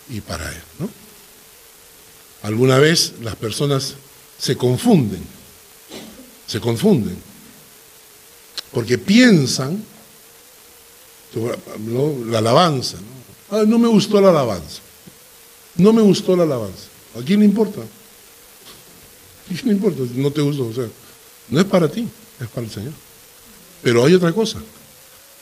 y 0.09 0.21
para 0.21 0.49
Él. 0.49 0.63
¿no? 0.79 0.89
Alguna 2.43 2.79
vez 2.79 3.15
las 3.21 3.35
personas 3.35 3.95
se 4.39 4.57
confunden, 4.57 5.25
se 6.47 6.61
confunden, 6.61 7.34
porque 8.75 8.99
piensan, 8.99 9.83
la 12.29 12.39
alabanza, 12.39 12.99
¿no? 13.51 13.65
no 13.65 13.79
me 13.79 13.87
gustó 13.87 14.21
la 14.21 14.31
alabanza, 14.31 14.81
no 15.77 15.93
me 15.93 16.03
gustó 16.03 16.37
la 16.37 16.43
alabanza, 16.43 16.89
¿a 17.19 17.23
quién 17.23 17.41
le 17.41 17.47
importa? 17.47 17.81
¿A 17.81 19.49
quién 19.49 19.67
le 19.67 19.73
importa? 19.75 20.03
No 20.17 20.31
te 20.33 20.41
gustó, 20.41 20.67
o 20.67 20.75
sea, 20.75 20.89
no 21.49 21.61
es 21.61 21.67
para 21.67 21.89
ti, 21.89 22.09
es 22.41 22.49
para 22.49 22.67
el 22.67 22.73
Señor. 22.73 22.93
Pero 23.81 24.05
hay 24.05 24.15
otra 24.15 24.33
cosa, 24.33 24.59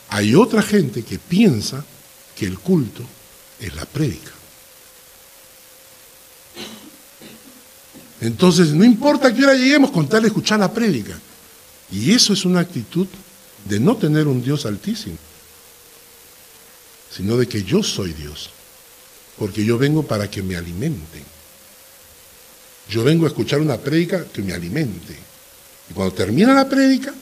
hay 0.09 0.35
otra 0.35 0.61
gente 0.61 1.01
que 1.03 1.17
piensa 1.17 1.83
que 2.35 2.45
el 2.45 2.59
culto 2.59 3.01
es 3.59 3.73
la 3.75 3.85
prédica. 3.85 4.31
Entonces, 8.21 8.73
no 8.73 8.85
importa 8.85 9.29
a 9.29 9.33
qué 9.33 9.43
hora 9.43 9.55
lleguemos 9.55 9.91
con 9.91 10.07
tal 10.07 10.21
de 10.21 10.27
escuchar 10.27 10.59
la 10.59 10.71
prédica. 10.71 11.19
Y 11.93 12.11
eso 12.11 12.33
es 12.33 12.43
una 12.43 12.59
actitud 12.59 13.07
de 13.65 13.79
no 13.79 13.95
tener 13.95 14.27
un 14.27 14.43
Dios 14.43 14.65
altísimo, 14.65 15.17
sino 17.15 17.37
de 17.37 17.47
que 17.47 17.63
yo 17.63 17.83
soy 17.83 18.13
Dios, 18.13 18.49
porque 19.37 19.63
yo 19.63 19.77
vengo 19.77 20.01
para 20.01 20.29
que 20.29 20.41
me 20.41 20.57
alimenten. 20.57 21.23
Yo 22.89 23.03
vengo 23.03 23.25
a 23.25 23.27
escuchar 23.27 23.61
una 23.61 23.77
prédica 23.77 24.25
que 24.25 24.41
me 24.41 24.53
alimente. 24.53 25.15
Y 25.89 25.93
cuando 25.93 26.15
termina 26.15 26.55
la 26.55 26.67
prédica, 26.67 27.13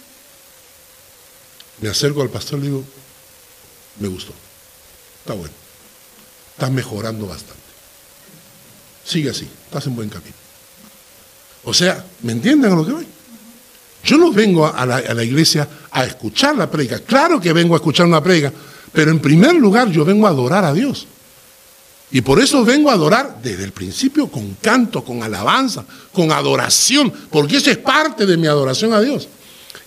me 1.81 1.89
acerco 1.89 2.21
al 2.21 2.29
pastor 2.29 2.59
y 2.59 2.61
le 2.61 2.67
digo, 2.69 2.85
me 3.99 4.07
gustó, 4.07 4.33
está 5.19 5.33
bueno, 5.33 5.53
estás 6.53 6.71
mejorando 6.71 7.27
bastante. 7.27 7.59
Sigue 9.03 9.31
así, 9.31 9.49
estás 9.65 9.85
en 9.87 9.95
buen 9.97 10.07
camino. 10.07 10.35
O 11.65 11.73
sea, 11.73 12.05
¿me 12.21 12.31
entienden 12.31 12.71
a 12.71 12.75
lo 12.75 12.85
que 12.85 12.93
voy? 12.93 13.07
Yo 14.11 14.17
no 14.17 14.33
vengo 14.33 14.67
a 14.67 14.85
la, 14.85 15.23
iglesia 15.23 15.65
a 15.89 16.03
escuchar 16.03 16.57
la 16.57 16.69
predica. 16.69 16.99
Claro 16.99 17.39
que 17.39 17.53
vengo 17.53 17.75
a 17.75 17.77
escuchar 17.77 18.05
una 18.05 18.21
predica, 18.21 18.51
pero 18.91 19.09
en 19.09 19.21
primer 19.21 19.55
lugar 19.55 19.89
yo 19.89 20.03
vengo 20.03 20.27
a 20.27 20.31
adorar 20.31 20.65
a 20.65 20.73
Dios. 20.73 21.07
Y 22.11 22.19
por 22.19 22.41
eso 22.41 22.65
vengo 22.65 22.89
a 22.89 22.95
adorar 22.95 23.37
desde 23.41 23.63
el 23.63 23.71
principio 23.71 24.27
con 24.27 24.57
canto, 24.61 25.01
con 25.05 25.23
alabanza, 25.23 25.85
con 26.11 26.29
adoración, 26.33 27.09
porque 27.29 27.55
eso 27.55 27.71
es 27.71 27.77
parte 27.77 28.25
de 28.25 28.35
mi 28.35 28.47
adoración 28.47 28.91
a 28.91 28.99
Dios. 28.99 29.29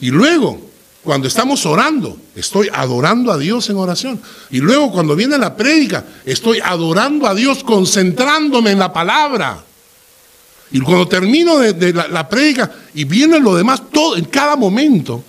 Y 0.00 0.08
luego, 0.08 0.70
cuando 1.02 1.28
estamos 1.28 1.66
orando, 1.66 2.16
estoy 2.34 2.70
adorando 2.72 3.30
a 3.30 3.36
Dios 3.36 3.68
en 3.68 3.76
oración. 3.76 4.18
Y 4.50 4.60
luego 4.60 4.90
cuando 4.90 5.14
viene 5.14 5.36
la 5.36 5.54
prédica, 5.54 6.02
estoy 6.24 6.60
adorando 6.64 7.26
a 7.26 7.34
Dios 7.34 7.62
concentrándome 7.62 8.70
en 8.70 8.78
la 8.78 8.90
palabra. 8.90 9.62
Y 10.70 10.80
cuando 10.80 11.06
termino 11.06 11.58
de, 11.58 11.92
la, 11.92 12.08
la 12.08 12.28
y 12.94 13.04
viene 13.04 13.38
lo 13.38 13.54
demás, 13.54 13.82
todo, 13.92 14.16
en 14.16 14.24
cada 14.24 14.56
momento, 14.56 15.22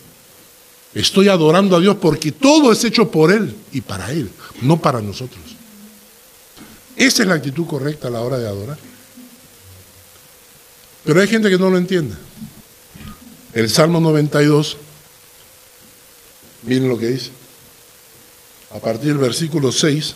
estoy 0.93 1.27
adorando 1.27 1.75
a 1.75 1.79
Dios 1.79 1.97
porque 2.01 2.31
todo 2.31 2.71
es 2.71 2.83
hecho 2.83 3.11
por 3.11 3.31
Él 3.31 3.55
y 3.71 3.81
para 3.81 4.11
Él, 4.11 4.29
no 4.61 4.77
para 4.77 5.01
nosotros. 5.01 5.43
Esa 6.95 7.23
es 7.23 7.27
la 7.27 7.35
actitud 7.35 7.65
correcta 7.67 8.07
a 8.07 8.11
la 8.11 8.21
hora 8.21 8.37
de 8.37 8.47
adorar. 8.47 8.77
Pero 11.03 11.21
hay 11.21 11.27
gente 11.27 11.49
que 11.49 11.57
no 11.57 11.69
lo 11.69 11.77
entiende. 11.77 12.15
El 13.53 13.69
Salmo 13.69 13.99
92, 13.99 14.77
miren 16.63 16.89
lo 16.89 16.97
que 16.97 17.07
dice, 17.07 17.29
a 18.71 18.79
partir 18.79 19.09
del 19.09 19.17
versículo 19.17 19.71
6 19.71 20.15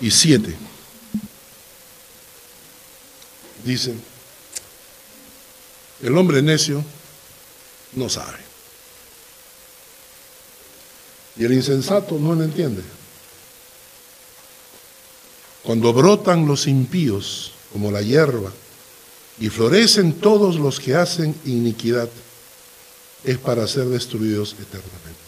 y 0.00 0.10
7. 0.10 0.71
Dicen, 3.64 4.00
el 6.02 6.16
hombre 6.16 6.42
necio 6.42 6.84
no 7.94 8.08
sabe. 8.08 8.38
Y 11.36 11.44
el 11.44 11.52
insensato 11.52 12.18
no 12.18 12.34
lo 12.34 12.42
entiende. 12.42 12.82
Cuando 15.62 15.92
brotan 15.92 16.46
los 16.46 16.66
impíos 16.66 17.52
como 17.72 17.90
la 17.90 18.02
hierba 18.02 18.52
y 19.38 19.48
florecen 19.48 20.14
todos 20.14 20.56
los 20.56 20.80
que 20.80 20.94
hacen 20.94 21.34
iniquidad, 21.44 22.08
es 23.24 23.38
para 23.38 23.66
ser 23.68 23.86
destruidos 23.86 24.54
eternamente. 24.54 25.22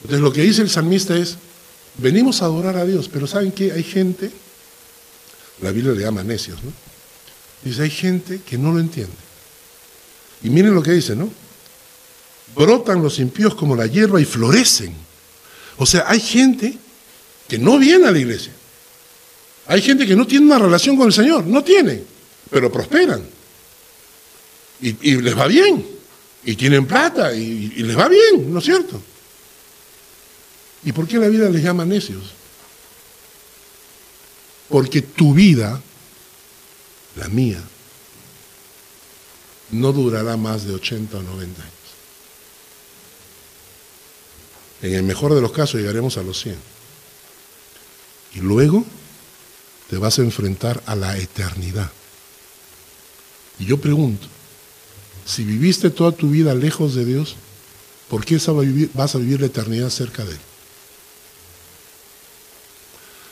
Entonces 0.00 0.20
lo 0.20 0.32
que 0.32 0.42
dice 0.42 0.62
el 0.62 0.70
salmista 0.70 1.16
es, 1.16 1.36
venimos 1.98 2.40
a 2.40 2.46
adorar 2.46 2.76
a 2.76 2.86
Dios, 2.86 3.08
pero 3.12 3.26
¿saben 3.26 3.52
qué? 3.52 3.72
Hay 3.72 3.82
gente, 3.82 4.30
la 5.60 5.72
Biblia 5.72 5.92
le 5.92 6.02
llama 6.02 6.22
necios, 6.22 6.62
¿no? 6.62 6.72
Dice, 7.62 7.82
hay 7.82 7.90
gente 7.90 8.40
que 8.46 8.56
no 8.56 8.72
lo 8.72 8.78
entiende. 8.78 9.12
Y 10.42 10.50
miren 10.50 10.74
lo 10.74 10.82
que 10.82 10.92
dice, 10.92 11.16
¿no? 11.16 11.30
Brotan 12.54 13.02
los 13.02 13.18
impíos 13.18 13.54
como 13.54 13.74
la 13.74 13.86
hierba 13.86 14.20
y 14.20 14.24
florecen. 14.24 14.94
O 15.76 15.86
sea, 15.86 16.04
hay 16.06 16.20
gente 16.20 16.78
que 17.48 17.58
no 17.58 17.78
viene 17.78 18.06
a 18.06 18.10
la 18.10 18.18
iglesia. 18.18 18.52
Hay 19.66 19.82
gente 19.82 20.06
que 20.06 20.16
no 20.16 20.26
tiene 20.26 20.46
una 20.46 20.58
relación 20.58 20.96
con 20.96 21.08
el 21.08 21.12
Señor, 21.12 21.46
no 21.46 21.62
tiene, 21.62 22.02
pero 22.50 22.72
prosperan. 22.72 23.22
Y, 24.80 25.16
les 25.16 25.36
va 25.36 25.46
bien. 25.46 25.84
Y 26.44 26.54
tienen 26.54 26.86
plata 26.86 27.34
y, 27.34 27.72
y 27.76 27.82
les 27.82 27.98
va 27.98 28.08
bien, 28.08 28.52
¿no 28.52 28.60
es 28.60 28.64
cierto? 28.64 29.02
¿Y 30.84 30.92
por 30.92 31.06
qué 31.06 31.18
la 31.18 31.28
vida 31.28 31.50
les 31.50 31.62
llama 31.62 31.84
necios? 31.84 32.37
Porque 34.68 35.02
tu 35.02 35.34
vida 35.34 35.80
la 37.18 37.28
mía, 37.28 37.62
no 39.70 39.92
durará 39.92 40.36
más 40.36 40.64
de 40.64 40.74
80 40.74 41.18
o 41.18 41.22
90 41.22 41.62
años. 41.62 41.74
En 44.80 44.94
el 44.94 45.02
mejor 45.02 45.34
de 45.34 45.40
los 45.40 45.52
casos 45.52 45.80
llegaremos 45.80 46.16
a 46.16 46.22
los 46.22 46.40
100. 46.40 46.56
Y 48.34 48.40
luego 48.40 48.84
te 49.90 49.98
vas 49.98 50.18
a 50.18 50.22
enfrentar 50.22 50.82
a 50.86 50.94
la 50.94 51.16
eternidad. 51.18 51.90
Y 53.58 53.66
yo 53.66 53.80
pregunto, 53.80 54.28
si 55.26 55.44
viviste 55.44 55.90
toda 55.90 56.12
tu 56.12 56.30
vida 56.30 56.54
lejos 56.54 56.94
de 56.94 57.04
Dios, 57.04 57.36
¿por 58.08 58.24
qué 58.24 58.38
vas 58.94 59.14
a 59.14 59.18
vivir 59.18 59.40
la 59.40 59.46
eternidad 59.46 59.90
cerca 59.90 60.24
de 60.24 60.32
Él? 60.32 60.40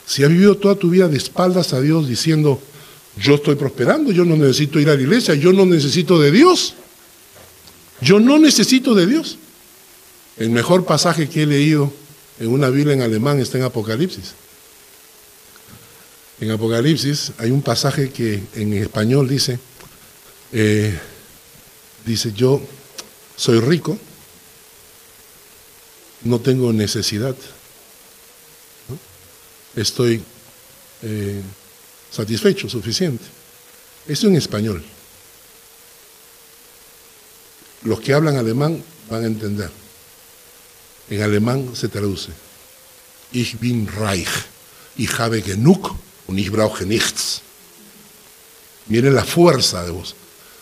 Si 0.07 0.22
has 0.22 0.30
vivido 0.30 0.57
toda 0.57 0.76
tu 0.76 0.90
vida 0.90 1.09
de 1.09 1.16
espaldas 1.16 1.72
a 1.72 1.80
Dios 1.80 2.09
diciendo, 2.09 2.61
yo 3.16 3.34
estoy 3.34 3.57
prosperando, 3.57 4.12
yo 4.12 4.24
no 4.24 4.36
necesito 4.36 4.78
ir 4.78 4.88
a 4.88 4.94
la 4.94 5.02
iglesia, 5.02 5.34
yo 5.34 5.52
no 5.52 5.66
necesito 5.66 6.18
de 6.20 6.30
Dios. 6.30 6.74
Yo 8.00 8.20
no 8.20 8.38
necesito 8.38 8.94
de 8.94 9.07
Dios. 9.07 9.38
El 10.36 10.50
mejor 10.50 10.84
pasaje 10.84 11.28
que 11.28 11.42
he 11.42 11.46
leído 11.46 11.92
en 12.38 12.48
una 12.48 12.68
Biblia 12.68 12.94
en 12.94 13.02
alemán 13.02 13.40
está 13.40 13.59
en 13.59 13.64
Apocalipsis. 13.64 14.34
En 16.40 16.50
Apocalipsis 16.50 17.32
hay 17.38 17.50
un 17.50 17.62
pasaje 17.62 18.11
que 18.11 18.42
en 18.54 18.74
español 18.74 19.26
dice, 19.26 19.59
eh, 20.52 20.98
dice, 22.04 22.32
yo 22.34 22.61
soy 23.36 23.61
rico, 23.61 23.98
no 26.24 26.40
tengo 26.40 26.72
necesidad, 26.74 27.34
estoy 29.77 30.22
eh, 31.03 31.43
satisfecho, 32.11 32.68
suficiente. 32.68 33.24
Eso 34.09 34.27
en 34.29 34.37
español. 34.37 34.83
Los 37.83 38.01
que 38.01 38.12
hablan 38.12 38.37
alemán 38.37 38.83
van 39.11 39.24
a 39.24 39.27
entender. 39.27 39.70
En 41.11 41.22
alemán 41.22 41.70
se 41.74 41.89
traduce. 41.89 42.31
Ich 43.33 43.59
bin 43.59 43.87
reich. 43.87 44.29
Ich 44.97 45.18
habe 45.18 45.43
genug 45.43 45.95
und 46.27 46.39
ich 46.39 46.51
brauche 46.51 46.85
nichts. 46.85 47.43
Miren 48.89 49.14
la 49.14 49.24
fuerza 49.24 49.85
de 49.85 49.91
vos. 49.91 50.14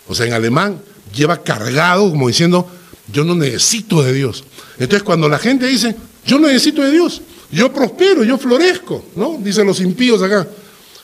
O 0.09 0.15
sea, 0.15 0.27
en 0.27 0.33
alemán 0.33 0.83
lleva 1.15 1.43
cargado 1.43 2.11
como 2.11 2.29
diciendo, 2.29 2.69
yo 3.12 3.25
no 3.25 3.35
necesito 3.35 4.03
de 4.03 4.12
Dios. 4.12 4.45
Entonces 4.79 5.03
cuando 5.03 5.29
la 5.29 5.39
gente 5.39 5.67
dice, 5.67 5.95
yo 6.27 6.39
necesito 6.39 6.83
de 6.83 6.91
Dios, 6.91 7.23
yo 7.51 7.72
prospero, 7.72 8.24
yo 8.24 8.38
florezco, 8.38 9.05
¿no? 9.16 9.38
Dicen 9.38 9.66
los 9.66 9.80
impíos 9.80 10.22
acá. 10.22 10.47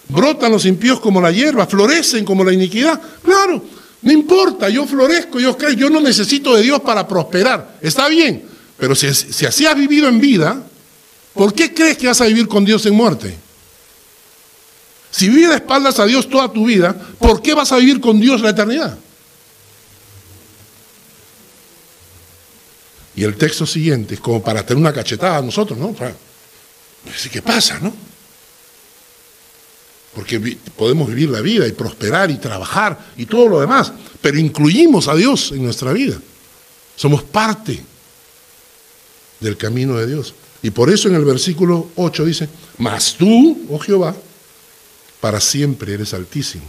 Brotan 0.08 0.50
los 0.50 0.64
impíos 0.64 0.98
como 1.00 1.20
la 1.20 1.30
hierba, 1.30 1.66
florecen 1.66 2.24
como 2.24 2.42
la 2.42 2.52
iniquidad. 2.52 3.00
Claro, 3.22 3.62
no 4.02 4.12
importa, 4.12 4.68
yo 4.68 4.86
florezco, 4.86 5.38
yo 5.38 5.56
creo, 5.56 5.70
yo 5.70 5.90
no 5.90 6.00
necesito 6.00 6.56
de 6.56 6.62
Dios 6.62 6.80
para 6.80 7.06
prosperar. 7.06 7.78
Está 7.80 8.08
bien, 8.08 8.44
pero 8.76 8.94
si, 8.94 9.06
así 9.06 9.66
has 9.66 9.76
vivido 9.76 10.08
en 10.08 10.20
vida, 10.20 10.64
¿Por 11.34 11.54
qué 11.54 11.72
crees 11.72 11.96
que 11.96 12.06
vas 12.06 12.20
a 12.20 12.26
vivir 12.26 12.48
con 12.48 12.64
Dios 12.64 12.84
en 12.86 12.94
muerte? 12.94 13.36
Si 15.10 15.28
vives 15.28 15.50
de 15.50 15.54
espaldas 15.56 15.98
a 15.98 16.06
Dios 16.06 16.28
toda 16.28 16.52
tu 16.52 16.66
vida, 16.66 16.94
¿por 17.18 17.42
qué 17.42 17.54
vas 17.54 17.72
a 17.72 17.76
vivir 17.76 18.00
con 18.00 18.20
Dios 18.20 18.40
la 18.40 18.50
eternidad? 18.50 18.98
Y 23.16 23.24
el 23.24 23.36
texto 23.36 23.66
siguiente 23.66 24.14
es 24.14 24.20
como 24.20 24.42
para 24.42 24.64
tener 24.64 24.80
una 24.80 24.92
cachetada 24.92 25.38
a 25.38 25.42
nosotros, 25.42 25.78
¿no? 25.78 25.94
¿Qué 27.30 27.42
pasa, 27.42 27.78
no? 27.80 27.92
Porque 30.14 30.58
podemos 30.76 31.08
vivir 31.08 31.30
la 31.30 31.40
vida 31.40 31.66
y 31.66 31.72
prosperar 31.72 32.30
y 32.30 32.38
trabajar 32.38 33.12
y 33.16 33.26
todo 33.26 33.48
lo 33.48 33.60
demás, 33.60 33.92
pero 34.20 34.38
incluimos 34.38 35.08
a 35.08 35.14
Dios 35.14 35.52
en 35.52 35.62
nuestra 35.64 35.92
vida. 35.92 36.20
Somos 36.96 37.22
parte 37.22 37.82
del 39.38 39.56
camino 39.56 39.96
de 39.96 40.06
Dios. 40.06 40.34
Y 40.62 40.70
por 40.70 40.90
eso 40.90 41.08
en 41.08 41.14
el 41.14 41.24
versículo 41.24 41.88
8 41.96 42.24
dice, 42.24 42.48
mas 42.78 43.14
tú, 43.14 43.66
oh 43.70 43.78
Jehová, 43.78 44.14
para 45.20 45.40
siempre 45.40 45.94
eres 45.94 46.12
altísimo. 46.12 46.64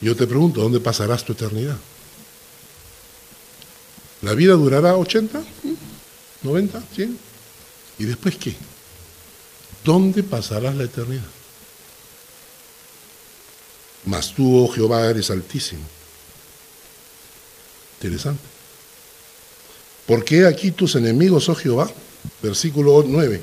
Yo 0.00 0.16
te 0.16 0.26
pregunto, 0.26 0.60
¿dónde 0.60 0.80
pasarás 0.80 1.24
tu 1.24 1.32
eternidad? 1.32 1.76
¿La 4.22 4.34
vida 4.34 4.54
durará 4.54 4.96
80, 4.96 5.42
90, 6.42 6.82
100? 6.94 7.29
¿Y 8.00 8.06
después 8.06 8.36
qué? 8.36 8.56
¿Dónde 9.84 10.22
pasarás 10.22 10.74
la 10.74 10.84
eternidad? 10.84 11.22
Mas 14.06 14.32
tú, 14.32 14.56
oh 14.56 14.68
Jehová, 14.68 15.04
eres 15.04 15.30
altísimo. 15.30 15.82
Interesante. 17.98 18.42
Porque 20.06 20.38
he 20.38 20.46
aquí 20.46 20.70
tus 20.70 20.94
enemigos, 20.94 21.50
oh 21.50 21.54
Jehová, 21.54 21.90
versículo 22.42 23.04
9. 23.06 23.38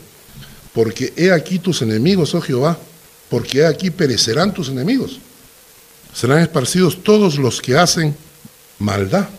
Porque 0.74 1.14
he 1.16 1.32
aquí 1.32 1.60
tus 1.60 1.84
enemigos, 1.84 2.34
oh 2.34 2.42
Jehová, 2.42 2.80
porque 3.30 3.60
he 3.60 3.68
aquí 3.68 3.92
perecerán 3.92 4.56
tus 4.56 4.70
enemigos. 4.70 5.20
Serán 6.16 6.40
esparcidos 6.40 7.04
todos 7.04 7.38
los 7.38 7.62
que 7.62 7.78
hacen 7.78 8.18
maldad. 8.80 9.30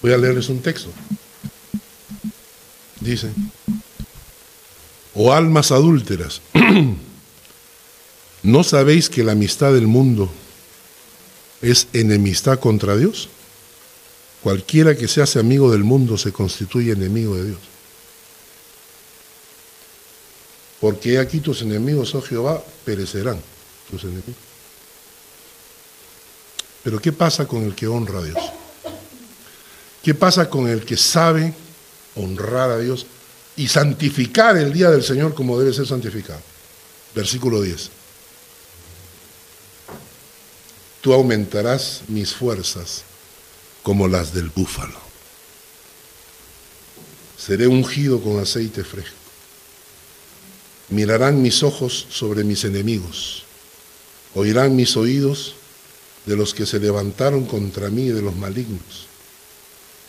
Voy 0.00 0.12
a 0.12 0.18
leerles 0.18 0.48
un 0.48 0.60
texto. 0.60 0.90
Dice, 3.02 3.30
o 5.14 5.32
almas 5.32 5.72
adúlteras, 5.72 6.40
¿no 8.44 8.62
sabéis 8.62 9.10
que 9.10 9.24
la 9.24 9.32
amistad 9.32 9.72
del 9.72 9.88
mundo 9.88 10.30
es 11.60 11.88
enemistad 11.92 12.60
contra 12.60 12.96
Dios? 12.96 13.28
Cualquiera 14.42 14.96
que 14.96 15.08
se 15.08 15.20
hace 15.20 15.40
amigo 15.40 15.72
del 15.72 15.82
mundo 15.82 16.16
se 16.16 16.32
constituye 16.32 16.92
enemigo 16.92 17.36
de 17.36 17.46
Dios. 17.46 17.60
Porque 20.80 21.18
aquí 21.18 21.40
tus 21.40 21.62
enemigos, 21.62 22.14
oh 22.14 22.22
Jehová, 22.22 22.62
perecerán 22.84 23.40
tus 23.90 24.04
enemigos. 24.04 24.34
Pero 26.84 27.00
¿qué 27.00 27.12
pasa 27.12 27.46
con 27.46 27.64
el 27.64 27.74
que 27.74 27.86
honra 27.86 28.18
a 28.20 28.24
Dios? 28.24 28.38
¿Qué 30.02 30.14
pasa 30.14 30.48
con 30.48 30.68
el 30.68 30.84
que 30.84 30.96
sabe 30.96 31.54
honrar 32.16 32.70
a 32.70 32.78
Dios 32.78 33.06
y 33.56 33.68
santificar 33.68 34.56
el 34.56 34.72
día 34.72 34.90
del 34.90 35.02
Señor 35.02 35.34
como 35.34 35.58
debe 35.58 35.72
ser 35.72 35.86
santificado? 35.86 36.40
Versículo 37.14 37.60
10. 37.60 37.90
Tú 41.00 41.12
aumentarás 41.12 42.02
mis 42.08 42.32
fuerzas 42.32 43.02
como 43.82 44.08
las 44.08 44.32
del 44.32 44.50
búfalo. 44.50 45.00
Seré 47.36 47.66
ungido 47.66 48.20
con 48.22 48.38
aceite 48.38 48.84
fresco. 48.84 49.16
Mirarán 50.90 51.42
mis 51.42 51.62
ojos 51.62 52.06
sobre 52.08 52.44
mis 52.44 52.64
enemigos. 52.64 53.44
Oirán 54.34 54.76
mis 54.76 54.96
oídos 54.96 55.56
de 56.24 56.36
los 56.36 56.54
que 56.54 56.66
se 56.66 56.78
levantaron 56.78 57.46
contra 57.46 57.90
mí 57.90 58.02
y 58.04 58.10
de 58.10 58.22
los 58.22 58.36
malignos. 58.36 59.06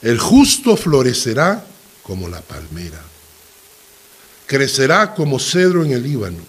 El 0.01 0.19
justo 0.19 0.77
florecerá 0.77 1.65
como 2.03 2.27
la 2.27 2.41
palmera. 2.41 3.01
Crecerá 4.45 5.15
como 5.15 5.39
cedro 5.39 5.83
en 5.83 5.93
el 5.93 6.03
Líbano. 6.03 6.39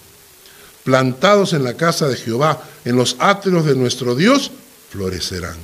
Plantados 0.83 1.53
en 1.53 1.63
la 1.63 1.75
casa 1.75 2.07
de 2.07 2.17
Jehová, 2.17 2.61
en 2.83 2.95
los 2.95 3.15
atrios 3.17 3.65
de 3.65 3.75
nuestro 3.75 4.13
Dios, 4.15 4.51
florecerán. 4.91 5.57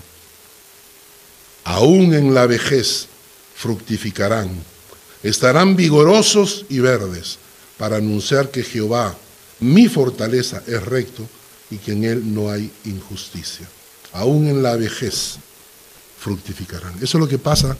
Aún 1.63 2.13
en 2.15 2.33
la 2.33 2.47
vejez 2.47 3.07
fructificarán. 3.55 4.49
Estarán 5.21 5.75
vigorosos 5.75 6.65
y 6.69 6.79
verdes 6.79 7.37
para 7.77 7.97
anunciar 7.97 8.49
que 8.49 8.63
Jehová, 8.63 9.15
mi 9.59 9.87
fortaleza, 9.87 10.63
es 10.65 10.83
recto 10.83 11.27
y 11.69 11.77
que 11.77 11.91
en 11.91 12.03
él 12.05 12.33
no 12.33 12.49
hay 12.49 12.71
injusticia. 12.85 13.69
Aún 14.13 14.47
en 14.47 14.63
la 14.63 14.75
vejez 14.75 15.35
fructificarán. 16.19 16.95
Eso 16.95 17.17
es 17.17 17.21
lo 17.21 17.27
que 17.27 17.37
pasa 17.37 17.77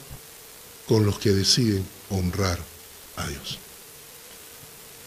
con 0.87 1.05
los 1.05 1.17
que 1.17 1.31
deciden 1.31 1.83
honrar 2.11 2.59
a 3.17 3.27
Dios. 3.27 3.57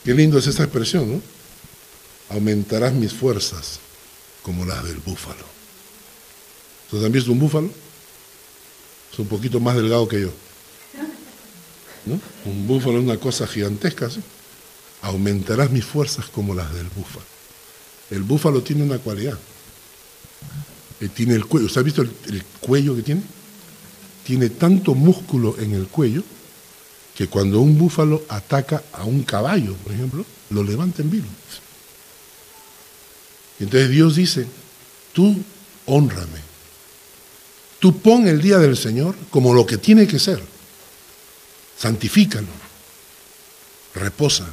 Qué 0.05 0.15
lindo 0.15 0.39
es 0.39 0.47
esta 0.47 0.65
expresión, 0.65 1.13
¿no? 1.13 1.23
Aumentarás 2.31 2.93
mis 2.93 3.13
fuerzas 3.13 3.79
como 4.43 4.65
las 4.65 4.85
del 4.85 4.99
búfalo. 4.99 5.45
¿Ustedes 6.87 7.05
han 7.05 7.13
visto 7.13 7.33
un 7.33 7.39
búfalo? 7.39 7.71
Es 9.13 9.19
un 9.19 9.27
poquito 9.27 9.61
más 9.61 9.77
delgado 9.77 10.09
que 10.09 10.23
yo. 10.23 10.31
Un 12.45 12.67
búfalo 12.67 12.99
es 12.99 13.05
una 13.05 13.19
cosa 13.19 13.47
gigantesca, 13.47 14.11
¿sí? 14.11 14.21
Aumentarás 15.03 15.71
mis 15.71 15.85
fuerzas 15.85 16.27
como 16.27 16.55
las 16.55 16.73
del 16.75 16.89
búfalo. 16.89 17.27
El 18.11 18.23
búfalo 18.23 18.63
tiene 18.63 18.83
una 18.83 18.99
cualidad 18.99 19.39
tiene 21.09 21.35
el 21.35 21.47
cuello. 21.47 21.67
¿Usted 21.67 21.81
ha 21.81 21.85
visto 21.85 22.03
el, 22.03 22.45
cuello 22.61 22.97
que 22.97 23.03
tiene? 23.03 23.23
Tiene 24.25 24.51
tanto 24.51 24.95
músculo 24.95 25.57
en 25.59 25.73
el 25.73 25.87
cuello 25.87 26.23
que 27.15 27.29
cuando 27.29 27.61
un 27.61 27.79
búfalo 27.79 28.25
ataca 28.29 28.83
a 28.93 29.05
un 29.05 29.23
caballo, 29.23 29.75
por 29.77 29.93
ejemplo, 29.93 30.27
lo 30.51 30.65
levanta 30.65 31.03
en 31.03 31.11
vivo. 31.11 31.29
Y 33.61 33.65
entonces 33.65 33.91
Dios 33.91 34.17
dice, 34.17 34.47
tú 35.13 35.37
honrame. 35.87 36.43
Tú 37.79 37.99
pon 38.01 38.27
el 38.27 38.41
día 38.41 38.59
del 38.59 38.77
Señor 38.77 39.15
como 39.31 39.55
lo 39.55 39.65
que 39.65 39.79
tiene 39.79 40.07
que 40.07 40.19
ser. 40.19 40.43
Santifícalo. 41.79 42.49
Reposa. 43.95 44.47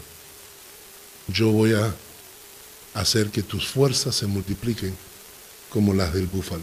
Yo 1.27 1.49
voy 1.49 1.73
a 1.73 1.95
hacer 2.93 3.29
que 3.29 3.41
tus 3.41 3.67
fuerzas 3.67 4.15
se 4.15 4.27
multipliquen 4.27 4.95
como 5.69 5.93
las 5.93 6.13
del 6.13 6.27
búfalo. 6.27 6.61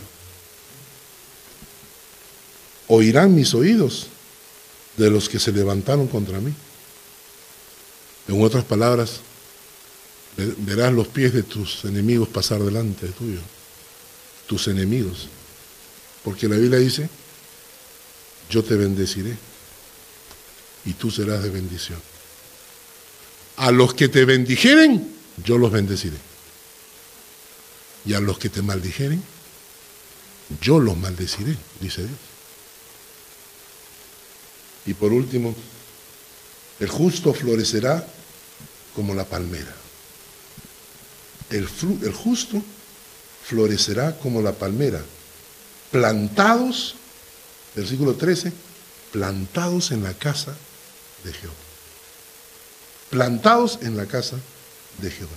Oirán 2.87 3.35
mis 3.35 3.55
oídos 3.55 4.09
de 4.99 5.11
los 5.11 5.29
que 5.29 5.39
se 5.39 5.53
levantaron 5.53 6.07
contra 6.09 6.41
mí. 6.41 6.53
En 8.29 8.43
otras 8.43 8.65
palabras, 8.65 9.21
verás 10.59 10.93
los 10.93 11.09
pies 11.09 11.33
de 11.33 11.43
tus 11.43 11.85
enemigos 11.85 12.29
pasar 12.29 12.63
delante 12.63 13.07
de 13.07 13.13
tuyo, 13.13 13.41
tus 14.47 14.69
enemigos. 14.69 15.29
Porque 16.23 16.49
la 16.49 16.57
Biblia 16.57 16.79
dice, 16.79 17.09
yo 18.51 18.63
te 18.63 18.77
bendeciré 18.77 19.35
y 20.85 20.93
tú 20.93 21.11
serás 21.11 21.43
de 21.43 21.51
bendición. 21.51 22.01
A 23.57 23.73
los 23.73 23.95
que 23.95 24.09
te 24.09 24.25
bendijeren, 24.25 25.15
yo 25.45 25.57
los 25.57 25.73
bendeciré 25.73 26.17
y 28.05 28.15
a 28.15 28.21
los 28.21 28.39
que 28.39 28.49
te 28.49 28.63
maldijeren, 28.63 29.23
yo 30.61 30.79
los 30.81 30.97
maldeciré, 30.97 31.57
dice 31.81 32.03
Dios. 32.03 32.28
Y 34.89 34.95
por 34.95 35.13
último, 35.13 35.55
el 36.81 36.89
justo 36.89 37.35
florecerá 37.35 38.07
como 38.95 39.15
la 39.15 39.25
palmera. 39.25 39.75
El, 41.51 41.69
el, 42.03 42.13
justo 42.15 42.63
florecerá 43.45 44.19
como 44.19 44.41
la 44.41 44.53
palmera, 44.53 45.05
plantados, 45.91 46.95
versículo 47.77 48.15
13, 48.15 48.51
plantados 49.13 49.91
en 49.91 50.03
la 50.03 50.15
casa 50.15 50.57
de 51.23 51.35
Jehová. 51.35 51.55
Plantados 53.11 53.81
en 53.83 53.95
la 53.95 54.07
casa 54.07 54.39
de 55.03 55.11
Jehová 55.11 55.37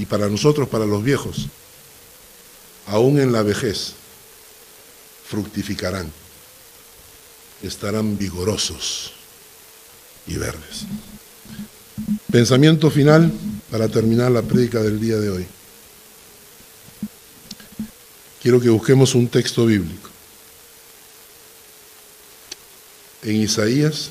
y 0.00 0.06
para 0.06 0.30
nosotros, 0.30 0.66
para 0.66 0.86
los 0.86 1.04
viejos, 1.04 1.48
aún 2.86 3.20
en 3.20 3.32
la 3.32 3.42
vejez, 3.42 3.92
fructificarán, 5.28 6.10
estarán 7.62 8.16
vigorosos 8.18 9.12
y 10.26 10.36
verdes. 10.36 10.86
Pensamiento 12.30 12.90
final 12.90 13.32
para 13.70 13.88
terminar 13.88 14.30
la 14.30 14.42
prédica 14.42 14.80
del 14.80 15.00
día 15.00 15.16
de 15.16 15.30
hoy. 15.30 15.46
Quiero 18.42 18.60
que 18.60 18.70
busquemos 18.70 19.14
un 19.14 19.28
texto 19.28 19.66
bíblico. 19.66 20.10
en 23.22 23.36
Isaías 23.36 24.10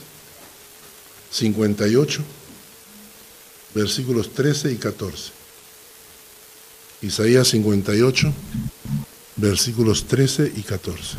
58, 1.32 2.24
versículos 3.74 4.34
13 4.34 4.72
y 4.72 4.76
14. 4.76 5.32
Isaías 7.02 7.47
58, 7.50 8.34
versículos 9.38 10.06
13 10.06 10.54
y 10.56 10.62
14. 10.62 11.16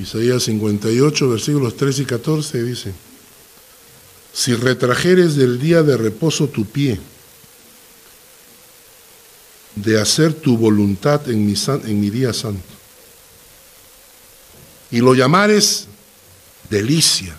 Isaías 0.00 0.44
58, 0.44 1.28
versículos 1.28 1.76
13 1.76 2.02
y 2.02 2.04
14 2.06 2.62
dice, 2.62 2.92
si 4.32 4.54
retrajeres 4.54 5.36
del 5.36 5.60
día 5.60 5.82
de 5.82 5.96
reposo 5.96 6.48
tu 6.48 6.64
pie, 6.64 6.98
de 9.76 10.00
hacer 10.00 10.32
tu 10.32 10.56
voluntad 10.56 11.28
en 11.28 11.46
mi, 11.46 11.54
en 11.84 12.00
mi 12.00 12.08
día 12.08 12.32
santo, 12.32 12.62
y 14.90 15.00
lo 15.00 15.14
llamares 15.14 15.86
delicia, 16.70 17.36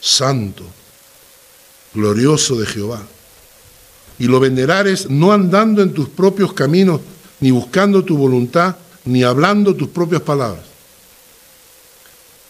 santo, 0.00 0.64
glorioso 1.92 2.56
de 2.56 2.66
Jehová, 2.66 3.06
y 4.18 4.28
lo 4.28 4.40
venerares 4.40 5.10
no 5.10 5.32
andando 5.32 5.82
en 5.82 5.92
tus 5.92 6.08
propios 6.08 6.54
caminos, 6.54 7.02
ni 7.40 7.50
buscando 7.50 8.02
tu 8.02 8.16
voluntad, 8.16 8.76
ni 9.04 9.24
hablando 9.24 9.74
tus 9.74 9.88
propias 9.88 10.22
palabras. 10.22 10.73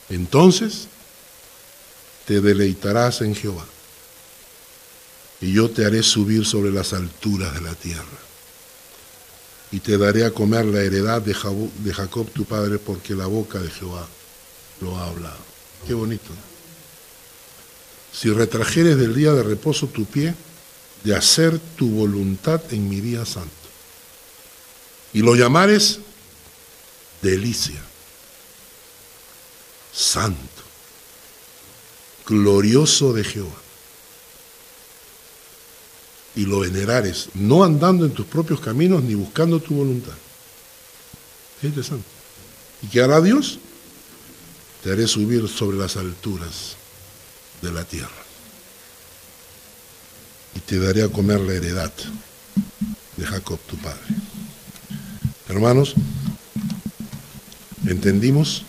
Entonces 0.09 0.88
te 2.26 2.40
deleitarás 2.40 3.20
en 3.20 3.34
Jehová, 3.34 3.64
y 5.40 5.52
yo 5.52 5.70
te 5.70 5.84
haré 5.84 6.02
subir 6.02 6.46
sobre 6.46 6.70
las 6.70 6.92
alturas 6.92 7.55
de 7.55 7.61
la 7.61 7.74
tierra, 7.74 8.18
y 9.70 9.80
te 9.80 9.98
daré 9.98 10.24
a 10.24 10.30
comer 10.30 10.64
la 10.66 10.80
heredad 10.80 11.20
de 11.22 11.34
Jacob 11.34 12.30
tu 12.32 12.44
padre, 12.44 12.78
porque 12.78 13.14
la 13.14 13.26
boca 13.26 13.59
de 13.59 13.70
Jehová 13.70 14.07
lo 14.80 14.96
ha 14.96 15.09
hablado. 15.09 15.38
Qué 15.86 15.94
bonito. 15.94 16.30
Si 18.12 18.30
retrajeres 18.30 18.96
del 18.96 19.14
día 19.14 19.32
de 19.32 19.42
reposo 19.42 19.88
tu 19.88 20.05
pie, 20.05 20.34
de 21.02 21.14
hacer 21.14 21.59
tu 21.76 21.90
voluntad 21.90 22.62
en 22.70 22.88
mi 22.88 23.00
día 23.00 23.26
santo, 23.26 23.50
y 25.12 25.20
lo 25.20 25.34
llamares 25.34 25.98
delicia 27.20 27.82
santo, 29.95 30.62
glorioso 32.26 33.12
de 33.12 33.24
Jehová. 33.24 33.61
Y 36.36 36.47
lo 36.47 36.61
venerares, 36.61 37.28
no 37.34 37.62
andando 37.62 38.05
en 38.05 38.12
tus 38.12 38.26
propios 38.26 38.61
caminos 38.61 39.05
ni 39.05 39.14
buscando 39.14 39.61
tu 39.61 39.74
voluntad. 39.74 40.14
Qué 41.61 41.68
interesante. 41.68 42.07
¿Y 42.82 42.88
qué 42.88 43.01
hará 43.01 43.20
Dios? 43.20 43.61
Te 44.82 44.90
haré 44.90 45.07
subir 45.07 45.49
sobre 45.49 45.78
las 45.78 45.97
alturas 45.97 46.76
de 47.62 47.70
la 47.70 47.84
tierra. 47.84 48.11
Y 50.57 50.61
te 50.61 50.78
daré 50.78 51.05
a 51.05 51.09
comer 51.09 51.40
la 51.40 51.55
heredad 51.55 51.92
de 53.16 53.26
Jacob 53.26 53.59
tu 53.68 53.76
padre. 53.76 54.01
Hermanos, 55.49 55.95
¿entendimos? 57.86 58.64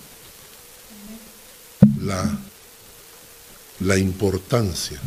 La, 2.06 2.38
la 3.80 3.98
importancia 3.98 5.00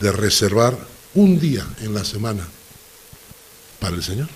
de 0.00 0.12
reservar 0.12 0.78
un 1.14 1.40
día 1.40 1.66
en 1.80 1.94
la 1.94 2.04
semana 2.04 2.46
para 3.80 3.96
el 3.96 4.02
Señor 4.02 4.28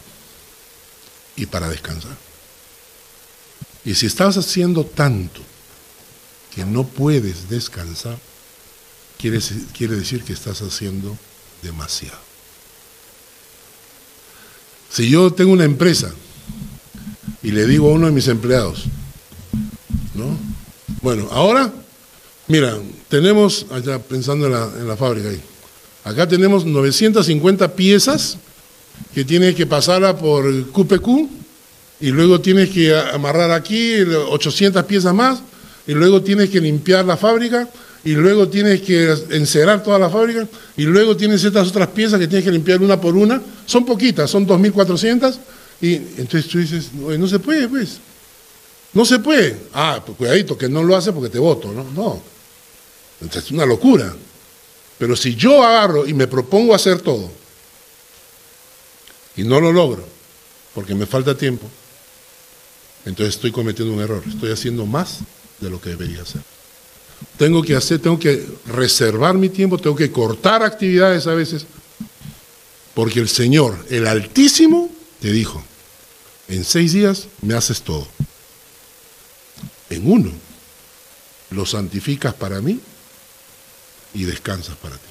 y 1.36 1.46
para 1.46 1.68
descansar. 1.68 2.16
Y 3.84 3.94
si 3.94 4.06
estás 4.06 4.36
haciendo 4.36 4.84
tanto 4.84 5.40
que 6.54 6.64
no 6.64 6.84
puedes 6.84 7.48
descansar, 7.48 8.18
quiere, 9.18 9.40
quiere 9.76 9.96
decir 9.96 10.22
que 10.22 10.32
estás 10.32 10.62
haciendo 10.62 11.16
demasiado. 11.62 12.18
Si 14.90 15.08
yo 15.08 15.32
tengo 15.32 15.52
una 15.52 15.64
empresa 15.64 16.12
y 17.42 17.50
le 17.50 17.66
digo 17.66 17.88
a 17.88 17.94
uno 17.94 18.06
de 18.06 18.12
mis 18.12 18.28
empleados, 18.28 18.84
¿no? 20.14 20.51
Bueno, 21.02 21.26
ahora, 21.32 21.72
mira, 22.46 22.78
tenemos, 23.08 23.66
allá 23.72 23.98
pensando 23.98 24.46
en 24.46 24.52
la, 24.52 24.70
en 24.78 24.86
la 24.86 24.96
fábrica 24.96 25.30
ahí, 25.30 25.40
acá 26.04 26.28
tenemos 26.28 26.64
950 26.64 27.74
piezas 27.74 28.38
que 29.12 29.24
tienes 29.24 29.56
que 29.56 29.66
pasarla 29.66 30.16
por 30.16 30.44
QPQ 30.70 31.08
y 32.00 32.12
luego 32.12 32.40
tienes 32.40 32.70
que 32.70 32.96
amarrar 32.96 33.50
aquí 33.50 34.00
800 34.00 34.84
piezas 34.84 35.12
más 35.12 35.42
y 35.88 35.92
luego 35.92 36.22
tienes 36.22 36.50
que 36.50 36.60
limpiar 36.60 37.04
la 37.04 37.16
fábrica 37.16 37.68
y 38.04 38.12
luego 38.12 38.48
tienes 38.48 38.82
que 38.82 39.12
encerar 39.30 39.82
toda 39.82 39.98
la 39.98 40.08
fábrica 40.08 40.46
y 40.76 40.84
luego 40.84 41.16
tienes 41.16 41.42
estas 41.42 41.68
otras 41.68 41.88
piezas 41.88 42.20
que 42.20 42.28
tienes 42.28 42.44
que 42.44 42.52
limpiar 42.52 42.80
una 42.80 43.00
por 43.00 43.16
una. 43.16 43.42
Son 43.66 43.84
poquitas, 43.84 44.30
son 44.30 44.46
2.400 44.46 45.34
y 45.80 45.94
entonces 45.94 46.46
tú 46.46 46.58
dices, 46.58 46.90
no 46.92 47.26
se 47.26 47.40
puede, 47.40 47.66
pues. 47.66 47.98
No 48.94 49.04
se 49.04 49.18
puede. 49.18 49.56
Ah, 49.72 50.02
pues 50.04 50.18
cuidadito, 50.18 50.56
que 50.56 50.68
no 50.68 50.82
lo 50.82 50.96
hace 50.96 51.12
porque 51.12 51.30
te 51.30 51.38
voto, 51.38 51.72
¿no? 51.72 51.84
No. 51.92 52.22
Es 53.20 53.50
una 53.50 53.64
locura. 53.64 54.14
Pero 54.98 55.16
si 55.16 55.34
yo 55.34 55.62
agarro 55.62 56.06
y 56.06 56.14
me 56.14 56.26
propongo 56.26 56.74
hacer 56.74 57.00
todo 57.00 57.30
y 59.36 59.42
no 59.44 59.60
lo 59.60 59.72
logro 59.72 60.06
porque 60.74 60.94
me 60.94 61.06
falta 61.06 61.36
tiempo, 61.36 61.66
entonces 63.04 63.34
estoy 63.34 63.50
cometiendo 63.50 63.94
un 63.94 64.00
error. 64.00 64.22
Estoy 64.28 64.52
haciendo 64.52 64.86
más 64.86 65.20
de 65.60 65.70
lo 65.70 65.80
que 65.80 65.90
debería 65.90 66.22
hacer. 66.22 66.42
Tengo 67.38 67.62
que 67.62 67.74
hacer, 67.74 68.00
tengo 68.00 68.18
que 68.18 68.46
reservar 68.66 69.34
mi 69.34 69.48
tiempo, 69.48 69.78
tengo 69.78 69.96
que 69.96 70.10
cortar 70.10 70.62
actividades 70.62 71.26
a 71.26 71.34
veces, 71.34 71.66
porque 72.94 73.20
el 73.20 73.28
Señor, 73.28 73.86
el 73.90 74.06
Altísimo, 74.06 74.90
te 75.20 75.30
dijo, 75.30 75.62
en 76.48 76.64
seis 76.64 76.92
días 76.92 77.28
me 77.40 77.54
haces 77.54 77.82
todo 77.82 78.08
en 79.94 80.10
uno. 80.10 80.32
Lo 81.50 81.66
santificas 81.66 82.34
para 82.34 82.60
mí 82.60 82.80
y 84.14 84.24
descansas 84.24 84.76
para 84.76 84.96
ti. 84.96 85.08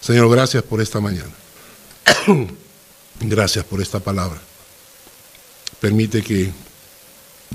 Señor, 0.00 0.30
gracias 0.30 0.62
por 0.62 0.80
esta 0.80 1.00
mañana. 1.00 1.32
gracias 3.20 3.64
por 3.64 3.80
esta 3.80 4.00
palabra. 4.00 4.40
Permite 5.80 6.22
que 6.22 6.52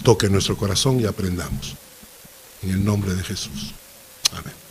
toque 0.03 0.29
nuestro 0.29 0.57
corazón 0.57 0.99
y 0.99 1.05
aprendamos. 1.05 1.75
En 2.61 2.71
el 2.71 2.83
nombre 2.83 3.13
de 3.13 3.23
Jesús. 3.23 3.73
Amén. 4.31 4.64